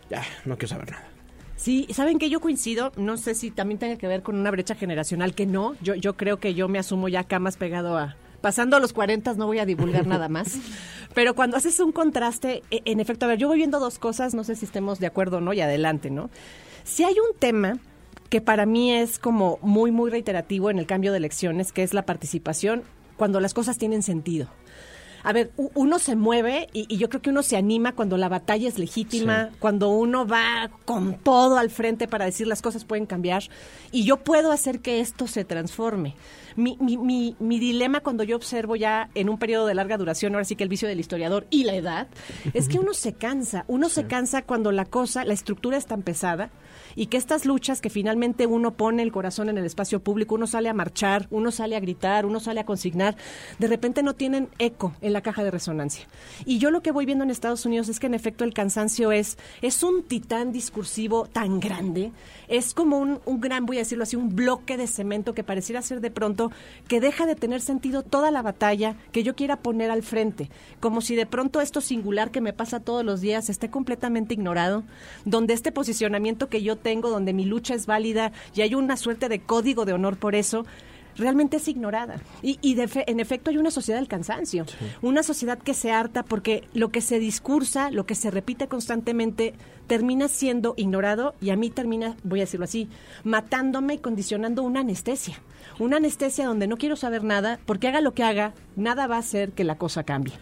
ya, 0.10 0.24
no 0.46 0.58
quiero 0.58 0.70
saber 0.70 0.92
nada. 0.92 1.08
Sí, 1.56 1.88
saben 1.94 2.20
que 2.20 2.30
yo 2.30 2.42
coincido, 2.42 2.92
no 2.98 3.16
sé 3.18 3.36
si 3.36 3.52
también 3.52 3.80
tenga 3.80 3.98
que 3.98 4.08
ver 4.08 4.22
con 4.22 4.36
una 4.36 4.52
brecha 4.52 4.76
generacional, 4.76 5.34
que 5.34 5.46
no, 5.46 5.76
yo, 5.82 5.96
yo 5.96 6.16
creo 6.18 6.38
que 6.38 6.54
yo 6.54 6.68
me 6.68 6.80
asumo 6.80 7.08
ya 7.08 7.22
acá 7.22 7.40
más 7.40 7.58
pegado 7.58 7.98
a, 7.98 8.16
pasando 8.42 8.76
a 8.76 8.80
los 8.80 8.92
40 8.92 9.36
no 9.36 9.48
voy 9.48 9.60
a 9.60 9.66
divulgar 9.66 10.06
nada 10.06 10.28
más. 10.28 10.58
Pero 11.14 11.36
cuando 11.36 11.56
haces 11.56 11.80
un 11.80 11.92
contraste, 11.92 12.64
e, 12.72 12.82
en 12.86 13.00
efecto, 13.00 13.26
a 13.26 13.30
ver, 13.30 13.38
yo 13.38 13.48
voy 13.48 13.58
viendo 13.58 13.80
dos 13.80 14.00
cosas, 14.00 14.34
no 14.34 14.44
sé 14.44 14.56
si 14.56 14.66
estemos 14.66 15.00
de 15.00 15.08
acuerdo 15.08 15.38
o 15.38 15.42
no, 15.42 15.54
y 15.54 15.62
adelante, 15.62 16.10
¿no? 16.10 16.30
Si 16.84 17.04
hay 17.04 17.14
un 17.14 17.38
tema 17.38 17.80
que 18.30 18.42
para 18.42 18.66
mí 18.66 18.92
es 18.92 19.20
como 19.20 19.60
muy, 19.62 19.92
muy 19.92 20.10
reiterativo 20.10 20.70
en 20.70 20.80
el 20.80 20.88
cambio 20.88 21.12
de 21.12 21.20
elecciones, 21.20 21.72
que 21.72 21.84
es 21.84 21.94
la 21.94 22.06
participación 22.06 22.84
cuando 23.16 23.40
las 23.40 23.54
cosas 23.54 23.78
tienen 23.78 24.04
sentido 24.04 24.50
a 25.24 25.32
ver, 25.32 25.52
uno 25.56 26.00
se 26.00 26.16
mueve 26.16 26.68
y, 26.74 26.98
yo 26.98 27.10
creo 27.10 27.22
que 27.22 27.30
uno 27.30 27.44
se 27.44 27.56
anima 27.56 27.94
cuando 27.94 28.18
la 28.18 28.28
batalla 28.28 28.68
es 28.68 28.78
legítima, 28.78 29.52
cuando 29.60 29.90
uno 29.90 30.28
va 30.28 30.70
con 30.86 31.16
todo 31.16 31.58
al 31.58 31.70
frente 31.70 32.08
para 32.08 32.26
decir 32.26 32.46
las 32.46 32.62
cosas 32.62 32.84
pueden 32.84 33.06
cambiar 33.06 33.44
y 33.92 34.04
yo 34.04 34.18
puedo 34.18 34.52
hacer 34.52 34.82
que 34.82 35.00
esto 35.00 35.28
se 35.28 35.46
transforme. 35.46 36.16
Mi, 36.56 36.78
mi, 36.80 36.98
mi, 36.98 37.36
mi 37.40 37.60
dilema 37.60 38.02
cuando 38.02 38.24
yo 38.24 38.36
observo 38.36 38.76
ya 38.76 39.10
en 39.16 39.30
un 39.30 39.38
periodo 39.38 39.66
de 39.66 39.76
larga 39.76 39.98
duración, 39.98 40.34
ahora 40.34 40.46
sí 40.46 40.56
que 40.56 40.64
el 40.64 40.70
vicio 40.70 40.88
del 40.88 41.00
historiador 41.00 41.48
y 41.50 41.64
la 41.64 41.76
edad, 41.76 42.08
es 42.54 42.68
que 42.68 42.80
uno 42.80 42.94
se 42.94 43.14
cansa, 43.14 43.66
uno 43.68 43.90
se 43.90 44.06
cansa 44.08 44.44
cuando 44.44 44.72
la 44.72 44.86
cosa, 44.86 45.26
la 45.26 45.34
estructura 45.34 45.78
es 45.78 45.86
tan 45.86 46.02
pesada 46.02 46.52
y 46.96 47.08
que 47.08 47.18
estas 47.18 47.46
luchas 47.46 47.82
que 47.82 47.90
finalmente 47.90 48.46
uno 48.48 48.76
pone 48.76 49.04
el 49.04 49.12
corazón 49.12 49.50
en 49.50 49.58
el 49.58 49.66
espacio 49.66 50.02
público, 50.02 50.36
uno 50.36 50.48
sale 50.48 50.70
a 50.70 50.74
marchar, 50.74 51.28
uno 51.32 51.52
sale 51.52 51.76
a 51.76 51.80
gritar, 51.80 52.26
uno 52.26 52.40
sale 52.40 52.60
a 52.60 52.66
consignar, 52.66 53.16
de 53.60 53.68
repente 53.68 54.04
no 54.04 54.14
tienen 54.14 54.50
eco 54.60 54.94
en 55.02 55.14
la 55.14 55.22
caja 55.22 55.44
de 55.44 55.52
resonancia. 55.52 56.08
Y 56.46 56.60
yo 56.60 56.72
lo 56.72 56.82
que 56.82 56.92
voy 56.92 57.06
viendo 57.06 57.24
en 57.24 57.30
Estados 57.30 57.66
Unidos 57.66 57.90
es 57.90 58.00
que 58.00 58.08
en 58.08 58.14
efecto 58.14 58.44
el 58.44 58.54
cansancio 58.54 59.12
es, 59.12 59.38
es 59.62 59.84
un 59.84 60.04
titán 60.04 60.52
discursivo 60.52 61.26
tan 61.26 61.60
grande, 61.60 62.12
es 62.48 62.74
como 62.74 62.98
un, 62.98 63.20
un 63.26 63.42
gran, 63.42 63.66
voy 63.66 63.78
a 63.78 63.82
decirlo 63.82 64.04
así, 64.04 64.16
un 64.16 64.36
bloque 64.36 64.78
de 64.78 64.88
cemento 64.88 65.34
que 65.34 65.44
pareciera 65.44 65.82
ser 65.82 66.02
de 66.02 66.12
pronto 66.12 66.43
que 66.88 67.00
deja 67.00 67.26
de 67.26 67.36
tener 67.36 67.62
sentido 67.62 68.04
toda 68.04 68.32
la 68.32 68.42
batalla 68.42 68.96
que 69.12 69.24
yo 69.24 69.36
quiera 69.36 69.58
poner 69.58 69.92
al 69.92 70.04
frente, 70.04 70.50
como 70.80 71.02
si 71.02 71.16
de 71.16 71.26
pronto 71.26 71.62
esto 71.62 71.82
singular 71.82 72.32
que 72.32 72.42
me 72.42 72.54
pasa 72.54 72.80
todos 72.80 73.04
los 73.06 73.22
días 73.22 73.50
esté 73.50 73.70
completamente 73.70 74.34
ignorado, 74.34 74.84
donde 75.26 75.54
este 75.54 75.72
posicionamiento 75.72 76.50
que 76.50 76.64
yo 76.64 76.78
tengo, 76.78 77.10
donde 77.10 77.34
mi 77.34 77.46
lucha 77.46 77.74
es 77.74 77.86
válida 77.86 78.32
y 78.56 78.62
hay 78.62 78.76
una 78.76 78.98
suerte 78.98 79.30
de 79.30 79.40
código 79.40 79.86
de 79.86 79.94
honor 79.94 80.18
por 80.18 80.36
eso, 80.36 80.66
realmente 81.18 81.58
es 81.58 81.68
ignorada. 81.68 82.16
Y, 82.42 82.60
y 82.62 82.78
en 82.80 83.20
efecto 83.20 83.50
hay 83.50 83.58
una 83.58 83.72
sociedad 83.72 84.00
del 84.00 84.08
cansancio, 84.08 84.66
una 85.02 85.24
sociedad 85.24 85.58
que 85.58 85.74
se 85.74 85.92
harta 85.92 86.24
porque 86.24 86.68
lo 86.74 86.90
que 86.90 87.02
se 87.02 87.20
discursa, 87.20 87.92
lo 87.92 88.06
que 88.06 88.16
se 88.16 88.32
repite 88.32 88.68
constantemente, 88.68 89.54
termina 89.88 90.28
siendo 90.28 90.74
ignorado 90.78 91.36
y 91.42 91.50
a 91.50 91.56
mí 91.56 91.70
termina, 91.70 92.16
voy 92.24 92.40
a 92.40 92.44
decirlo 92.44 92.66
así, 92.66 92.90
matándome 93.24 93.96
y 93.96 94.00
condicionando 94.00 94.64
una 94.64 94.82
anestesia. 94.82 95.40
Una 95.80 95.98
anestesia 95.98 96.46
donde 96.46 96.68
no 96.68 96.78
quiero 96.78 96.96
saber 96.96 97.24
nada, 97.24 97.60
porque 97.66 97.88
haga 97.88 98.02
lo 98.02 98.14
que 98.14 98.24
haga, 98.24 98.54
nada 98.76 99.08
va 99.08 99.16
a 99.16 99.20
hacer 99.20 99.52
que 99.52 99.64
la 99.64 99.78
cosa 99.78 100.04
cambie 100.04 100.34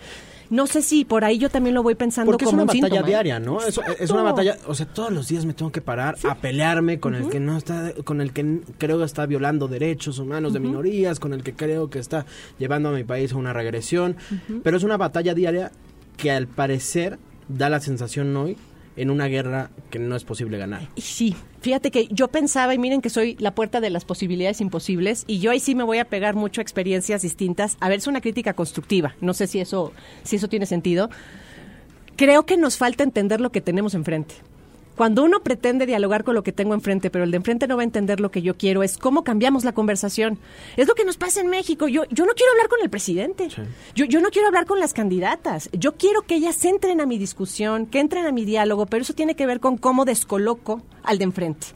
no 0.51 0.67
sé 0.67 0.81
si 0.81 1.05
por 1.05 1.23
ahí 1.23 1.37
yo 1.37 1.49
también 1.49 1.73
lo 1.73 1.81
voy 1.81 1.95
pensando 1.95 2.29
Porque 2.29 2.43
como 2.43 2.63
es 2.63 2.63
una 2.65 2.73
batalla 2.73 2.99
¿eh? 2.99 3.03
diaria, 3.07 3.39
¿no? 3.39 3.61
Es, 3.61 3.79
es, 3.99 4.11
una 4.11 4.21
batalla, 4.21 4.57
o 4.67 4.75
sea, 4.75 4.85
todos 4.85 5.09
los 5.09 5.29
días 5.29 5.45
me 5.45 5.53
tengo 5.53 5.71
que 5.71 5.81
parar 5.81 6.17
a 6.29 6.35
pelearme 6.35 6.99
con 6.99 7.15
el 7.15 7.29
que 7.29 7.39
no 7.39 7.57
está, 7.57 7.93
con 8.03 8.19
el 8.19 8.33
que 8.33 8.59
creo 8.77 8.99
que 8.99 9.05
está 9.05 9.25
violando 9.25 9.69
derechos 9.69 10.19
humanos 10.19 10.51
de 10.51 10.59
minorías, 10.59 11.21
con 11.21 11.31
el 11.31 11.41
que 11.41 11.53
creo 11.53 11.89
que 11.89 11.99
está 11.99 12.25
llevando 12.59 12.89
a 12.89 12.91
mi 12.91 13.05
país 13.05 13.31
a 13.31 13.37
una 13.37 13.53
regresión, 13.53 14.17
pero 14.61 14.75
es 14.75 14.83
una 14.83 14.97
batalla 14.97 15.33
diaria 15.33 15.71
que 16.17 16.31
al 16.31 16.47
parecer 16.47 17.17
da 17.47 17.69
la 17.69 17.79
sensación 17.79 18.35
hoy 18.35 18.57
en 18.95 19.09
una 19.09 19.27
guerra 19.27 19.69
que 19.89 19.99
no 19.99 20.15
es 20.15 20.23
posible 20.23 20.57
ganar. 20.57 20.87
Sí, 20.97 21.35
fíjate 21.61 21.91
que 21.91 22.07
yo 22.09 22.27
pensaba, 22.27 22.73
y 22.73 22.77
miren 22.77 23.01
que 23.01 23.09
soy 23.09 23.35
la 23.39 23.55
puerta 23.55 23.81
de 23.81 23.89
las 23.89 24.05
posibilidades 24.05 24.61
imposibles, 24.61 25.23
y 25.27 25.39
yo 25.39 25.51
ahí 25.51 25.59
sí 25.59 25.75
me 25.75 25.83
voy 25.83 25.99
a 25.99 26.05
pegar 26.05 26.35
mucho 26.35 26.61
a 26.61 26.63
experiencias 26.63 27.21
distintas. 27.21 27.77
A 27.79 27.89
ver, 27.89 27.99
es 27.99 28.07
una 28.07 28.21
crítica 28.21 28.53
constructiva, 28.53 29.15
no 29.21 29.33
sé 29.33 29.47
si 29.47 29.59
eso, 29.59 29.93
si 30.23 30.35
eso 30.35 30.47
tiene 30.47 30.65
sentido. 30.65 31.09
Creo 32.15 32.45
que 32.45 32.57
nos 32.57 32.77
falta 32.77 33.03
entender 33.03 33.41
lo 33.41 33.51
que 33.51 33.61
tenemos 33.61 33.95
enfrente. 33.95 34.35
Cuando 35.01 35.23
uno 35.23 35.41
pretende 35.41 35.87
dialogar 35.87 36.23
con 36.23 36.35
lo 36.35 36.43
que 36.43 36.51
tengo 36.51 36.75
enfrente, 36.75 37.09
pero 37.09 37.23
el 37.23 37.31
de 37.31 37.37
enfrente 37.37 37.65
no 37.65 37.75
va 37.75 37.81
a 37.81 37.85
entender 37.85 38.19
lo 38.19 38.29
que 38.29 38.43
yo 38.43 38.55
quiero, 38.55 38.83
es 38.83 38.99
cómo 38.99 39.23
cambiamos 39.23 39.63
la 39.63 39.71
conversación. 39.71 40.37
Es 40.77 40.87
lo 40.87 40.93
que 40.93 41.05
nos 41.05 41.17
pasa 41.17 41.41
en 41.41 41.47
México. 41.47 41.87
Yo, 41.87 42.03
yo 42.11 42.23
no 42.27 42.33
quiero 42.33 42.51
hablar 42.51 42.67
con 42.67 42.81
el 42.83 42.89
presidente. 42.91 43.47
Yo, 43.95 44.05
yo 44.05 44.21
no 44.21 44.29
quiero 44.29 44.47
hablar 44.47 44.67
con 44.67 44.79
las 44.79 44.93
candidatas. 44.93 45.71
Yo 45.73 45.93
quiero 45.93 46.21
que 46.21 46.35
ellas 46.35 46.63
entren 46.65 47.01
a 47.01 47.07
mi 47.07 47.17
discusión, 47.17 47.87
que 47.87 47.99
entren 47.99 48.27
a 48.27 48.31
mi 48.31 48.45
diálogo, 48.45 48.85
pero 48.85 49.01
eso 49.01 49.15
tiene 49.15 49.33
que 49.33 49.47
ver 49.47 49.59
con 49.59 49.75
cómo 49.75 50.05
descoloco 50.05 50.83
al 51.03 51.17
de 51.17 51.23
enfrente. 51.23 51.67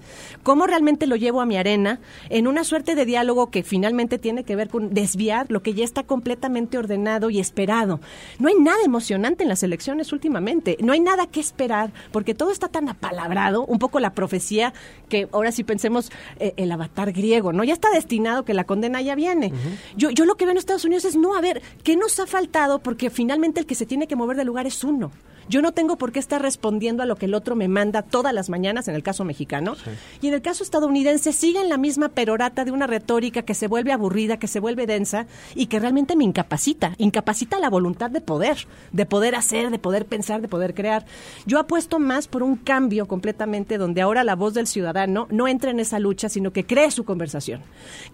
Cómo 0.44 0.68
realmente 0.68 1.08
lo 1.08 1.16
llevo 1.16 1.42
a 1.42 1.46
mi 1.46 1.58
arena 1.58 2.00
en 2.30 2.48
una 2.48 2.64
suerte 2.64 2.96
de 2.96 3.06
diálogo 3.06 3.50
que 3.50 3.64
finalmente 3.64 4.20
tiene 4.20 4.44
que 4.44 4.56
ver 4.56 4.70
con 4.70 4.94
desviar 4.94 5.48
lo 5.50 5.64
que 5.64 5.74
ya 5.74 5.84
está 5.84 6.04
completamente 6.04 6.78
ordenado 6.78 7.30
y 7.30 7.40
esperado. 7.40 8.00
No 8.40 8.50
hay 8.50 8.56
nada 8.56 8.78
emocionante 8.86 9.44
en 9.44 9.50
las 9.50 9.64
elecciones 9.64 10.14
últimamente. 10.14 10.78
No 10.82 10.94
hay 10.94 11.00
nada 11.00 11.28
que 11.28 11.40
esperar 11.40 11.92
porque 12.12 12.36
todo 12.36 12.52
está 12.52 12.68
tan 12.68 12.88
apalabrado, 13.20 13.66
un 13.66 13.80
poco 13.80 14.00
la 14.00 14.14
profecía 14.14 14.74
que 15.10 15.28
ahora 15.32 15.52
sí 15.52 15.64
pensemos 15.64 16.12
eh, 16.40 16.54
el 16.58 16.72
avatar 16.72 17.12
griego, 17.12 17.54
¿no? 17.54 17.64
Ya 17.64 17.74
está 17.74 17.90
destinado 17.90 18.44
que 18.44 18.54
la 18.54 18.66
condena 18.66 19.02
ya 19.02 19.16
viene. 19.16 19.52
yo, 19.96 20.10
yo 20.10 20.26
lo 20.26 20.36
que 20.36 20.46
veo 20.46 20.52
en 20.52 20.58
Estados 20.58 20.86
Unidos 20.86 21.06
es 21.06 21.16
no, 21.16 21.36
a 21.36 21.42
ver, 21.42 21.62
¿qué 21.84 21.96
nos 21.96 22.20
ha 22.20 22.28
faltado? 22.28 22.80
Porque 22.80 23.10
finalmente 23.10 23.60
el 23.60 23.66
que 23.66 23.76
se 23.76 23.86
tiene 23.86 24.08
que 24.08 24.16
mover 24.16 24.38
del 24.38 24.48
lugar 24.48 24.68
es 24.68 24.84
uno. 24.84 25.12
Yo 25.48 25.62
no 25.62 25.72
tengo 25.72 25.98
por 25.98 26.12
qué 26.12 26.20
estar 26.20 26.42
respondiendo 26.42 27.04
a 27.04 27.06
lo 27.06 27.16
que 27.16 27.26
el 27.26 27.34
otro 27.34 27.56
me 27.56 27.68
manda 27.68 28.02
todas 28.02 28.34
las 28.34 28.50
mañanas, 28.50 28.88
en 28.88 28.96
el 28.96 29.04
caso 29.04 29.24
mexicano. 29.24 29.76
Y 30.22 30.28
en 30.28 30.34
el 30.34 30.42
caso 30.42 30.64
estadounidense 30.64 31.34
siguen 31.34 31.70
la 31.70 31.78
misma 31.78 32.10
perorata 32.10 32.66
de 32.66 32.72
una 32.72 32.88
retórica 32.88 33.44
que 33.44 33.54
se 33.54 33.68
vuelve 33.68 33.92
aburrida, 33.92 34.38
que 34.38 34.48
se 34.48 34.60
vuelve 34.60 34.88
densa 34.88 35.28
y 35.54 35.68
que 35.68 35.80
realmente 35.80 36.16
me 36.16 36.24
incapacita. 36.24 36.94
Incapacita 36.98 37.60
la 37.60 37.70
voluntad 37.70 38.10
de 38.10 38.22
poder, 38.22 38.68
de 38.92 39.06
poder 39.06 39.36
hacer, 39.36 39.70
de 39.70 39.80
poder 39.80 40.06
pensar, 40.06 40.42
de 40.42 40.48
poder 40.48 40.74
crear. 40.74 41.06
Yo 41.46 41.60
apuesto 41.60 42.00
más 42.00 42.28
por 42.28 42.44
un 42.44 42.56
cambio 42.56 43.08
completamente 43.08 43.78
donde 43.78 44.02
ahora 44.02 44.24
la 44.24 44.36
voz 44.36 44.54
del 44.54 44.68
ciudadano 44.68 45.28
no 45.30 45.48
entra 45.48 45.72
en 45.72 45.80
esa 45.80 46.00
lucha, 46.00 46.30
sino 46.30 46.52
que 46.52 46.66
cree 46.66 46.90
su 46.92 47.04
conversación. 47.04 47.62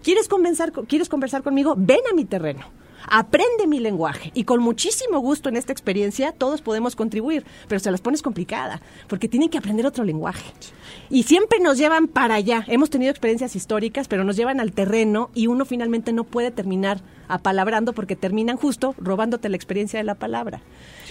¿Quieres, 0.02 0.28
conversar, 0.28 0.72
¿Quieres 0.72 1.08
conversar 1.08 1.42
conmigo? 1.42 1.74
Ven 1.76 2.00
a 2.10 2.14
mi 2.14 2.24
terreno 2.24 2.81
aprende 3.08 3.66
mi 3.66 3.80
lenguaje 3.80 4.30
y 4.34 4.44
con 4.44 4.60
muchísimo 4.62 5.18
gusto 5.20 5.48
en 5.48 5.56
esta 5.56 5.72
experiencia 5.72 6.32
todos 6.32 6.62
podemos 6.62 6.96
contribuir, 6.96 7.44
pero 7.68 7.78
se 7.78 7.90
las 7.90 8.00
pones 8.00 8.22
complicada 8.22 8.80
porque 9.08 9.28
tienen 9.28 9.48
que 9.48 9.58
aprender 9.58 9.86
otro 9.86 10.04
lenguaje. 10.04 10.44
Y 11.10 11.24
siempre 11.24 11.60
nos 11.60 11.78
llevan 11.78 12.08
para 12.08 12.34
allá. 12.34 12.64
Hemos 12.68 12.90
tenido 12.90 13.10
experiencias 13.10 13.56
históricas, 13.56 14.08
pero 14.08 14.24
nos 14.24 14.36
llevan 14.36 14.60
al 14.60 14.72
terreno 14.72 15.30
y 15.34 15.46
uno 15.46 15.64
finalmente 15.64 16.12
no 16.12 16.24
puede 16.24 16.50
terminar 16.50 17.00
apalabrando 17.28 17.92
porque 17.92 18.16
terminan 18.16 18.56
justo 18.56 18.94
robándote 18.98 19.48
la 19.48 19.56
experiencia 19.56 19.98
de 19.98 20.04
la 20.04 20.14
palabra. 20.14 20.60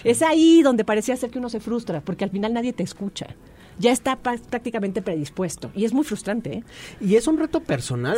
Es 0.03 0.21
ahí 0.21 0.61
donde 0.61 0.85
parecía 0.85 1.15
ser 1.15 1.29
que 1.29 1.39
uno 1.39 1.49
se 1.49 1.59
frustra, 1.59 2.01
porque 2.01 2.23
al 2.23 2.31
final 2.31 2.53
nadie 2.53 2.73
te 2.73 2.83
escucha 2.83 3.27
ya 3.79 3.91
está 3.91 4.15
prácticamente 4.15 5.01
predispuesto. 5.01 5.71
Y 5.75 5.85
es 5.85 5.93
muy 5.93 6.03
frustrante. 6.03 6.53
¿eh? 6.53 6.63
Y 6.99 7.15
es 7.15 7.27
un 7.27 7.39
reto 7.39 7.61
personal, 7.61 8.17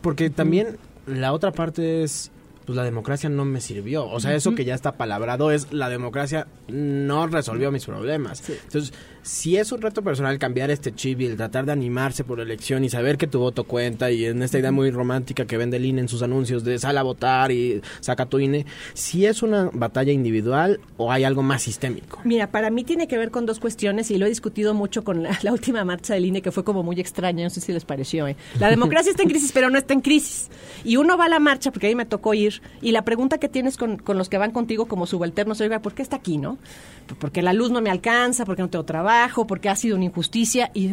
porque 0.00 0.30
también 0.30 0.78
la 1.06 1.32
otra 1.32 1.52
parte 1.52 2.02
es 2.02 2.30
pues 2.70 2.76
la 2.76 2.84
democracia 2.84 3.28
no 3.28 3.44
me 3.44 3.60
sirvió. 3.60 4.08
O 4.08 4.20
sea, 4.20 4.32
eso 4.32 4.54
que 4.54 4.64
ya 4.64 4.76
está 4.76 4.92
palabrado 4.92 5.50
es 5.50 5.72
la 5.72 5.88
democracia 5.88 6.46
no 6.68 7.26
resolvió 7.26 7.72
mis 7.72 7.84
problemas. 7.84 8.48
Entonces, 8.48 8.92
si 9.22 9.56
es 9.56 9.72
un 9.72 9.82
reto 9.82 10.02
personal 10.02 10.38
cambiar 10.38 10.70
este 10.70 10.94
chip 10.94 11.20
y 11.20 11.26
el 11.26 11.36
tratar 11.36 11.66
de 11.66 11.72
animarse 11.72 12.22
por 12.22 12.38
elección 12.38 12.84
y 12.84 12.88
saber 12.88 13.18
que 13.18 13.26
tu 13.26 13.40
voto 13.40 13.64
cuenta 13.64 14.12
y 14.12 14.24
en 14.24 14.40
esta 14.44 14.60
idea 14.60 14.70
muy 14.70 14.92
romántica 14.92 15.46
que 15.46 15.56
vende 15.56 15.78
el 15.78 15.84
INE 15.84 16.02
en 16.02 16.08
sus 16.08 16.22
anuncios 16.22 16.62
de 16.62 16.78
sal 16.78 16.96
a 16.96 17.02
votar 17.02 17.50
y 17.50 17.82
saca 17.98 18.26
tu 18.26 18.38
INE, 18.38 18.66
si 18.94 19.26
es 19.26 19.42
una 19.42 19.68
batalla 19.72 20.12
individual 20.12 20.78
o 20.96 21.10
hay 21.10 21.24
algo 21.24 21.42
más 21.42 21.62
sistémico. 21.62 22.20
Mira, 22.22 22.52
para 22.52 22.70
mí 22.70 22.84
tiene 22.84 23.08
que 23.08 23.18
ver 23.18 23.32
con 23.32 23.46
dos 23.46 23.58
cuestiones 23.58 24.12
y 24.12 24.18
lo 24.18 24.26
he 24.26 24.28
discutido 24.28 24.74
mucho 24.74 25.02
con 25.02 25.24
la, 25.24 25.52
última 25.52 25.84
marcha 25.84 26.14
del 26.14 26.26
INE 26.26 26.40
que 26.40 26.52
fue 26.52 26.62
como 26.62 26.84
muy 26.84 27.00
extraña, 27.00 27.42
no 27.42 27.50
sé 27.50 27.60
si 27.60 27.72
les 27.72 27.84
pareció. 27.84 28.28
¿eh? 28.28 28.36
La 28.60 28.70
democracia 28.70 29.10
está 29.10 29.24
en 29.24 29.28
crisis, 29.28 29.50
pero 29.52 29.70
no 29.70 29.78
está 29.78 29.92
en 29.92 30.02
crisis. 30.02 30.48
Y 30.84 30.96
uno 30.98 31.18
va 31.18 31.24
a 31.24 31.28
la 31.28 31.40
marcha, 31.40 31.72
porque 31.72 31.88
ahí 31.88 31.94
me 31.94 32.06
tocó 32.06 32.32
ir, 32.32 32.59
y 32.82 32.92
la 32.92 33.02
pregunta 33.04 33.38
que 33.38 33.48
tienes 33.48 33.76
con, 33.76 33.98
con 33.98 34.16
los 34.16 34.28
que 34.28 34.38
van 34.38 34.52
contigo 34.52 34.86
como 34.86 35.06
subalternos, 35.06 35.60
oiga, 35.60 35.80
¿por 35.80 35.94
qué 35.94 36.02
está 36.02 36.16
aquí, 36.16 36.38
no? 36.38 36.58
Porque 37.18 37.42
la 37.42 37.52
luz 37.52 37.70
no 37.70 37.80
me 37.80 37.90
alcanza, 37.90 38.44
porque 38.44 38.62
no 38.62 38.70
tengo 38.70 38.84
trabajo 38.84 39.46
porque 39.46 39.68
ha 39.68 39.76
sido 39.76 39.96
una 39.96 40.06
injusticia. 40.06 40.70
Y 40.74 40.90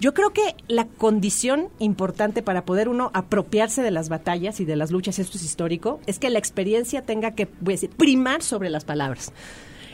yo 0.00 0.14
creo 0.14 0.32
que 0.32 0.54
la 0.68 0.86
condición 0.86 1.68
importante 1.78 2.42
para 2.42 2.64
poder 2.64 2.88
uno 2.88 3.10
apropiarse 3.14 3.82
de 3.82 3.90
las 3.90 4.08
batallas 4.08 4.60
y 4.60 4.64
de 4.64 4.76
las 4.76 4.90
luchas, 4.90 5.18
esto 5.18 5.38
es 5.38 5.44
histórico, 5.44 6.00
es 6.06 6.18
que 6.18 6.30
la 6.30 6.38
experiencia 6.38 7.02
tenga 7.02 7.32
que 7.32 7.46
primar 7.46 8.42
sobre 8.42 8.70
las 8.70 8.84
palabras. 8.84 9.32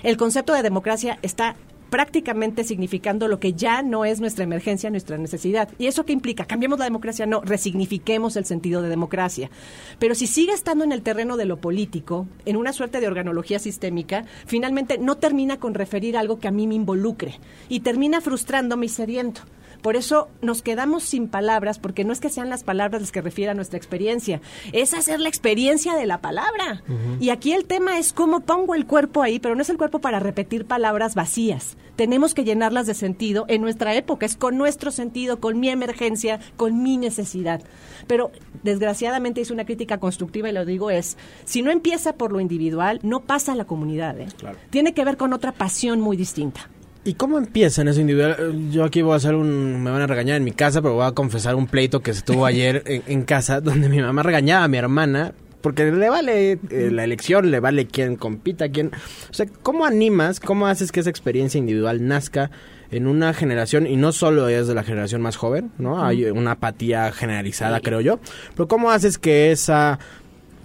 El 0.02 0.16
concepto 0.16 0.52
de 0.52 0.62
democracia 0.62 1.18
está 1.22 1.56
prácticamente 1.92 2.64
significando 2.64 3.28
lo 3.28 3.38
que 3.38 3.52
ya 3.52 3.82
no 3.82 4.06
es 4.06 4.18
nuestra 4.18 4.44
emergencia, 4.44 4.88
nuestra 4.88 5.18
necesidad. 5.18 5.68
¿Y 5.76 5.88
eso 5.88 6.06
qué 6.06 6.14
implica? 6.14 6.46
¿Cambiamos 6.46 6.78
la 6.78 6.86
democracia? 6.86 7.26
No, 7.26 7.42
resignifiquemos 7.42 8.36
el 8.36 8.46
sentido 8.46 8.80
de 8.80 8.88
democracia. 8.88 9.50
Pero 9.98 10.14
si 10.14 10.26
sigue 10.26 10.54
estando 10.54 10.84
en 10.84 10.92
el 10.92 11.02
terreno 11.02 11.36
de 11.36 11.44
lo 11.44 11.58
político, 11.58 12.26
en 12.46 12.56
una 12.56 12.72
suerte 12.72 12.98
de 12.98 13.08
organología 13.08 13.58
sistémica, 13.58 14.24
finalmente 14.46 14.96
no 14.96 15.18
termina 15.18 15.60
con 15.60 15.74
referir 15.74 16.16
algo 16.16 16.38
que 16.38 16.48
a 16.48 16.50
mí 16.50 16.66
me 16.66 16.76
involucre 16.76 17.38
y 17.68 17.80
termina 17.80 18.22
frustrándome 18.22 18.86
y 18.86 18.88
sediento. 18.88 19.42
Por 19.82 19.96
eso 19.96 20.28
nos 20.40 20.62
quedamos 20.62 21.02
sin 21.02 21.28
palabras, 21.28 21.78
porque 21.78 22.04
no 22.04 22.12
es 22.12 22.20
que 22.20 22.30
sean 22.30 22.48
las 22.48 22.62
palabras 22.62 23.02
las 23.02 23.12
que 23.12 23.20
refieran 23.20 23.54
a 23.54 23.56
nuestra 23.56 23.76
experiencia, 23.76 24.40
es 24.72 24.94
hacer 24.94 25.20
la 25.20 25.28
experiencia 25.28 25.94
de 25.94 26.06
la 26.06 26.20
palabra. 26.20 26.82
Y 27.20 27.30
aquí 27.30 27.52
el 27.52 27.64
tema 27.64 27.98
es 27.98 28.12
cómo 28.12 28.40
pongo 28.40 28.74
el 28.74 28.86
cuerpo 28.86 29.22
ahí, 29.22 29.40
pero 29.40 29.54
no 29.54 29.62
es 29.62 29.70
el 29.70 29.78
cuerpo 29.78 29.98
para 30.00 30.20
repetir 30.20 30.66
palabras 30.66 31.14
vacías. 31.14 31.76
Tenemos 31.96 32.32
que 32.32 32.44
llenarlas 32.44 32.86
de 32.86 32.94
sentido 32.94 33.44
en 33.48 33.60
nuestra 33.60 33.94
época, 33.94 34.24
es 34.24 34.36
con 34.36 34.56
nuestro 34.56 34.90
sentido, 34.90 35.40
con 35.40 35.60
mi 35.60 35.68
emergencia, 35.68 36.40
con 36.56 36.82
mi 36.82 36.96
necesidad. 36.96 37.62
Pero 38.06 38.30
desgraciadamente 38.62 39.40
hice 39.40 39.52
una 39.52 39.64
crítica 39.64 39.98
constructiva 39.98 40.48
y 40.48 40.52
lo 40.52 40.64
digo 40.64 40.90
es, 40.90 41.16
si 41.44 41.62
no 41.62 41.70
empieza 41.70 42.14
por 42.14 42.32
lo 42.32 42.40
individual, 42.40 43.00
no 43.02 43.20
pasa 43.20 43.52
a 43.52 43.56
la 43.56 43.64
comunidad. 43.64 44.18
¿eh? 44.20 44.28
Tiene 44.70 44.94
que 44.94 45.04
ver 45.04 45.16
con 45.16 45.32
otra 45.32 45.52
pasión 45.52 46.00
muy 46.00 46.16
distinta. 46.16 46.68
¿Y 47.04 47.14
cómo 47.14 47.38
empieza 47.38 47.82
en 47.82 47.88
eso 47.88 48.00
individual? 48.00 48.70
Yo 48.70 48.84
aquí 48.84 49.02
voy 49.02 49.14
a 49.14 49.16
hacer 49.16 49.34
un... 49.34 49.82
Me 49.82 49.90
van 49.90 50.02
a 50.02 50.06
regañar 50.06 50.36
en 50.36 50.44
mi 50.44 50.52
casa, 50.52 50.80
pero 50.82 50.94
voy 50.94 51.06
a 51.06 51.12
confesar 51.12 51.56
un 51.56 51.66
pleito 51.66 52.00
que 52.00 52.14
se 52.14 52.22
tuvo 52.22 52.46
ayer 52.46 52.82
en, 52.86 53.22
casa, 53.24 53.60
donde 53.60 53.88
mi 53.88 54.00
mamá 54.00 54.22
regañaba 54.22 54.64
a 54.64 54.68
mi 54.68 54.76
hermana 54.76 55.32
porque 55.62 55.92
le 55.92 56.10
vale 56.10 56.58
eh, 56.70 56.90
la 56.90 57.04
elección, 57.04 57.52
le 57.52 57.60
vale 57.60 57.86
quién 57.86 58.16
compita, 58.16 58.68
quién... 58.68 58.90
O 59.30 59.34
sea, 59.34 59.46
¿cómo 59.62 59.84
animas, 59.86 60.40
cómo 60.40 60.66
haces 60.66 60.90
que 60.90 61.00
esa 61.00 61.10
experiencia 61.10 61.58
individual 61.58 62.06
nazca 62.06 62.50
en 62.90 63.06
una 63.06 63.32
generación, 63.32 63.86
y 63.86 63.96
no 63.96 64.12
solo 64.12 64.48
es 64.48 64.66
de 64.66 64.74
la 64.74 64.82
generación 64.84 65.22
más 65.22 65.36
joven, 65.36 65.70
¿no? 65.78 66.04
Hay 66.04 66.24
una 66.26 66.52
apatía 66.52 67.10
generalizada, 67.10 67.80
creo 67.80 68.02
yo. 68.02 68.18
Pero 68.54 68.68
¿cómo 68.68 68.90
haces 68.90 69.16
que 69.16 69.50
esa 69.50 69.98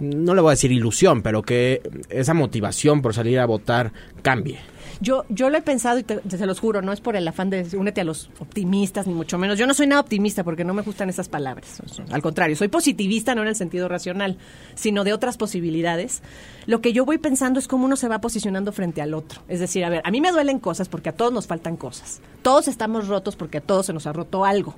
no 0.00 0.34
le 0.34 0.40
voy 0.40 0.50
a 0.50 0.52
decir 0.52 0.72
ilusión, 0.72 1.22
pero 1.22 1.42
que 1.42 1.82
esa 2.08 2.34
motivación 2.34 3.02
por 3.02 3.14
salir 3.14 3.38
a 3.38 3.46
votar 3.46 3.92
cambie. 4.22 4.58
Yo, 5.00 5.24
yo 5.28 5.48
lo 5.48 5.58
he 5.58 5.62
pensado 5.62 5.98
y 5.98 6.02
te, 6.02 6.20
se 6.28 6.46
los 6.46 6.58
juro, 6.58 6.82
no 6.82 6.92
es 6.92 7.00
por 7.00 7.14
el 7.14 7.26
afán 7.28 7.50
de 7.50 7.66
únete 7.76 8.00
a 8.00 8.04
los 8.04 8.30
optimistas, 8.40 9.06
ni 9.06 9.14
mucho 9.14 9.38
menos. 9.38 9.58
Yo 9.58 9.66
no 9.66 9.74
soy 9.74 9.86
nada 9.86 10.00
optimista 10.00 10.42
porque 10.42 10.64
no 10.64 10.74
me 10.74 10.82
gustan 10.82 11.08
esas 11.08 11.28
palabras. 11.28 11.80
Al 12.10 12.22
contrario, 12.22 12.56
soy 12.56 12.68
positivista 12.68 13.34
no 13.34 13.42
en 13.42 13.48
el 13.48 13.56
sentido 13.56 13.88
racional, 13.88 14.38
sino 14.74 15.04
de 15.04 15.12
otras 15.12 15.36
posibilidades. 15.36 16.22
Lo 16.66 16.80
que 16.80 16.92
yo 16.92 17.04
voy 17.04 17.18
pensando 17.18 17.58
es 17.58 17.68
cómo 17.68 17.84
uno 17.84 17.96
se 17.96 18.08
va 18.08 18.20
posicionando 18.20 18.72
frente 18.72 19.00
al 19.00 19.14
otro. 19.14 19.42
Es 19.48 19.60
decir, 19.60 19.84
a 19.84 19.88
ver, 19.88 20.02
a 20.04 20.10
mí 20.10 20.20
me 20.20 20.32
duelen 20.32 20.58
cosas 20.58 20.88
porque 20.88 21.10
a 21.10 21.12
todos 21.12 21.32
nos 21.32 21.46
faltan 21.46 21.76
cosas. 21.76 22.20
Todos 22.42 22.68
estamos 22.68 23.08
rotos 23.08 23.36
porque 23.36 23.58
a 23.58 23.60
todos 23.60 23.86
se 23.86 23.92
nos 23.92 24.06
ha 24.06 24.12
roto 24.12 24.44
algo. 24.44 24.74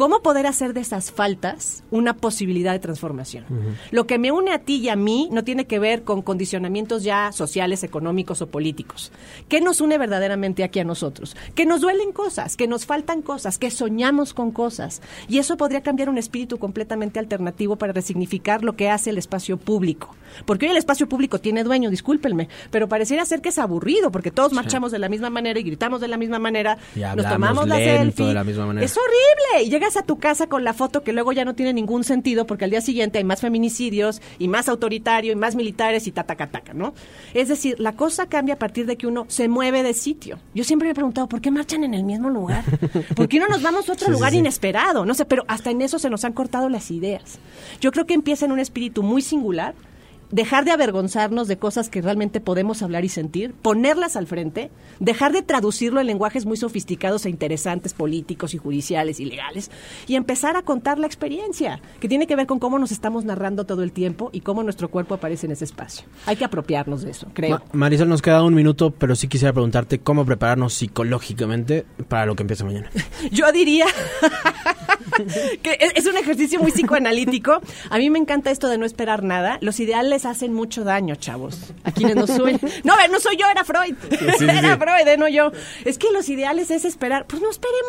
¿Cómo 0.00 0.22
poder 0.22 0.46
hacer 0.46 0.72
de 0.72 0.80
esas 0.80 1.12
faltas 1.12 1.84
una 1.90 2.16
posibilidad 2.16 2.72
de 2.72 2.78
transformación? 2.78 3.44
Lo 3.90 4.06
que 4.06 4.18
me 4.18 4.32
une 4.32 4.50
a 4.50 4.60
ti 4.60 4.76
y 4.76 4.88
a 4.88 4.96
mí 4.96 5.28
no 5.30 5.44
tiene 5.44 5.66
que 5.66 5.78
ver 5.78 6.04
con 6.04 6.22
condicionamientos 6.22 7.02
ya 7.04 7.32
sociales, 7.32 7.84
económicos 7.84 8.40
o 8.40 8.46
políticos. 8.46 9.12
¿Qué 9.50 9.60
nos 9.60 9.82
une 9.82 9.98
verdaderamente 9.98 10.64
aquí 10.64 10.80
a 10.80 10.84
nosotros? 10.84 11.36
Que 11.54 11.66
nos 11.66 11.82
duelen 11.82 12.12
cosas, 12.12 12.56
que 12.56 12.66
nos 12.66 12.86
faltan 12.86 13.20
cosas, 13.20 13.58
que 13.58 13.70
soñamos 13.70 14.32
con 14.32 14.52
cosas. 14.52 15.02
Y 15.28 15.36
eso 15.36 15.58
podría 15.58 15.82
cambiar 15.82 16.08
un 16.08 16.16
espíritu 16.16 16.58
completamente 16.58 17.18
alternativo 17.18 17.76
para 17.76 17.92
resignificar 17.92 18.64
lo 18.64 18.76
que 18.76 18.88
hace 18.88 19.10
el 19.10 19.18
espacio 19.18 19.58
público. 19.58 20.16
Porque 20.46 20.64
hoy 20.64 20.72
el 20.72 20.78
espacio 20.78 21.10
público 21.10 21.40
tiene 21.40 21.62
dueño, 21.62 21.90
discúlpenme, 21.90 22.48
pero 22.70 22.88
pareciera 22.88 23.26
ser 23.26 23.42
que 23.42 23.50
es 23.50 23.58
aburrido 23.58 24.10
porque 24.10 24.30
todos 24.30 24.54
marchamos 24.54 24.92
de 24.92 24.98
la 24.98 25.10
misma 25.10 25.28
manera 25.28 25.60
y 25.60 25.62
gritamos 25.62 26.00
de 26.00 26.08
la 26.08 26.16
misma 26.16 26.38
manera, 26.38 26.78
nos 26.94 27.28
tomamos 27.28 27.68
la 27.68 27.76
selfie. 27.76 28.28
De 28.28 28.34
la 28.34 28.44
misma 28.44 28.64
manera. 28.64 28.86
Es 28.86 28.96
horrible. 28.96 29.66
Y 29.66 29.68
llega 29.68 29.89
a 29.96 30.02
tu 30.02 30.18
casa 30.18 30.46
con 30.46 30.64
la 30.64 30.72
foto 30.72 31.02
que 31.02 31.12
luego 31.12 31.32
ya 31.32 31.44
no 31.44 31.54
tiene 31.54 31.72
ningún 31.72 32.04
sentido 32.04 32.46
porque 32.46 32.64
al 32.64 32.70
día 32.70 32.80
siguiente 32.80 33.18
hay 33.18 33.24
más 33.24 33.40
feminicidios 33.40 34.20
y 34.38 34.48
más 34.48 34.68
autoritario 34.68 35.32
y 35.32 35.36
más 35.36 35.56
militares 35.56 36.06
y 36.06 36.12
tatacataca, 36.12 36.74
¿no? 36.74 36.94
Es 37.34 37.48
decir, 37.48 37.78
la 37.78 37.96
cosa 37.96 38.26
cambia 38.26 38.54
a 38.54 38.58
partir 38.58 38.86
de 38.86 38.96
que 38.96 39.06
uno 39.06 39.26
se 39.28 39.48
mueve 39.48 39.82
de 39.82 39.94
sitio. 39.94 40.38
Yo 40.54 40.64
siempre 40.64 40.86
me 40.86 40.92
he 40.92 40.94
preguntado, 40.94 41.28
¿por 41.28 41.40
qué 41.40 41.50
marchan 41.50 41.84
en 41.84 41.94
el 41.94 42.04
mismo 42.04 42.30
lugar? 42.30 42.64
¿Por 43.16 43.28
qué 43.28 43.38
no 43.38 43.48
nos 43.48 43.62
vamos 43.62 43.88
a 43.88 43.92
otro 43.92 44.10
lugar 44.10 44.34
inesperado? 44.34 45.04
No 45.04 45.14
sé, 45.14 45.24
pero 45.24 45.44
hasta 45.48 45.70
en 45.70 45.82
eso 45.82 45.98
se 45.98 46.10
nos 46.10 46.24
han 46.24 46.32
cortado 46.32 46.68
las 46.68 46.90
ideas. 46.90 47.38
Yo 47.80 47.92
creo 47.92 48.06
que 48.06 48.14
empieza 48.14 48.44
en 48.44 48.52
un 48.52 48.60
espíritu 48.60 49.02
muy 49.02 49.22
singular 49.22 49.74
dejar 50.30 50.64
de 50.64 50.70
avergonzarnos 50.70 51.48
de 51.48 51.58
cosas 51.58 51.88
que 51.88 52.02
realmente 52.02 52.40
podemos 52.40 52.82
hablar 52.82 53.04
y 53.04 53.08
sentir, 53.08 53.52
ponerlas 53.54 54.16
al 54.16 54.26
frente, 54.26 54.70
dejar 54.98 55.32
de 55.32 55.42
traducirlo 55.42 56.00
en 56.00 56.06
lenguajes 56.06 56.46
muy 56.46 56.56
sofisticados 56.56 57.26
e 57.26 57.30
interesantes, 57.30 57.94
políticos 57.94 58.54
y 58.54 58.58
judiciales 58.58 59.20
y 59.20 59.24
legales, 59.24 59.70
y 60.06 60.16
empezar 60.16 60.56
a 60.56 60.62
contar 60.62 60.98
la 60.98 61.06
experiencia, 61.06 61.80
que 62.00 62.08
tiene 62.08 62.26
que 62.26 62.36
ver 62.36 62.46
con 62.46 62.58
cómo 62.58 62.78
nos 62.78 62.92
estamos 62.92 63.24
narrando 63.24 63.64
todo 63.64 63.82
el 63.82 63.92
tiempo 63.92 64.30
y 64.32 64.40
cómo 64.40 64.62
nuestro 64.62 64.88
cuerpo 64.88 65.14
aparece 65.14 65.46
en 65.46 65.52
ese 65.52 65.64
espacio. 65.64 66.06
Hay 66.26 66.36
que 66.36 66.44
apropiarnos 66.44 67.02
de 67.02 67.10
eso, 67.10 67.28
creo. 67.32 67.62
Marisol, 67.72 68.08
nos 68.08 68.22
queda 68.22 68.42
un 68.42 68.54
minuto, 68.54 68.90
pero 68.92 69.16
sí 69.16 69.28
quisiera 69.28 69.52
preguntarte 69.52 70.00
cómo 70.00 70.24
prepararnos 70.24 70.74
psicológicamente 70.74 71.84
para 72.08 72.26
lo 72.26 72.36
que 72.36 72.42
empieza 72.42 72.64
mañana. 72.64 72.90
Yo 73.30 73.50
diría 73.52 73.86
que 75.62 75.78
es 75.94 76.06
un 76.06 76.16
ejercicio 76.16 76.60
muy 76.60 76.72
psicoanalítico. 76.72 77.60
A 77.90 77.98
mí 77.98 78.10
me 78.10 78.18
encanta 78.18 78.50
esto 78.50 78.68
de 78.68 78.78
no 78.78 78.86
esperar 78.86 79.22
nada. 79.22 79.58
Los 79.60 79.80
ideales 79.80 80.19
hacen 80.24 80.52
mucho 80.52 80.84
daño, 80.84 81.14
chavos. 81.16 81.58
A 81.84 81.92
quienes 81.92 82.16
nos 82.16 82.30
suelen. 82.30 82.60
No, 82.84 82.94
no 83.10 83.20
soy 83.20 83.36
yo, 83.36 83.46
era 83.50 83.64
Freud. 83.64 83.94
era 84.40 84.76
Freud, 84.76 85.06
¿eh? 85.06 85.16
no 85.16 85.28
yo. 85.28 85.52
Es 85.84 85.98
que 85.98 86.10
los 86.12 86.28
ideales 86.28 86.70
es 86.70 86.84
esperar. 86.84 87.26
Pues 87.26 87.42
no 87.42 87.50
esperemos 87.50 87.80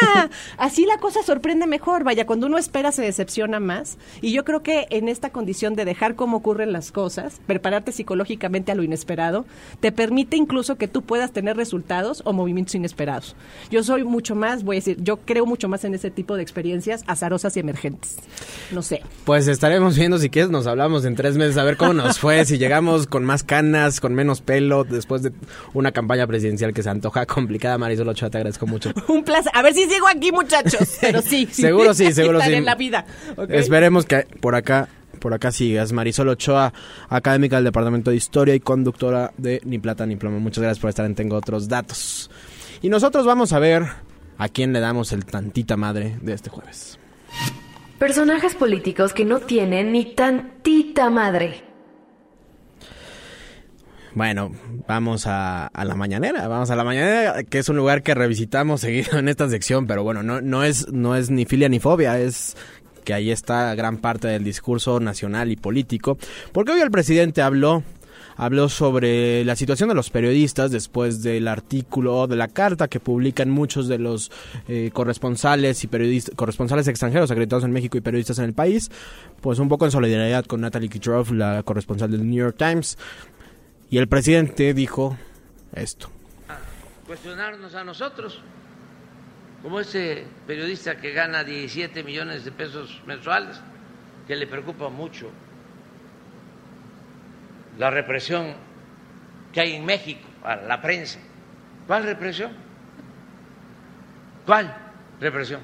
Ajá, 0.00 0.30
así 0.56 0.84
la 0.86 0.98
cosa 0.98 1.22
sorprende 1.22 1.66
mejor. 1.66 2.04
Vaya, 2.04 2.26
cuando 2.26 2.46
uno 2.46 2.58
espera 2.58 2.92
se 2.92 3.02
decepciona 3.02 3.60
más. 3.60 3.98
Y 4.20 4.32
yo 4.32 4.44
creo 4.44 4.62
que 4.62 4.86
en 4.90 5.08
esta 5.08 5.30
condición 5.30 5.74
de 5.74 5.84
dejar 5.84 6.14
cómo 6.14 6.38
ocurren 6.38 6.72
las 6.72 6.92
cosas, 6.92 7.40
prepararte 7.46 7.92
psicológicamente 7.92 8.72
a 8.72 8.74
lo 8.74 8.82
inesperado, 8.82 9.44
te 9.80 9.92
permite 9.92 10.36
incluso 10.36 10.76
que 10.76 10.88
tú 10.88 11.02
puedas 11.02 11.32
tener 11.32 11.56
resultados 11.56 12.22
o 12.24 12.32
movimientos 12.32 12.74
inesperados. 12.74 13.36
Yo 13.70 13.82
soy 13.82 14.04
mucho 14.04 14.34
más, 14.34 14.62
voy 14.62 14.76
a 14.76 14.78
decir, 14.78 14.96
yo 15.02 15.18
creo 15.18 15.46
mucho 15.46 15.68
más 15.68 15.84
en 15.84 15.94
ese 15.94 16.10
tipo 16.10 16.36
de 16.36 16.42
experiencias 16.42 17.04
azarosas 17.06 17.56
y 17.56 17.60
emergentes. 17.60 18.16
No 18.72 18.82
sé. 18.82 19.02
Pues 19.24 19.48
estaremos 19.48 19.96
viendo 19.96 20.18
si 20.18 20.30
quieres, 20.30 20.50
nos 20.50 20.66
hablamos 20.66 21.04
en 21.04 21.14
tres 21.14 21.36
meses 21.36 21.56
a 21.58 21.64
ver 21.64 21.76
cómo 21.76 21.92
nos 21.92 22.18
fue, 22.18 22.44
si 22.44 22.58
llegamos 22.58 23.06
con 23.06 23.24
más 23.24 23.42
canas, 23.42 24.00
con 24.00 24.14
menos 24.14 24.40
pelo, 24.40 24.84
después 24.84 25.22
de 25.22 25.32
una 25.74 25.92
campaña 25.92 26.26
presidencial 26.26 26.72
que 26.72 26.82
se 26.82 26.90
antoja 26.90 27.26
complicada. 27.26 27.78
Marisol 27.78 28.08
Ochoa, 28.08 28.30
te 28.30 28.38
agradezco 28.38 28.66
mucho. 28.66 28.92
Un 29.08 29.24
placer. 29.24 29.52
A 29.54 29.62
ver 29.62 29.74
si 29.74 29.88
sigo 29.88 30.08
aquí, 30.08 30.32
muchachos. 30.32 30.98
Pero 31.00 31.22
sí. 31.22 31.46
Seguro 31.52 31.94
sí, 31.94 32.12
seguro 32.12 32.40
sí. 32.40 32.54
en 32.54 32.64
la 32.64 32.74
vida. 32.74 33.04
Esperemos 33.48 34.06
que 34.06 34.26
por 34.40 34.54
acá 34.54 34.88
por 35.18 35.34
acá 35.34 35.50
sigas. 35.50 35.92
Marisol 35.92 36.28
Ochoa, 36.28 36.72
académica 37.08 37.56
del 37.56 37.64
Departamento 37.64 38.10
de 38.10 38.16
Historia 38.16 38.54
y 38.54 38.60
conductora 38.60 39.32
de 39.36 39.60
Ni 39.64 39.78
Plata 39.78 40.06
ni 40.06 40.16
Plomo. 40.16 40.38
Muchas 40.38 40.62
gracias 40.62 40.80
por 40.80 40.90
estar 40.90 41.04
en 41.06 41.14
Tengo 41.14 41.36
Otros 41.36 41.68
Datos. 41.68 42.30
Y 42.82 42.88
nosotros 42.88 43.26
vamos 43.26 43.52
a 43.52 43.58
ver 43.58 43.84
a 44.36 44.48
quién 44.48 44.72
le 44.72 44.80
damos 44.80 45.12
el 45.12 45.24
tantita 45.24 45.76
madre 45.76 46.16
de 46.22 46.32
este 46.32 46.50
jueves. 46.50 46.98
Personajes 47.98 48.54
políticos 48.54 49.12
que 49.12 49.24
no 49.24 49.40
tienen 49.40 49.92
ni 49.92 50.14
tantita 50.14 51.10
madre. 51.10 51.64
Bueno, 54.14 54.52
vamos 54.86 55.24
a, 55.26 55.70
la 55.74 55.94
mañanera, 55.94 56.46
vamos 56.48 56.70
a 56.70 56.76
la 56.76 56.84
mañanera, 56.84 57.42
que 57.42 57.58
es 57.58 57.68
un 57.68 57.76
lugar 57.76 58.02
que 58.02 58.14
revisitamos 58.14 58.80
seguido 58.82 59.18
en 59.18 59.28
esta 59.28 59.48
sección, 59.48 59.86
pero 59.86 60.04
bueno, 60.04 60.22
no, 60.22 60.40
no 60.40 60.64
es, 60.64 60.92
no 60.92 61.16
es 61.16 61.30
ni 61.30 61.44
filia 61.44 61.68
ni 61.68 61.80
fobia, 61.80 62.18
es 62.20 62.56
que 63.04 63.14
ahí 63.14 63.30
está 63.30 63.74
gran 63.74 63.96
parte 63.96 64.28
del 64.28 64.44
discurso 64.44 65.00
nacional 65.00 65.50
y 65.50 65.56
político, 65.56 66.18
porque 66.52 66.72
hoy 66.72 66.80
el 66.80 66.90
presidente 66.90 67.42
habló 67.42 67.82
habló 68.38 68.68
sobre 68.68 69.44
la 69.44 69.56
situación 69.56 69.88
de 69.88 69.96
los 69.96 70.10
periodistas 70.10 70.70
después 70.70 71.22
del 71.22 71.48
artículo 71.48 72.26
de 72.28 72.36
la 72.36 72.48
carta 72.48 72.88
que 72.88 73.00
publican 73.00 73.50
muchos 73.50 73.88
de 73.88 73.98
los 73.98 74.30
eh, 74.68 74.90
corresponsales 74.94 75.82
y 75.82 75.88
periodistas 75.88 76.34
corresponsales 76.36 76.86
extranjeros 76.86 77.30
acreditados 77.30 77.64
en 77.64 77.72
México 77.72 77.98
y 77.98 78.00
periodistas 78.00 78.38
en 78.38 78.44
el 78.44 78.54
país, 78.54 78.90
pues 79.40 79.58
un 79.58 79.68
poco 79.68 79.84
en 79.84 79.90
solidaridad 79.90 80.46
con 80.46 80.60
Natalie 80.60 80.88
Kitroff, 80.88 81.32
la 81.32 81.64
corresponsal 81.64 82.12
del 82.12 82.24
New 82.26 82.38
York 82.38 82.56
Times, 82.56 82.96
y 83.90 83.98
el 83.98 84.06
presidente 84.06 84.72
dijo 84.72 85.18
esto. 85.74 86.08
Cuestionarnos 87.06 87.74
a 87.74 87.82
nosotros, 87.82 88.40
como 89.62 89.80
ese 89.80 90.24
periodista 90.46 91.00
que 91.00 91.12
gana 91.12 91.42
17 91.42 92.04
millones 92.04 92.44
de 92.44 92.52
pesos 92.52 93.02
mensuales, 93.04 93.60
que 94.28 94.36
le 94.36 94.46
preocupa 94.46 94.90
mucho 94.90 95.30
la 97.78 97.90
represión 97.90 98.54
que 99.52 99.60
hay 99.60 99.74
en 99.76 99.84
México 99.84 100.28
a 100.44 100.56
la 100.56 100.82
prensa. 100.82 101.18
¿Cuál 101.86 102.02
represión? 102.02 102.52
¿Cuál 104.44 104.76
represión? 105.20 105.60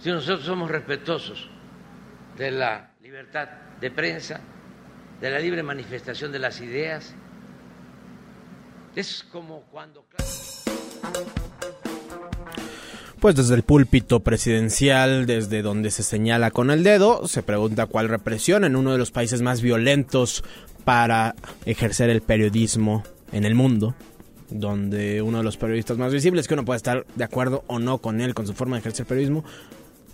Si 0.00 0.10
nosotros 0.10 0.44
somos 0.44 0.70
respetuosos 0.70 1.48
de 2.36 2.50
la 2.50 2.90
libertad 3.02 3.48
de 3.80 3.90
prensa, 3.90 4.40
de 5.20 5.30
la 5.30 5.38
libre 5.38 5.62
manifestación 5.62 6.32
de 6.32 6.38
las 6.38 6.60
ideas, 6.60 7.14
es 8.94 9.24
como 9.30 9.62
cuando... 9.62 10.06
Pues 13.20 13.34
desde 13.34 13.56
el 13.56 13.64
púlpito 13.64 14.20
presidencial, 14.20 15.26
desde 15.26 15.62
donde 15.62 15.90
se 15.90 16.04
señala 16.04 16.52
con 16.52 16.70
el 16.70 16.84
dedo, 16.84 17.26
se 17.26 17.42
pregunta 17.42 17.86
cuál 17.86 18.08
represión 18.08 18.62
en 18.62 18.76
uno 18.76 18.92
de 18.92 18.98
los 18.98 19.10
países 19.10 19.42
más 19.42 19.60
violentos 19.60 20.44
para 20.84 21.34
ejercer 21.66 22.10
el 22.10 22.20
periodismo 22.20 23.02
en 23.32 23.44
el 23.44 23.56
mundo, 23.56 23.96
donde 24.50 25.20
uno 25.20 25.38
de 25.38 25.44
los 25.44 25.56
periodistas 25.56 25.98
más 25.98 26.12
visibles, 26.12 26.46
que 26.46 26.54
uno 26.54 26.64
puede 26.64 26.76
estar 26.76 27.06
de 27.16 27.24
acuerdo 27.24 27.64
o 27.66 27.80
no 27.80 27.98
con 27.98 28.20
él, 28.20 28.34
con 28.34 28.46
su 28.46 28.54
forma 28.54 28.76
de 28.76 28.80
ejercer 28.80 29.04
periodismo, 29.04 29.44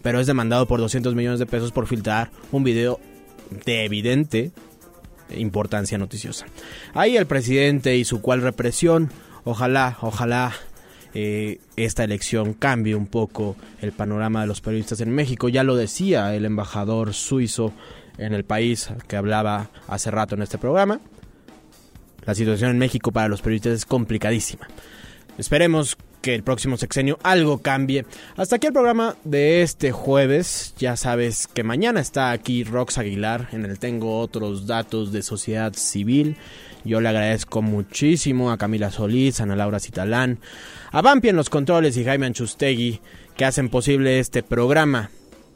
pero 0.01 0.19
es 0.19 0.27
demandado 0.27 0.67
por 0.67 0.81
200 0.81 1.15
millones 1.15 1.39
de 1.39 1.47
pesos 1.47 1.73
por 1.73 1.87
filtrar 1.87 2.31
un 2.53 2.65
video 2.65 2.99
de 3.67 3.85
evidente 3.85 4.51
importancia 5.37 5.99
noticiosa. 5.99 6.47
Ahí 6.95 7.19
el 7.19 7.27
presidente 7.27 7.99
y 7.99 8.07
su 8.07 8.23
cual 8.23 8.41
represión, 8.41 9.11
ojalá, 9.45 9.99
ojalá 10.01 10.55
eh, 11.15 11.61
esta 11.77 12.05
elección 12.05 12.55
cambie 12.55 12.95
un 12.95 13.07
poco 13.07 13.57
el 13.81 13.93
panorama 13.93 14.41
de 14.41 14.47
los 14.49 14.61
periodistas 14.61 15.01
en 15.01 15.11
México. 15.11 15.49
Ya 15.49 15.63
lo 15.63 15.77
decía 15.77 16.35
el 16.35 16.45
embajador 16.45 17.15
suizo 17.15 17.73
en 18.19 18.35
el 18.35 18.45
país 18.45 18.91
que 19.07 19.17
hablaba 19.17 19.71
hace 19.89 20.11
rato 20.11 20.35
en 20.35 20.43
este 20.43 20.59
programa. 20.59 21.01
La 22.27 22.35
situación 22.35 22.71
en 22.71 22.79
México 22.79 23.13
para 23.13 23.29
los 23.29 23.43
periodistas 23.43 23.75
es 23.75 23.87
complicadísima. 23.87 24.67
Esperemos 25.39 25.97
que 26.25 26.35
el 26.35 26.43
próximo 26.43 26.79
sexenio 26.79 27.19
algo 27.23 27.59
cambie. 27.59 28.07
Hasta 28.39 28.57
aquí 28.57 28.69
el 28.69 28.73
programa 28.73 29.15
de 29.25 29.61
este 29.61 29.93
jueves. 29.93 30.75
Ya 30.79 30.97
sabes 30.97 31.47
que 31.47 31.65
mañana 31.65 32.01
está 32.01 32.31
aquí 32.31 32.65
Rox 32.65 32.97
Aguilar 32.97 33.51
en 33.53 33.67
el 33.67 33.79
Tengo 33.79 34.21
otros 34.21 34.67
datos 34.67 35.13
de 35.13 35.23
sociedad 35.23 35.75
civil. 35.75 36.39
Yo 36.83 37.03
le 37.03 37.11
agradezco 37.11 37.61
muchísimo 37.61 38.51
a 38.51 38.57
Camila 38.57 38.91
Solís, 38.91 39.39
a 39.39 39.43
Ana 39.43 39.55
Laura 39.55 39.81
Citalán, 39.81 40.39
a 40.93 41.03
Vampi 41.03 41.29
en 41.29 41.37
los 41.37 41.51
controles 41.51 41.99
y 41.99 42.05
Jaime 42.07 42.25
Anchustegui 42.25 43.03
que 43.37 43.45
hacen 43.45 43.69
posible 43.69 44.19
este 44.19 44.43
programa. 44.43 45.11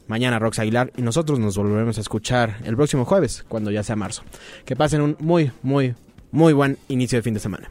Mañana 0.07 0.39
Rox 0.39 0.59
Aguilar 0.59 0.93
y 0.99 1.01
nosotros 1.01 1.39
nos 1.39 1.57
volveremos 1.57 1.97
a 1.97 2.03
escuchar 2.03 2.59
el 2.65 2.77
próximo 2.77 3.07
jueves, 3.07 3.43
cuando 3.49 3.71
ya 3.71 3.83
sea 3.83 3.97
marzo. 3.97 4.23
Que 4.67 4.77
pasen 4.77 5.01
un 5.01 5.17
muy, 5.19 5.51
muy, 5.63 5.95
muy 6.31 6.53
buen 6.53 6.77
inicio 6.89 7.17
de 7.17 7.23
fin 7.23 7.33
de 7.33 7.41
semana. 7.41 7.71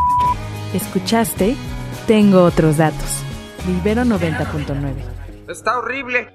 ¿Escuchaste? 0.73 1.55
Tengo 2.07 2.43
otros 2.43 2.77
datos. 2.77 3.23
Libero 3.67 4.03
90.9. 4.03 4.93
Está 5.49 5.77
horrible. 5.77 6.29